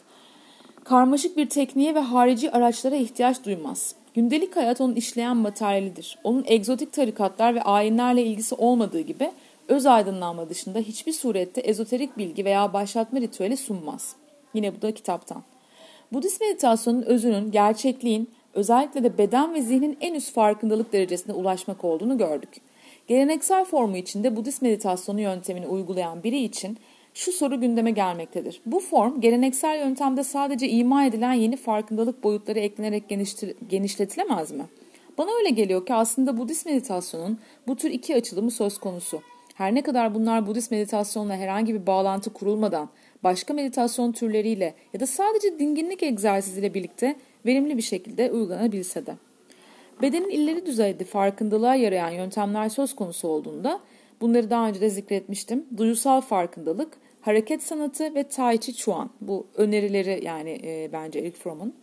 karmaşık 0.84 1.38
bir 1.38 1.50
tekniğe 1.50 1.96
ve 1.96 2.00
harici 2.00 2.52
araçlara 2.52 2.96
ihtiyaç 2.96 3.46
duymaz. 3.46 3.96
Gündelik 4.14 4.56
hayat 4.56 4.82
onun 4.82 4.96
işleyen 4.96 5.38
materyalidir. 5.38 6.20
Onun 6.24 6.44
egzotik 6.48 6.94
tarikatlar 6.94 7.56
ve 7.56 7.62
ayinlerle 7.62 8.24
ilgisi 8.24 8.56
olmadığı 8.56 9.02
gibi 9.02 9.32
öz 9.68 9.86
aydınlanma 9.86 10.50
dışında 10.50 10.80
hiçbir 10.80 11.14
surette 11.14 11.62
ezoterik 11.62 12.18
bilgi 12.18 12.46
veya 12.46 12.74
başlatma 12.74 13.22
ritüeli 13.22 13.58
sunmaz. 13.58 14.16
Yine 14.54 14.76
bu 14.76 14.82
da 14.82 14.92
kitaptan. 14.94 15.44
Budist 16.14 16.42
meditasyonun 16.42 17.02
özünün, 17.02 17.52
gerçekliğin, 17.52 18.30
özellikle 18.54 19.04
de 19.04 19.18
beden 19.18 19.54
ve 19.54 19.62
zihnin 19.62 19.98
en 20.02 20.14
üst 20.14 20.34
farkındalık 20.34 20.94
derecesine 20.94 21.34
ulaşmak 21.34 21.84
olduğunu 21.86 22.18
gördük. 22.18 22.50
Geleneksel 23.08 23.66
formu 23.66 23.98
içinde 23.98 24.36
Budist 24.36 24.62
meditasyonu 24.62 25.22
yöntemini 25.22 25.68
uygulayan 25.68 26.24
biri 26.24 26.40
için 26.40 26.78
şu 27.14 27.32
soru 27.32 27.62
gündeme 27.62 27.92
gelmektedir. 27.92 28.62
Bu 28.66 28.80
form 28.80 29.22
geleneksel 29.22 29.80
yöntemde 29.80 30.24
sadece 30.24 30.70
ima 30.70 31.06
edilen 31.06 31.34
yeni 31.34 31.58
farkındalık 31.58 32.24
boyutları 32.24 32.60
eklenerek 32.60 33.04
genişletilemez 33.70 34.52
mi? 34.52 34.64
Bana 35.18 35.30
öyle 35.40 35.50
geliyor 35.50 35.86
ki 35.86 35.94
aslında 35.94 36.38
Budist 36.38 36.66
meditasyonun 36.66 37.40
bu 37.68 37.76
tür 37.76 37.90
iki 37.90 38.16
açılımı 38.16 38.52
söz 38.52 38.78
konusu. 38.78 39.22
Her 39.54 39.76
ne 39.76 39.82
kadar 39.82 40.16
bunlar 40.16 40.48
Budist 40.48 40.72
meditasyonla 40.72 41.36
herhangi 41.36 41.74
bir 41.74 41.88
bağlantı 41.88 42.34
kurulmadan 42.34 42.90
başka 43.24 43.54
meditasyon 43.54 44.12
türleriyle 44.12 44.74
ya 44.94 45.00
da 45.00 45.08
sadece 45.08 45.60
dinginlik 45.60 46.04
egzersiziyle 46.04 46.74
birlikte 46.74 47.16
verimli 47.46 47.78
bir 47.78 47.82
şekilde 47.82 48.32
uygulanabilse 48.32 49.06
de. 49.06 49.16
Bedenin 50.02 50.30
illeri 50.30 50.66
düzeyde 50.66 51.04
farkındalığa 51.04 51.76
yarayan 51.76 52.10
yöntemler 52.10 52.70
söz 52.70 52.96
konusu 52.96 53.28
olduğunda 53.28 53.80
bunları 54.22 54.50
daha 54.50 54.68
önce 54.68 54.82
de 54.82 54.90
zikretmiştim. 54.90 55.66
Duyusal 55.78 56.22
farkındalık, 56.22 56.98
hareket 57.22 57.64
sanatı 57.64 58.16
ve 58.16 58.24
Tai 58.24 58.60
Chi 58.60 58.76
Chuan 58.76 59.10
bu 59.22 59.48
önerileri 59.56 60.26
yani 60.26 60.62
e, 60.64 60.90
bence 60.94 61.20
Eric 61.20 61.38
Fromm'un. 61.38 61.74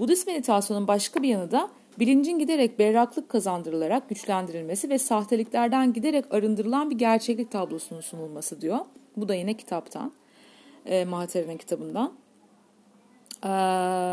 Budist 0.00 0.26
meditasyonun 0.26 0.88
başka 0.88 1.22
bir 1.22 1.28
yanı 1.28 1.50
da 1.50 1.70
bilincin 1.98 2.38
giderek 2.38 2.78
berraklık 2.78 3.28
kazandırılarak 3.28 4.08
güçlendirilmesi 4.08 4.90
ve 4.90 4.98
sahteliklerden 4.98 5.92
giderek 5.92 6.34
arındırılan 6.34 6.90
bir 6.90 6.98
gerçeklik 6.98 7.50
tablosunun 7.50 8.00
sunulması 8.00 8.60
diyor. 8.60 8.78
Bu 9.16 9.28
da 9.28 9.34
yine 9.34 9.54
kitaptan, 9.54 10.12
e, 10.86 11.04
Mahatera'nın 11.04 11.56
kitabından. 11.56 12.12
E, 13.42 13.48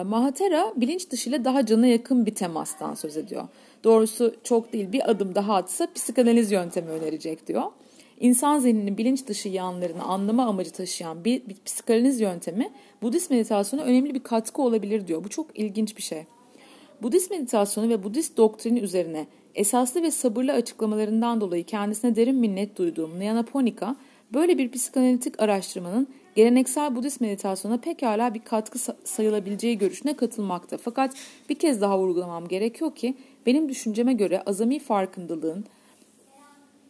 Mahatera 0.04 0.74
bilinç 0.76 1.10
dışıyla 1.10 1.46
daha 1.46 1.66
cana 1.66 1.88
yakın 1.88 2.26
bir 2.26 2.36
temastan 2.36 2.94
söz 2.94 3.18
ediyor. 3.18 3.48
Doğrusu 3.84 4.36
çok 4.44 4.74
değil 4.74 4.92
bir 4.92 5.12
adım 5.12 5.36
daha 5.36 5.56
atsa 5.56 5.88
psikanaliz 5.96 6.52
yöntemi 6.52 6.90
önerecek 6.90 7.48
diyor. 7.48 7.64
İnsan 8.20 8.60
zihninin 8.60 8.98
bilinç 8.98 9.28
dışı 9.28 9.50
yanlarını 9.50 10.04
anlama 10.04 10.46
amacı 10.46 10.72
taşıyan 10.72 11.26
bir, 11.26 11.48
bir 11.48 11.56
psikanaliz 11.66 12.22
yöntemi 12.22 12.72
Budist 13.02 13.32
meditasyona 13.32 13.84
önemli 13.84 14.14
bir 14.14 14.24
katkı 14.24 14.62
olabilir 14.62 15.08
diyor. 15.08 15.24
Bu 15.24 15.30
çok 15.30 15.60
ilginç 15.60 15.98
bir 15.98 16.02
şey. 16.02 16.26
Budist 17.04 17.32
meditasyonu 17.32 17.90
ve 17.90 18.04
Budist 18.04 18.38
doktrini 18.38 18.80
üzerine 18.80 19.28
esaslı 19.56 20.02
ve 20.04 20.12
sabırlı 20.12 20.52
açıklamalarından 20.52 21.42
dolayı 21.42 21.64
kendisine 21.64 22.16
derin 22.16 22.36
minnet 22.36 22.78
duyduğum 22.78 23.20
Nyanaponika, 23.20 23.96
böyle 24.34 24.58
bir 24.58 24.72
psikanalitik 24.72 25.42
araştırmanın 25.42 26.08
geleneksel 26.36 26.96
Budist 26.96 27.22
meditasyona 27.22 27.78
pekala 27.78 28.34
bir 28.34 28.40
katkı 28.40 28.80
sayılabileceği 29.04 29.78
görüşüne 29.78 30.16
katılmakta. 30.16 30.78
Fakat 30.78 31.14
bir 31.50 31.56
kez 31.56 31.82
daha 31.82 32.00
vurgulamam 32.00 32.48
gerekiyor 32.48 32.96
ki 32.96 33.16
benim 33.46 33.70
düşünceme 33.70 34.14
göre 34.14 34.42
azami 34.46 34.80
farkındalığın 34.80 35.66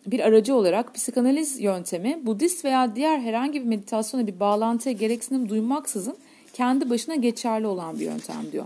bir 0.07 0.19
aracı 0.19 0.55
olarak 0.55 0.95
psikanaliz 0.95 1.59
yöntemi 1.59 2.25
Budist 2.25 2.65
veya 2.65 2.95
diğer 2.95 3.19
herhangi 3.19 3.61
bir 3.61 3.65
meditasyona 3.65 4.27
bir 4.27 4.39
bağlantıya 4.39 4.93
gereksinim 4.93 5.49
duymaksızın 5.49 6.17
kendi 6.53 6.89
başına 6.89 7.15
geçerli 7.15 7.67
olan 7.67 7.99
bir 7.99 8.05
yöntem 8.05 8.51
diyor. 8.51 8.65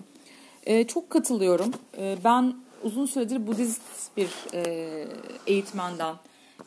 Ee, 0.66 0.88
çok 0.88 1.10
katılıyorum. 1.10 1.72
Ee, 1.98 2.16
ben 2.24 2.54
uzun 2.84 3.06
süredir 3.06 3.48
Budist 3.48 3.82
bir 4.18 4.30
e, 4.54 5.08
eğitmenden 5.48 6.16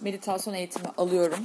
meditasyon 0.01 0.55
eğitimi 0.55 0.89
alıyorum. 0.97 1.41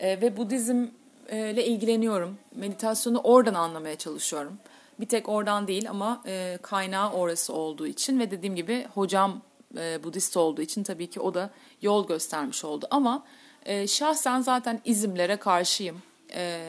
E, 0.00 0.20
ve 0.20 0.36
Budizm 0.36 0.86
ile 1.32 1.66
ilgileniyorum. 1.66 2.38
Meditasyonu 2.54 3.18
oradan 3.18 3.54
anlamaya 3.54 3.98
çalışıyorum. 3.98 4.58
Bir 5.00 5.06
tek 5.06 5.28
oradan 5.28 5.68
değil 5.68 5.90
ama 5.90 6.22
e, 6.26 6.58
kaynağı 6.62 7.12
orası 7.12 7.52
olduğu 7.52 7.86
için 7.86 8.20
ve 8.20 8.30
dediğim 8.30 8.56
gibi 8.56 8.86
hocam 8.94 9.42
e, 9.78 10.04
Budist 10.04 10.36
olduğu 10.36 10.62
için 10.62 10.82
tabii 10.82 11.10
ki 11.10 11.20
o 11.20 11.34
da 11.34 11.50
yol 11.82 12.06
göstermiş 12.06 12.64
oldu. 12.64 12.86
Ama 12.90 13.24
e, 13.64 13.86
şahsen 13.86 14.40
zaten 14.40 14.80
izimlere 14.84 15.36
karşıyım. 15.36 16.02
E, 16.34 16.60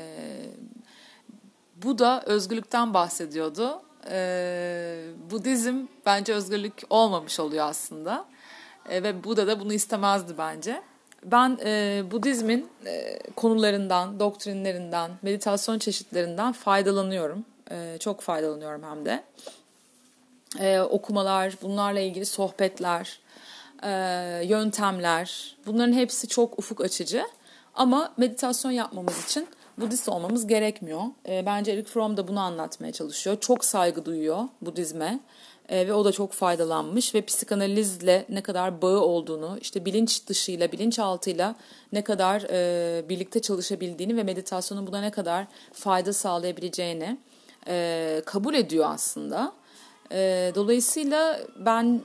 bu 1.75 1.97
da 1.97 2.23
özgürlükten 2.25 2.93
bahsediyordu. 2.93 3.81
E, 4.11 5.05
Budizm 5.31 5.75
bence 6.05 6.33
özgürlük 6.33 6.83
olmamış 6.89 7.39
oluyor 7.39 7.65
aslında. 7.65 8.25
E, 8.89 9.03
ve 9.03 9.23
Buda 9.23 9.47
da 9.47 9.59
bunu 9.59 9.73
istemezdi 9.73 10.33
bence. 10.37 10.81
Ben 11.25 11.57
e, 11.65 12.03
Budizmin 12.11 12.69
e, 12.85 13.19
konularından, 13.35 14.19
doktrinlerinden, 14.19 15.11
meditasyon 15.21 15.79
çeşitlerinden 15.79 16.51
faydalanıyorum. 16.51 17.45
E, 17.71 17.97
çok 17.99 18.21
faydalanıyorum 18.21 18.83
hem 18.83 19.05
de. 19.05 19.23
E, 20.59 20.79
okumalar, 20.79 21.53
bunlarla 21.61 21.99
ilgili 21.99 22.25
sohbetler, 22.25 23.19
e, 23.83 23.89
yöntemler, 24.45 25.57
bunların 25.65 25.93
hepsi 25.93 26.27
çok 26.27 26.59
ufuk 26.59 26.81
açıcı. 26.81 27.23
Ama 27.75 28.13
meditasyon 28.17 28.71
yapmamız 28.71 29.25
için 29.25 29.47
Budist 29.77 30.09
olmamız 30.09 30.47
gerekmiyor. 30.47 31.01
E, 31.27 31.45
bence 31.45 31.71
Eric 31.71 31.89
Fromm 31.89 32.17
da 32.17 32.27
bunu 32.27 32.39
anlatmaya 32.39 32.91
çalışıyor. 32.93 33.37
Çok 33.39 33.65
saygı 33.65 34.05
duyuyor 34.05 34.43
Budizme 34.61 35.19
e, 35.69 35.87
ve 35.87 35.93
o 35.93 36.05
da 36.05 36.11
çok 36.11 36.31
faydalanmış 36.31 37.15
ve 37.15 37.21
psikanalizle 37.21 38.25
ne 38.29 38.41
kadar 38.41 38.81
bağı 38.81 38.99
olduğunu, 38.99 39.57
işte 39.61 39.85
bilinç 39.85 40.27
dışıyla, 40.27 40.71
bilinç 40.71 40.99
altıyla 40.99 41.55
ne 41.93 42.03
kadar 42.03 42.41
e, 42.49 43.09
birlikte 43.09 43.41
çalışabildiğini 43.41 44.17
ve 44.17 44.23
meditasyonun 44.23 44.87
buna 44.87 45.01
ne 45.01 45.11
kadar 45.11 45.47
fayda 45.73 46.13
sağlayabileceğini 46.13 47.17
e, 47.67 48.21
kabul 48.25 48.53
ediyor 48.53 48.85
aslında. 48.89 49.53
E, 50.11 50.51
dolayısıyla 50.55 51.39
ben 51.59 52.01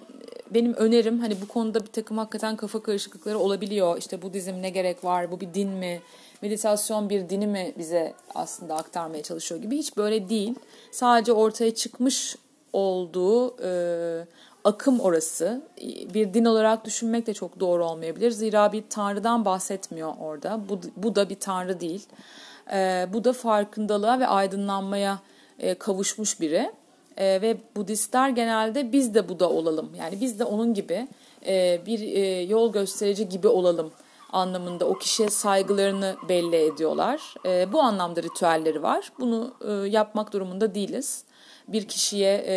benim 0.50 0.74
önerim 0.74 1.18
hani 1.18 1.40
bu 1.40 1.48
konuda 1.48 1.80
bir 1.80 1.92
takım 1.92 2.18
hakikaten 2.18 2.56
kafa 2.56 2.82
karışıklıkları 2.82 3.38
olabiliyor. 3.38 3.98
İşte 3.98 4.22
Budizm 4.22 4.62
ne 4.62 4.70
gerek 4.70 5.04
var, 5.04 5.30
bu 5.30 5.40
bir 5.40 5.54
din 5.54 5.68
mi, 5.68 6.00
meditasyon 6.42 7.10
bir 7.10 7.28
dini 7.28 7.46
mi 7.46 7.74
bize 7.78 8.14
aslında 8.34 8.76
aktarmaya 8.76 9.22
çalışıyor 9.22 9.62
gibi 9.62 9.76
hiç 9.76 9.96
böyle 9.96 10.28
değil. 10.28 10.54
Sadece 10.90 11.32
ortaya 11.32 11.74
çıkmış 11.74 12.36
olduğu 12.74 13.62
e, 13.62 13.70
akım 14.64 15.00
orası. 15.00 15.62
Bir 16.14 16.34
din 16.34 16.44
olarak 16.44 16.84
düşünmek 16.84 17.26
de 17.26 17.34
çok 17.34 17.60
doğru 17.60 17.84
olmayabilir. 17.84 18.30
Zira 18.30 18.72
bir 18.72 18.84
tanrıdan 18.90 19.44
bahsetmiyor 19.44 20.12
orada. 20.20 20.60
Bu, 20.68 20.80
bu 20.96 21.14
da 21.14 21.28
bir 21.28 21.40
tanrı 21.40 21.80
değil. 21.80 22.06
E, 22.72 23.08
bu 23.12 23.24
da 23.24 23.32
farkındalığa 23.32 24.20
ve 24.20 24.26
aydınlanmaya 24.26 25.18
e, 25.58 25.74
kavuşmuş 25.74 26.40
biri. 26.40 26.72
E, 27.16 27.42
ve 27.42 27.56
Budistler 27.76 28.28
genelde 28.28 28.92
biz 28.92 29.14
de 29.14 29.28
Buda 29.28 29.50
olalım. 29.50 29.90
Yani 29.98 30.20
biz 30.20 30.38
de 30.38 30.44
onun 30.44 30.74
gibi 30.74 31.08
e, 31.46 31.80
bir 31.86 32.00
e, 32.00 32.42
yol 32.42 32.72
gösterici 32.72 33.28
gibi 33.28 33.48
olalım 33.48 33.92
anlamında 34.32 34.84
o 34.84 34.94
kişiye 34.94 35.30
saygılarını 35.30 36.16
belli 36.28 36.56
ediyorlar. 36.56 37.34
E, 37.46 37.72
bu 37.72 37.80
anlamda 37.80 38.22
ritüelleri 38.22 38.82
var. 38.82 39.12
Bunu 39.20 39.54
e, 39.68 39.88
yapmak 39.88 40.32
durumunda 40.32 40.74
değiliz. 40.74 41.24
Bir 41.68 41.88
kişiye 41.88 42.44
e, 42.48 42.56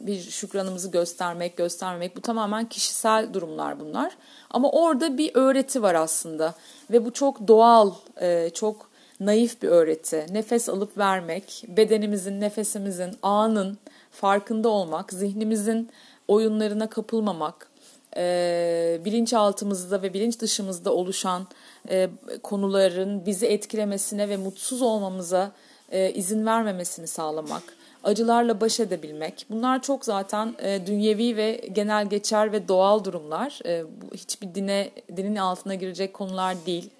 bir 0.00 0.20
şükranımızı 0.20 0.90
göstermek, 0.90 1.56
göstermemek 1.56 2.16
bu 2.16 2.20
tamamen 2.20 2.68
kişisel 2.68 3.34
durumlar 3.34 3.80
bunlar. 3.80 4.16
Ama 4.50 4.70
orada 4.70 5.18
bir 5.18 5.30
öğreti 5.34 5.82
var 5.82 5.94
aslında 5.94 6.54
ve 6.90 7.04
bu 7.04 7.12
çok 7.12 7.48
doğal, 7.48 7.92
e, 8.20 8.50
çok 8.54 8.90
naif 9.20 9.62
bir 9.62 9.68
öğreti. 9.68 10.26
Nefes 10.30 10.68
alıp 10.68 10.98
vermek, 10.98 11.64
bedenimizin, 11.68 12.40
nefesimizin, 12.40 13.10
anın 13.22 13.78
farkında 14.10 14.68
olmak, 14.68 15.12
zihnimizin 15.12 15.90
oyunlarına 16.28 16.88
kapılmamak, 16.88 17.68
e, 18.16 19.00
bilinçaltımızda 19.04 20.02
ve 20.02 20.14
bilinç 20.14 20.40
dışımızda 20.40 20.92
oluşan 20.92 21.46
e, 21.90 22.10
konuların 22.42 23.26
bizi 23.26 23.46
etkilemesine 23.46 24.28
ve 24.28 24.36
mutsuz 24.36 24.82
olmamıza 24.82 25.52
e, 25.92 26.12
izin 26.12 26.46
vermemesini 26.46 27.06
sağlamak, 27.06 27.62
acılarla 28.04 28.60
baş 28.60 28.80
edebilmek. 28.80 29.46
Bunlar 29.50 29.82
çok 29.82 30.04
zaten 30.04 30.54
e, 30.58 30.86
dünyevi 30.86 31.36
ve 31.36 31.68
genel 31.72 32.06
geçer 32.06 32.52
ve 32.52 32.68
doğal 32.68 33.04
durumlar. 33.04 33.60
E, 33.66 33.84
bu 33.84 34.14
hiçbir 34.16 34.54
dine 34.54 34.90
dinin 35.16 35.36
altına 35.36 35.74
girecek 35.74 36.14
konular 36.14 36.56
değil. 36.66 36.90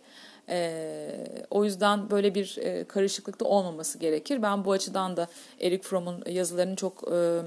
E, 0.48 1.10
o 1.50 1.64
yüzden 1.64 2.10
böyle 2.10 2.34
bir 2.34 2.58
e, 2.60 2.84
karışıklıkta 2.84 3.44
olmaması 3.44 3.98
gerekir. 3.98 4.42
Ben 4.42 4.64
bu 4.64 4.72
açıdan 4.72 5.16
da 5.16 5.26
Eric 5.60 5.82
Fromm'un 5.82 6.24
yazılarını 6.30 6.76
çok 6.76 7.12
e, 7.12 7.40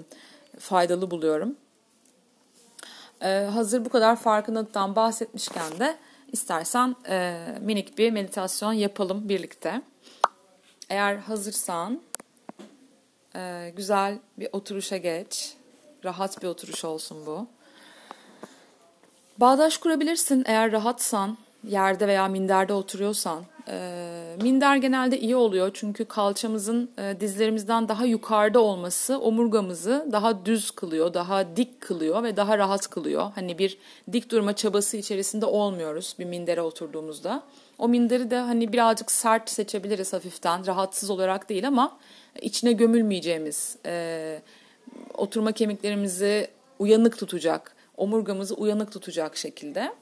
faydalı 0.59 1.11
buluyorum. 1.11 1.55
E, 3.21 3.29
hazır 3.53 3.85
bu 3.85 3.89
kadar 3.89 4.15
farkındalıktan 4.15 4.95
bahsetmişken 4.95 5.79
de 5.79 5.97
istersen 6.31 6.95
e, 7.09 7.45
minik 7.61 7.97
bir 7.97 8.11
meditasyon 8.11 8.73
yapalım 8.73 9.29
birlikte. 9.29 9.81
Eğer 10.89 11.15
hazırsan 11.15 12.01
e, 13.35 13.73
güzel 13.75 14.19
bir 14.37 14.49
oturuşa 14.51 14.97
geç. 14.97 15.53
Rahat 16.05 16.43
bir 16.43 16.47
oturuş 16.47 16.85
olsun 16.85 17.25
bu. 17.25 17.47
Bağdaş 19.37 19.77
kurabilirsin 19.77 20.43
eğer 20.47 20.71
rahatsan 20.71 21.37
yerde 21.63 22.07
veya 22.07 22.27
minderde 22.27 22.73
oturuyorsan 22.73 23.43
e, 23.67 24.35
minder 24.41 24.75
genelde 24.75 25.19
iyi 25.19 25.35
oluyor 25.35 25.71
çünkü 25.73 26.05
kalçamızın 26.05 26.91
e, 26.97 27.15
dizlerimizden 27.19 27.87
daha 27.87 28.05
yukarıda 28.05 28.59
olması 28.59 29.19
omurgamızı 29.19 30.07
daha 30.11 30.45
düz 30.45 30.71
kılıyor, 30.71 31.13
daha 31.13 31.55
dik 31.55 31.81
kılıyor 31.81 32.23
ve 32.23 32.37
daha 32.37 32.57
rahat 32.57 32.87
kılıyor. 32.87 33.31
Hani 33.35 33.57
bir 33.57 33.77
dik 34.11 34.31
durma 34.31 34.55
çabası 34.55 34.97
içerisinde 34.97 35.45
olmuyoruz 35.45 36.15
bir 36.19 36.25
mindere 36.25 36.61
oturduğumuzda. 36.61 37.43
O 37.79 37.87
minderi 37.87 38.31
de 38.31 38.37
hani 38.37 38.73
birazcık 38.73 39.11
sert 39.11 39.49
seçebiliriz 39.49 40.13
hafiften, 40.13 40.67
rahatsız 40.67 41.09
olarak 41.09 41.49
değil 41.49 41.67
ama 41.67 41.97
içine 42.41 42.73
gömülmeyeceğimiz, 42.73 43.77
e, 43.85 44.41
oturma 45.13 45.51
kemiklerimizi 45.51 46.47
uyanık 46.79 47.17
tutacak, 47.17 47.75
omurgamızı 47.97 48.55
uyanık 48.55 48.91
tutacak 48.91 49.37
şekilde. 49.37 49.93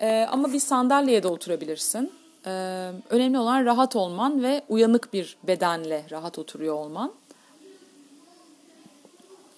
E, 0.00 0.26
ama 0.30 0.52
bir 0.52 0.60
sandalyeye 0.60 1.22
de 1.22 1.28
oturabilirsin. 1.28 2.12
E, 2.46 2.50
önemli 3.10 3.38
olan 3.38 3.64
rahat 3.64 3.96
olman 3.96 4.42
ve 4.42 4.62
uyanık 4.68 5.12
bir 5.12 5.36
bedenle 5.42 6.04
rahat 6.10 6.38
oturuyor 6.38 6.74
olman. 6.74 7.12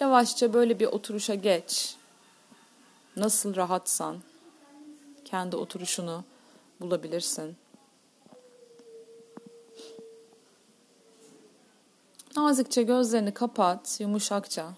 Yavaşça 0.01 0.53
böyle 0.53 0.81
bir 0.81 0.87
oturuşa 0.87 1.35
geç. 1.35 1.95
Nasıl 3.17 3.57
rahatsan 3.57 4.17
kendi 5.25 5.57
oturuşunu 5.57 6.25
bulabilirsin. 6.81 7.57
Nazikçe 12.37 12.83
gözlerini 12.83 13.35
kapat, 13.35 14.01
yumuşakça. 14.01 14.73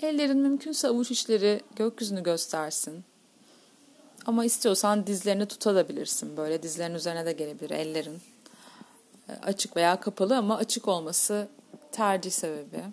Ellerin 0.00 0.38
mümkünse 0.38 0.88
avuç 0.88 1.10
içleri 1.10 1.60
gökyüzünü 1.76 2.22
göstersin. 2.22 3.04
Ama 4.26 4.44
istiyorsan 4.44 5.06
dizlerini 5.06 5.46
tutabilirsin. 5.46 6.36
Böyle 6.36 6.62
dizlerin 6.62 6.94
üzerine 6.94 7.26
de 7.26 7.32
gelebilir 7.32 7.70
ellerin. 7.70 8.20
E, 9.28 9.32
açık 9.32 9.76
veya 9.76 10.00
kapalı 10.00 10.36
ama 10.36 10.56
açık 10.56 10.88
olması 10.88 11.48
tercih 11.92 12.30
sebebi. 12.30 12.84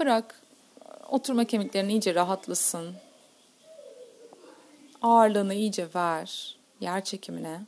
Bırak 0.00 0.42
oturma 1.08 1.44
kemiklerin 1.44 1.88
iyice 1.88 2.14
rahatlasın. 2.14 2.94
Ağırlığını 5.02 5.54
iyice 5.54 5.88
ver 5.94 6.58
yer 6.80 7.04
çekimine. 7.04 7.60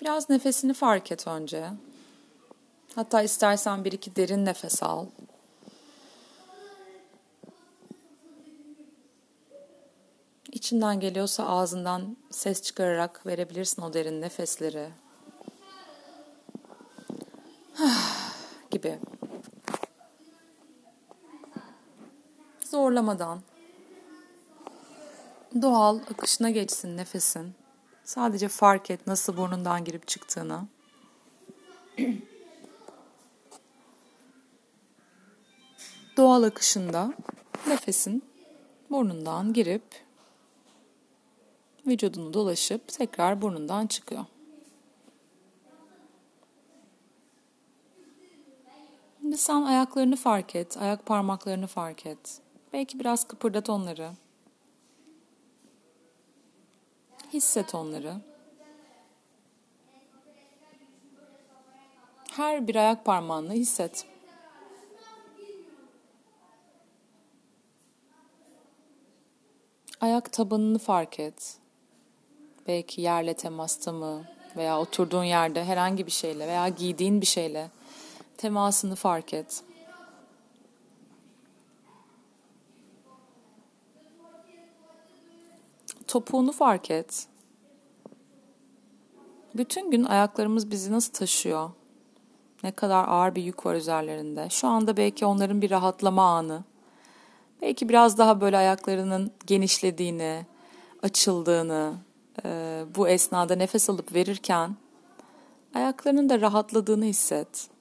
Biraz 0.00 0.30
nefesini 0.30 0.74
fark 0.74 1.12
et 1.12 1.26
önce. 1.26 1.70
Hatta 2.94 3.22
istersen 3.22 3.84
bir 3.84 3.92
iki 3.92 4.16
derin 4.16 4.44
nefes 4.44 4.82
al. 4.82 5.06
İçinden 10.52 11.00
geliyorsa 11.00 11.46
ağzından 11.46 12.16
ses 12.30 12.62
çıkararak 12.62 13.26
verebilirsin 13.26 13.82
o 13.82 13.92
derin 13.92 14.20
nefesleri. 14.20 14.90
gibi. 18.70 18.98
Zorlamadan 22.64 23.42
doğal 25.62 25.98
akışına 25.98 26.50
geçsin 26.50 26.96
nefesin. 26.96 27.54
Sadece 28.04 28.48
fark 28.48 28.90
et 28.90 29.06
nasıl 29.06 29.36
burnundan 29.36 29.84
girip 29.84 30.08
çıktığını. 30.08 30.66
Doğal 36.16 36.42
akışında 36.42 37.14
nefesin 37.66 38.22
burnundan 38.90 39.52
girip 39.52 39.82
vücudunu 41.86 42.34
dolaşıp 42.34 42.88
tekrar 42.88 43.42
burnundan 43.42 43.86
çıkıyor. 43.86 44.24
Şimdi 49.26 49.38
sen 49.38 49.62
ayaklarını 49.62 50.16
fark 50.16 50.56
et, 50.56 50.76
ayak 50.76 51.06
parmaklarını 51.06 51.66
fark 51.66 52.06
et. 52.06 52.40
Belki 52.72 53.00
biraz 53.00 53.28
kıpırdat 53.28 53.70
onları. 53.70 54.10
Hisset 57.32 57.74
onları. 57.74 58.14
Her 62.32 62.68
bir 62.68 62.76
ayak 62.76 63.04
parmağını 63.04 63.52
hisset. 63.52 64.06
Ayak 70.00 70.32
tabanını 70.32 70.78
fark 70.78 71.20
et. 71.20 71.58
Belki 72.66 73.00
yerle 73.00 73.34
temasta 73.34 73.92
mı 73.92 74.24
veya 74.56 74.80
oturduğun 74.80 75.24
yerde 75.24 75.64
herhangi 75.64 76.06
bir 76.06 76.12
şeyle 76.12 76.46
veya 76.46 76.68
giydiğin 76.68 77.20
bir 77.20 77.26
şeyle 77.26 77.75
temasını 78.38 78.94
fark 78.94 79.34
et. 79.34 79.62
Topuğunu 86.06 86.52
fark 86.52 86.90
et. 86.90 87.26
Bütün 89.54 89.90
gün 89.90 90.04
ayaklarımız 90.04 90.70
bizi 90.70 90.92
nasıl 90.92 91.12
taşıyor? 91.12 91.70
Ne 92.62 92.72
kadar 92.72 93.08
ağır 93.08 93.34
bir 93.34 93.42
yük 93.42 93.66
var 93.66 93.74
üzerlerinde. 93.74 94.48
Şu 94.50 94.68
anda 94.68 94.96
belki 94.96 95.26
onların 95.26 95.62
bir 95.62 95.70
rahatlama 95.70 96.36
anı. 96.36 96.64
Belki 97.62 97.88
biraz 97.88 98.18
daha 98.18 98.40
böyle 98.40 98.56
ayaklarının 98.56 99.32
genişlediğini, 99.46 100.46
açıldığını, 101.02 101.94
bu 102.96 103.08
esnada 103.08 103.54
nefes 103.56 103.90
alıp 103.90 104.14
verirken 104.14 104.76
ayaklarının 105.74 106.28
da 106.28 106.40
rahatladığını 106.40 107.04
hisset. 107.04 107.75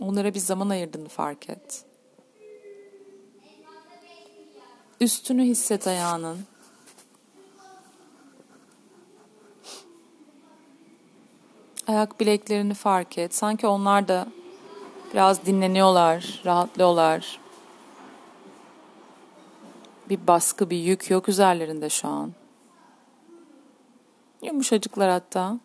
Onlara 0.00 0.34
bir 0.34 0.38
zaman 0.38 0.68
ayırdığını 0.68 1.08
fark 1.08 1.50
et. 1.50 1.84
Üstünü 5.00 5.42
hisset 5.42 5.86
ayağının. 5.86 6.38
Ayak 11.86 12.20
bileklerini 12.20 12.74
fark 12.74 13.18
et. 13.18 13.34
Sanki 13.34 13.66
onlar 13.66 14.08
da 14.08 14.28
biraz 15.14 15.46
dinleniyorlar, 15.46 16.42
rahatlıyorlar. 16.44 17.40
Bir 20.08 20.26
baskı, 20.26 20.70
bir 20.70 20.76
yük 20.76 21.10
yok 21.10 21.28
üzerlerinde 21.28 21.88
şu 21.88 22.08
an. 22.08 22.32
Yumuşacıklar 24.42 25.10
hatta. 25.10 25.58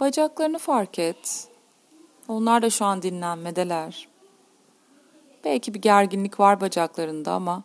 Bacaklarını 0.00 0.58
fark 0.58 0.98
et. 0.98 1.48
Onlar 2.28 2.62
da 2.62 2.70
şu 2.70 2.84
an 2.84 3.02
dinlenmedeler. 3.02 4.08
Belki 5.44 5.74
bir 5.74 5.82
gerginlik 5.82 6.40
var 6.40 6.60
bacaklarında 6.60 7.32
ama 7.32 7.62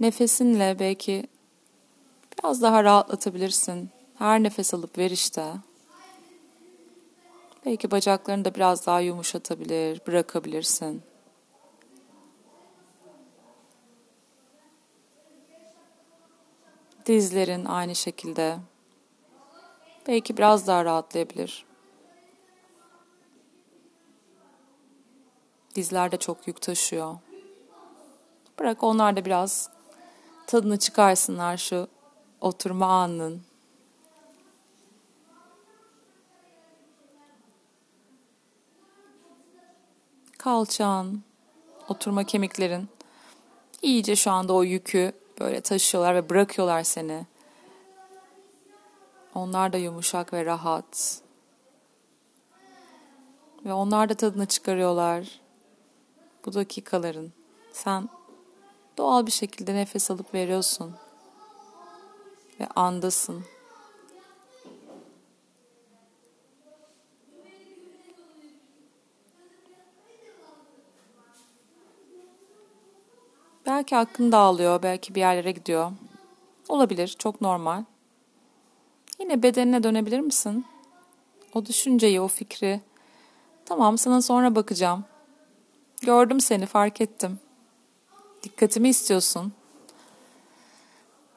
nefesinle 0.00 0.78
belki 0.78 1.26
biraz 2.38 2.62
daha 2.62 2.84
rahatlatabilirsin. 2.84 3.90
Her 4.18 4.42
nefes 4.42 4.74
alıp 4.74 4.98
ver 4.98 5.10
işte. 5.10 5.44
Belki 7.66 7.90
bacaklarını 7.90 8.44
da 8.44 8.54
biraz 8.54 8.86
daha 8.86 9.00
yumuşatabilir, 9.00 10.00
bırakabilirsin. 10.06 11.02
Dizlerin 17.06 17.64
aynı 17.64 17.94
şekilde. 17.94 18.58
Belki 20.08 20.36
biraz 20.36 20.66
daha 20.66 20.84
rahatlayabilir. 20.84 21.66
Dizler 25.74 26.12
de 26.12 26.16
çok 26.16 26.48
yük 26.48 26.60
taşıyor. 26.60 27.16
Bırak 28.58 28.82
onlar 28.82 29.16
da 29.16 29.24
biraz 29.24 29.70
tadını 30.46 30.78
çıkarsınlar 30.78 31.56
şu 31.56 31.88
oturma 32.40 32.86
anının. 32.86 33.42
Kalçan, 40.38 41.22
oturma 41.88 42.24
kemiklerin 42.24 42.88
iyice 43.84 44.16
şu 44.16 44.30
anda 44.30 44.52
o 44.52 44.62
yükü 44.62 45.12
böyle 45.40 45.60
taşıyorlar 45.60 46.14
ve 46.14 46.28
bırakıyorlar 46.28 46.82
seni. 46.82 47.26
Onlar 49.34 49.72
da 49.72 49.76
yumuşak 49.76 50.32
ve 50.32 50.44
rahat. 50.44 51.22
Ve 53.64 53.72
onlar 53.72 54.08
da 54.08 54.14
tadını 54.14 54.46
çıkarıyorlar. 54.46 55.40
Bu 56.46 56.54
dakikaların. 56.54 57.32
Sen 57.72 58.08
doğal 58.98 59.26
bir 59.26 59.30
şekilde 59.30 59.74
nefes 59.74 60.10
alıp 60.10 60.34
veriyorsun. 60.34 60.94
Ve 62.60 62.66
andasın. 62.76 63.44
Belki 73.66 73.96
aklın 73.96 74.32
dağılıyor, 74.32 74.82
belki 74.82 75.14
bir 75.14 75.20
yerlere 75.20 75.52
gidiyor. 75.52 75.92
Olabilir, 76.68 77.16
çok 77.18 77.40
normal. 77.40 77.84
Yine 79.24 79.42
bedenine 79.42 79.82
dönebilir 79.82 80.20
misin? 80.20 80.66
O 81.54 81.66
düşünceyi, 81.66 82.20
o 82.20 82.28
fikri. 82.28 82.80
Tamam, 83.64 83.98
sana 83.98 84.22
sonra 84.22 84.54
bakacağım. 84.54 85.04
Gördüm 86.02 86.40
seni, 86.40 86.66
fark 86.66 87.00
ettim. 87.00 87.38
Dikkatimi 88.42 88.88
istiyorsun. 88.88 89.52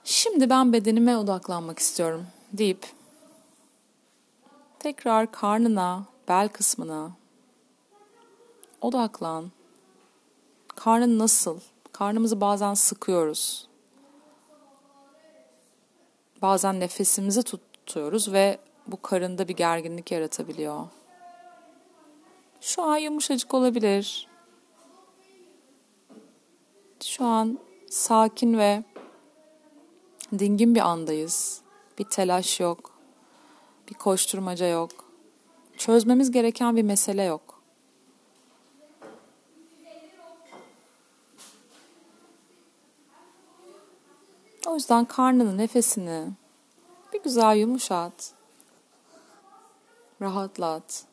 Şimdi 0.04 0.50
ben 0.50 0.74
bedenime 0.74 1.18
odaklanmak 1.18 1.80
istiyorum 1.80 2.28
deyip 2.54 2.88
tekrar 4.80 5.32
karnına, 5.32 6.06
bel 6.28 6.50
kısmına 6.50 7.12
odaklan. 8.82 9.52
Karnın 10.76 11.20
nasıl? 11.20 11.60
Karnımızı 11.92 12.42
bazen 12.42 12.74
sıkıyoruz. 12.74 13.68
Bazen 16.42 16.80
nefesimizi 16.80 17.44
tutuyoruz 17.88 18.34
ve 18.34 18.60
bu 18.88 19.02
karında 19.02 19.48
bir 19.48 19.56
gerginlik 19.56 20.12
yaratabiliyor. 20.12 20.88
Şu 22.62 22.84
an 22.84 22.98
yumuşacık 22.98 23.54
olabilir. 23.54 24.28
Şu 27.04 27.26
an 27.26 27.60
sakin 27.90 28.58
ve 28.58 28.84
dingin 30.40 30.76
bir 30.76 30.80
andayız. 30.80 31.62
Bir 32.00 32.04
telaş 32.04 32.60
yok. 32.60 32.92
Bir 33.90 33.94
koşturmaca 33.94 34.68
yok. 34.68 34.92
Çözmemiz 35.78 36.32
gereken 36.32 36.76
bir 36.76 36.84
mesele 36.84 37.24
yok. 37.24 37.62
O 44.66 44.76
yüzden 44.76 45.06
karnını, 45.06 45.58
nefesini 45.58 46.28
güzel 47.28 47.55
yumuşat. 47.57 48.34
Rahatlat. 50.21 51.05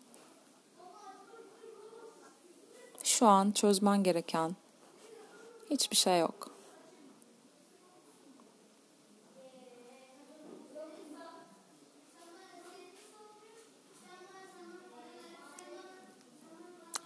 Şu 3.05 3.27
an 3.27 3.51
çözmen 3.51 4.03
gereken 4.03 4.57
hiçbir 5.71 5.97
şey 5.97 6.21
yok. 6.21 6.51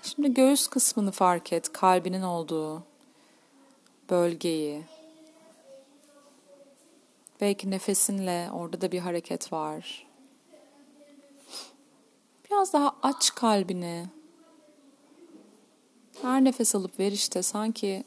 Şimdi 0.02 0.34
göğüs 0.34 0.66
kısmını 0.66 1.11
fark 1.11 1.52
et, 1.52 1.72
kalbinin 1.72 2.22
olduğu 2.22 2.82
bölgeyi. 4.11 4.97
Belki 7.41 7.70
nefesinle 7.70 8.51
orada 8.53 8.80
da 8.80 8.93
bir 8.93 8.99
hareket 8.99 9.53
var. 9.53 10.07
Biraz 12.51 12.72
daha 12.72 12.97
aç 13.03 13.34
kalbini. 13.34 14.07
Her 16.22 16.45
nefes 16.45 16.74
alıp 16.74 17.01
ver 17.01 17.12
işte 17.12 17.43
sanki 17.43 18.05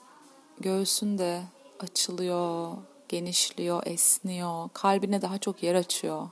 göğsün 0.59 1.17
de 1.17 1.41
açılıyor, 1.79 2.77
genişliyor, 3.09 3.83
esniyor. 3.85 4.69
Kalbine 4.73 5.21
daha 5.21 5.37
çok 5.37 5.63
yer 5.63 5.75
açıyor. 5.75 6.29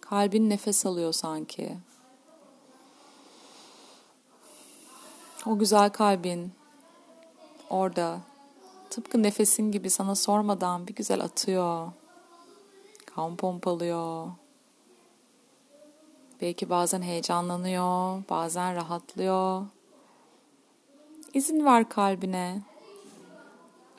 Kalbin 0.00 0.50
nefes 0.50 0.86
alıyor 0.86 1.12
sanki. 1.12 1.76
O 5.46 5.58
güzel 5.58 5.90
kalbin 5.90 6.52
orada 7.70 8.20
tıpkı 8.90 9.22
nefesin 9.22 9.72
gibi 9.72 9.90
sana 9.90 10.14
sormadan 10.14 10.86
bir 10.86 10.94
güzel 10.94 11.20
atıyor. 11.24 11.92
Kan 13.18 13.36
pompalıyor. 13.36 14.28
Belki 16.40 16.70
bazen 16.70 17.02
heyecanlanıyor, 17.02 18.22
bazen 18.30 18.74
rahatlıyor. 18.74 19.66
İzin 21.34 21.64
ver 21.64 21.88
kalbine. 21.88 22.62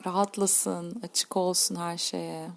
Rahatlasın, 0.05 1.01
açık 1.03 1.37
olsun 1.37 1.75
her 1.75 1.97
şeye. 1.97 2.49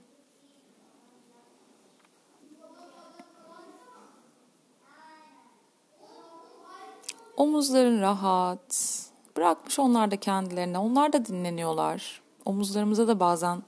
Omuzların 7.36 8.00
rahat. 8.00 9.00
Bırakmış 9.36 9.78
onlar 9.78 10.10
da 10.10 10.16
kendilerine. 10.16 10.78
Onlar 10.78 11.12
da 11.12 11.24
dinleniyorlar. 11.24 12.22
Omuzlarımıza 12.44 13.08
da 13.08 13.20
bazen 13.20 13.62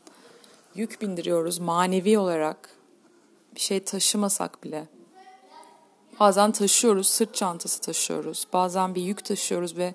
yük 0.74 1.02
bindiriyoruz 1.02 1.58
manevi 1.58 2.18
olarak. 2.18 2.83
Bir 3.54 3.60
şey 3.60 3.84
taşımasak 3.84 4.64
bile. 4.64 4.88
Bazen 6.20 6.52
taşıyoruz, 6.52 7.06
sırt 7.06 7.34
çantası 7.34 7.80
taşıyoruz. 7.80 8.46
Bazen 8.52 8.94
bir 8.94 9.02
yük 9.02 9.24
taşıyoruz 9.24 9.76
ve 9.76 9.94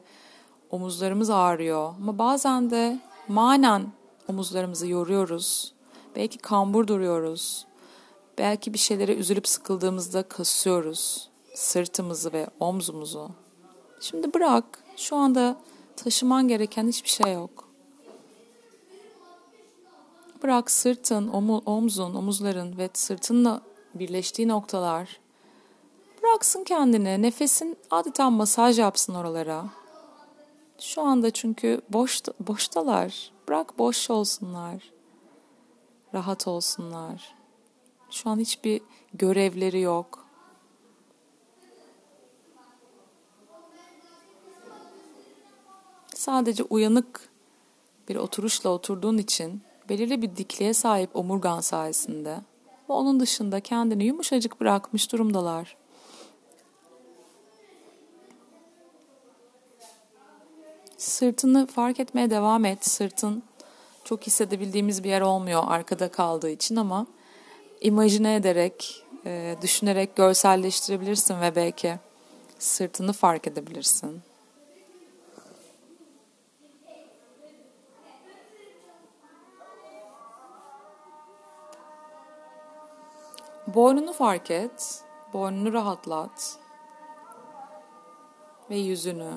omuzlarımız 0.69 1.29
ağrıyor. 1.29 1.93
Ama 2.01 2.17
bazen 2.17 2.71
de 2.71 2.99
manen 3.27 3.91
omuzlarımızı 4.27 4.87
yoruyoruz. 4.87 5.73
Belki 6.15 6.37
kambur 6.37 6.87
duruyoruz. 6.87 7.65
Belki 8.37 8.73
bir 8.73 8.79
şeylere 8.79 9.15
üzülüp 9.15 9.47
sıkıldığımızda 9.47 10.23
kasıyoruz 10.23 11.29
sırtımızı 11.59 12.33
ve 12.33 12.47
omzumuzu. 12.59 13.29
Şimdi 13.99 14.33
bırak. 14.33 14.83
Şu 14.97 15.15
anda 15.15 15.57
taşıman 15.95 16.47
gereken 16.47 16.87
hiçbir 16.87 17.09
şey 17.09 17.33
yok. 17.33 17.68
Bırak 20.43 20.71
sırtın, 20.71 21.27
omzun, 21.65 22.13
omuzların 22.13 22.77
ve 22.77 22.89
sırtınla 22.93 23.61
birleştiği 23.93 24.47
noktalar. 24.47 25.19
Bıraksın 26.23 26.63
kendini. 26.63 27.21
Nefesin 27.21 27.77
adeta 27.91 28.29
masaj 28.29 28.79
yapsın 28.79 29.13
oralara. 29.13 29.65
Şu 30.79 31.01
anda 31.01 31.31
çünkü 31.31 31.81
boş, 31.89 32.21
boştalar. 32.39 33.31
Bırak 33.47 33.77
boş 33.77 34.09
olsunlar. 34.09 34.91
Rahat 36.13 36.47
olsunlar. 36.47 37.35
Şu 38.11 38.29
an 38.29 38.39
hiçbir 38.39 38.81
görevleri 39.13 39.79
yok. 39.79 40.25
Sadece 46.15 46.63
uyanık 46.63 47.29
bir 48.09 48.15
oturuşla 48.15 48.69
oturduğun 48.69 49.17
için 49.17 49.61
belirli 49.89 50.21
bir 50.21 50.35
dikliğe 50.35 50.73
sahip 50.73 51.15
omurgan 51.15 51.59
sayesinde 51.59 52.37
ve 52.89 52.93
onun 52.93 53.19
dışında 53.19 53.59
kendini 53.59 54.03
yumuşacık 54.03 54.61
bırakmış 54.61 55.11
durumdalar. 55.11 55.77
Sırtını 60.97 61.67
fark 61.67 61.99
etmeye 61.99 62.29
devam 62.29 62.65
et. 62.65 62.87
Sırtın 62.87 63.43
çok 64.03 64.27
hissedebildiğimiz 64.27 65.03
bir 65.03 65.09
yer 65.09 65.21
olmuyor 65.21 65.63
arkada 65.67 66.11
kaldığı 66.11 66.49
için 66.49 66.75
ama 66.75 67.07
imajine 67.81 68.35
ederek, 68.35 69.03
e, 69.25 69.55
düşünerek 69.61 70.15
görselleştirebilirsin 70.15 71.41
ve 71.41 71.55
belki 71.55 71.99
sırtını 72.59 73.13
fark 73.13 73.47
edebilirsin. 73.47 74.21
Boynunu 83.73 84.13
fark 84.13 84.51
et. 84.51 85.03
Boynunu 85.33 85.73
rahatlat. 85.73 86.57
Ve 88.69 88.75
yüzünü. 88.75 89.31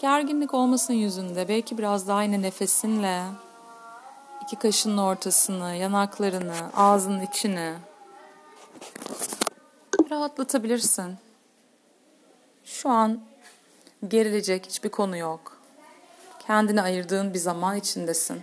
Gerginlik 0.00 0.54
olmasın 0.54 0.94
yüzünde. 0.94 1.48
Belki 1.48 1.78
biraz 1.78 2.08
daha 2.08 2.22
yine 2.22 2.42
nefesinle 2.42 3.22
iki 4.42 4.56
kaşının 4.56 4.98
ortasını, 4.98 5.74
yanaklarını, 5.74 6.70
ağzının 6.76 7.20
içini 7.20 7.74
rahatlatabilirsin. 10.10 11.14
Şu 12.64 12.88
an 12.90 13.20
gerilecek 14.08 14.66
hiçbir 14.66 14.88
konu 14.88 15.16
yok. 15.16 15.60
Kendini 16.46 16.82
ayırdığın 16.82 17.34
bir 17.34 17.38
zaman 17.38 17.76
içindesin. 17.76 18.42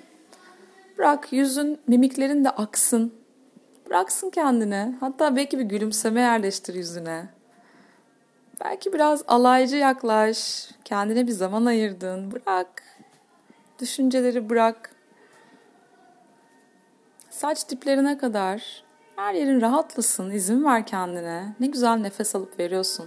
Bırak 0.97 1.33
yüzün, 1.33 1.81
mimiklerin 1.87 2.45
de 2.45 2.49
aksın. 2.49 3.22
Bıraksın 3.89 4.29
kendini. 4.29 4.95
Hatta 4.99 5.35
belki 5.35 5.59
bir 5.59 5.63
gülümseme 5.63 6.21
yerleştir 6.21 6.73
yüzüne. 6.73 7.27
Belki 8.63 8.93
biraz 8.93 9.23
alaycı 9.27 9.77
yaklaş. 9.77 10.69
Kendine 10.85 11.27
bir 11.27 11.31
zaman 11.31 11.65
ayırdın. 11.65 12.31
Bırak. 12.31 12.83
Düşünceleri 13.79 14.49
bırak. 14.49 14.95
Saç 17.29 17.69
diplerine 17.69 18.17
kadar 18.17 18.83
her 19.15 19.33
yerin 19.33 19.61
rahatlasın. 19.61 20.31
İzin 20.31 20.65
ver 20.65 20.85
kendine. 20.85 21.55
Ne 21.59 21.67
güzel 21.67 21.95
nefes 21.95 22.35
alıp 22.35 22.59
veriyorsun. 22.59 23.05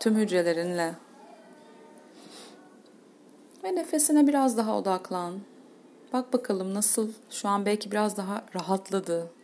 Tüm 0.00 0.16
hücrelerinle. 0.16 0.94
Ve 3.64 3.74
nefesine 3.74 4.26
biraz 4.26 4.56
daha 4.56 4.76
odaklan. 4.78 5.40
Bak 6.12 6.32
bakalım 6.32 6.74
nasıl 6.74 7.12
şu 7.30 7.48
an 7.48 7.66
belki 7.66 7.90
biraz 7.90 8.16
daha 8.16 8.42
rahatladı. 8.54 9.37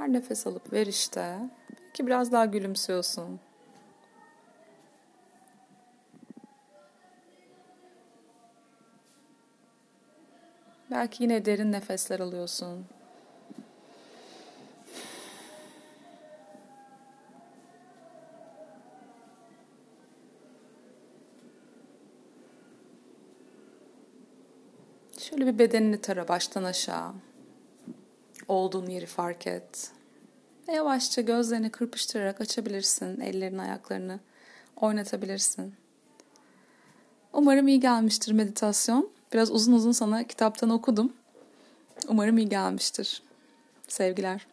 Her 0.00 0.12
nefes 0.12 0.46
alıp 0.46 0.72
ver 0.72 0.86
işte. 0.86 1.38
Belki 1.80 2.06
biraz 2.06 2.32
daha 2.32 2.44
gülümsüyorsun. 2.44 3.40
Belki 10.90 11.22
yine 11.22 11.44
derin 11.44 11.72
nefesler 11.72 12.20
alıyorsun. 12.20 12.86
Şöyle 25.18 25.46
bir 25.46 25.58
bedenini 25.58 26.00
tara 26.00 26.28
baştan 26.28 26.64
aşağı 26.64 27.12
olduğun 28.50 28.86
yeri 28.86 29.06
fark 29.06 29.46
et. 29.46 29.90
Ve 30.68 30.72
yavaşça 30.72 31.20
gözlerini 31.22 31.70
kırpıştırarak 31.70 32.40
açabilirsin. 32.40 33.20
Ellerini, 33.20 33.62
ayaklarını 33.62 34.20
oynatabilirsin. 34.76 35.74
Umarım 37.32 37.68
iyi 37.68 37.80
gelmiştir 37.80 38.32
meditasyon. 38.32 39.10
Biraz 39.32 39.50
uzun 39.50 39.72
uzun 39.72 39.92
sana 39.92 40.24
kitaptan 40.24 40.70
okudum. 40.70 41.12
Umarım 42.08 42.38
iyi 42.38 42.48
gelmiştir. 42.48 43.22
Sevgiler. 43.88 44.46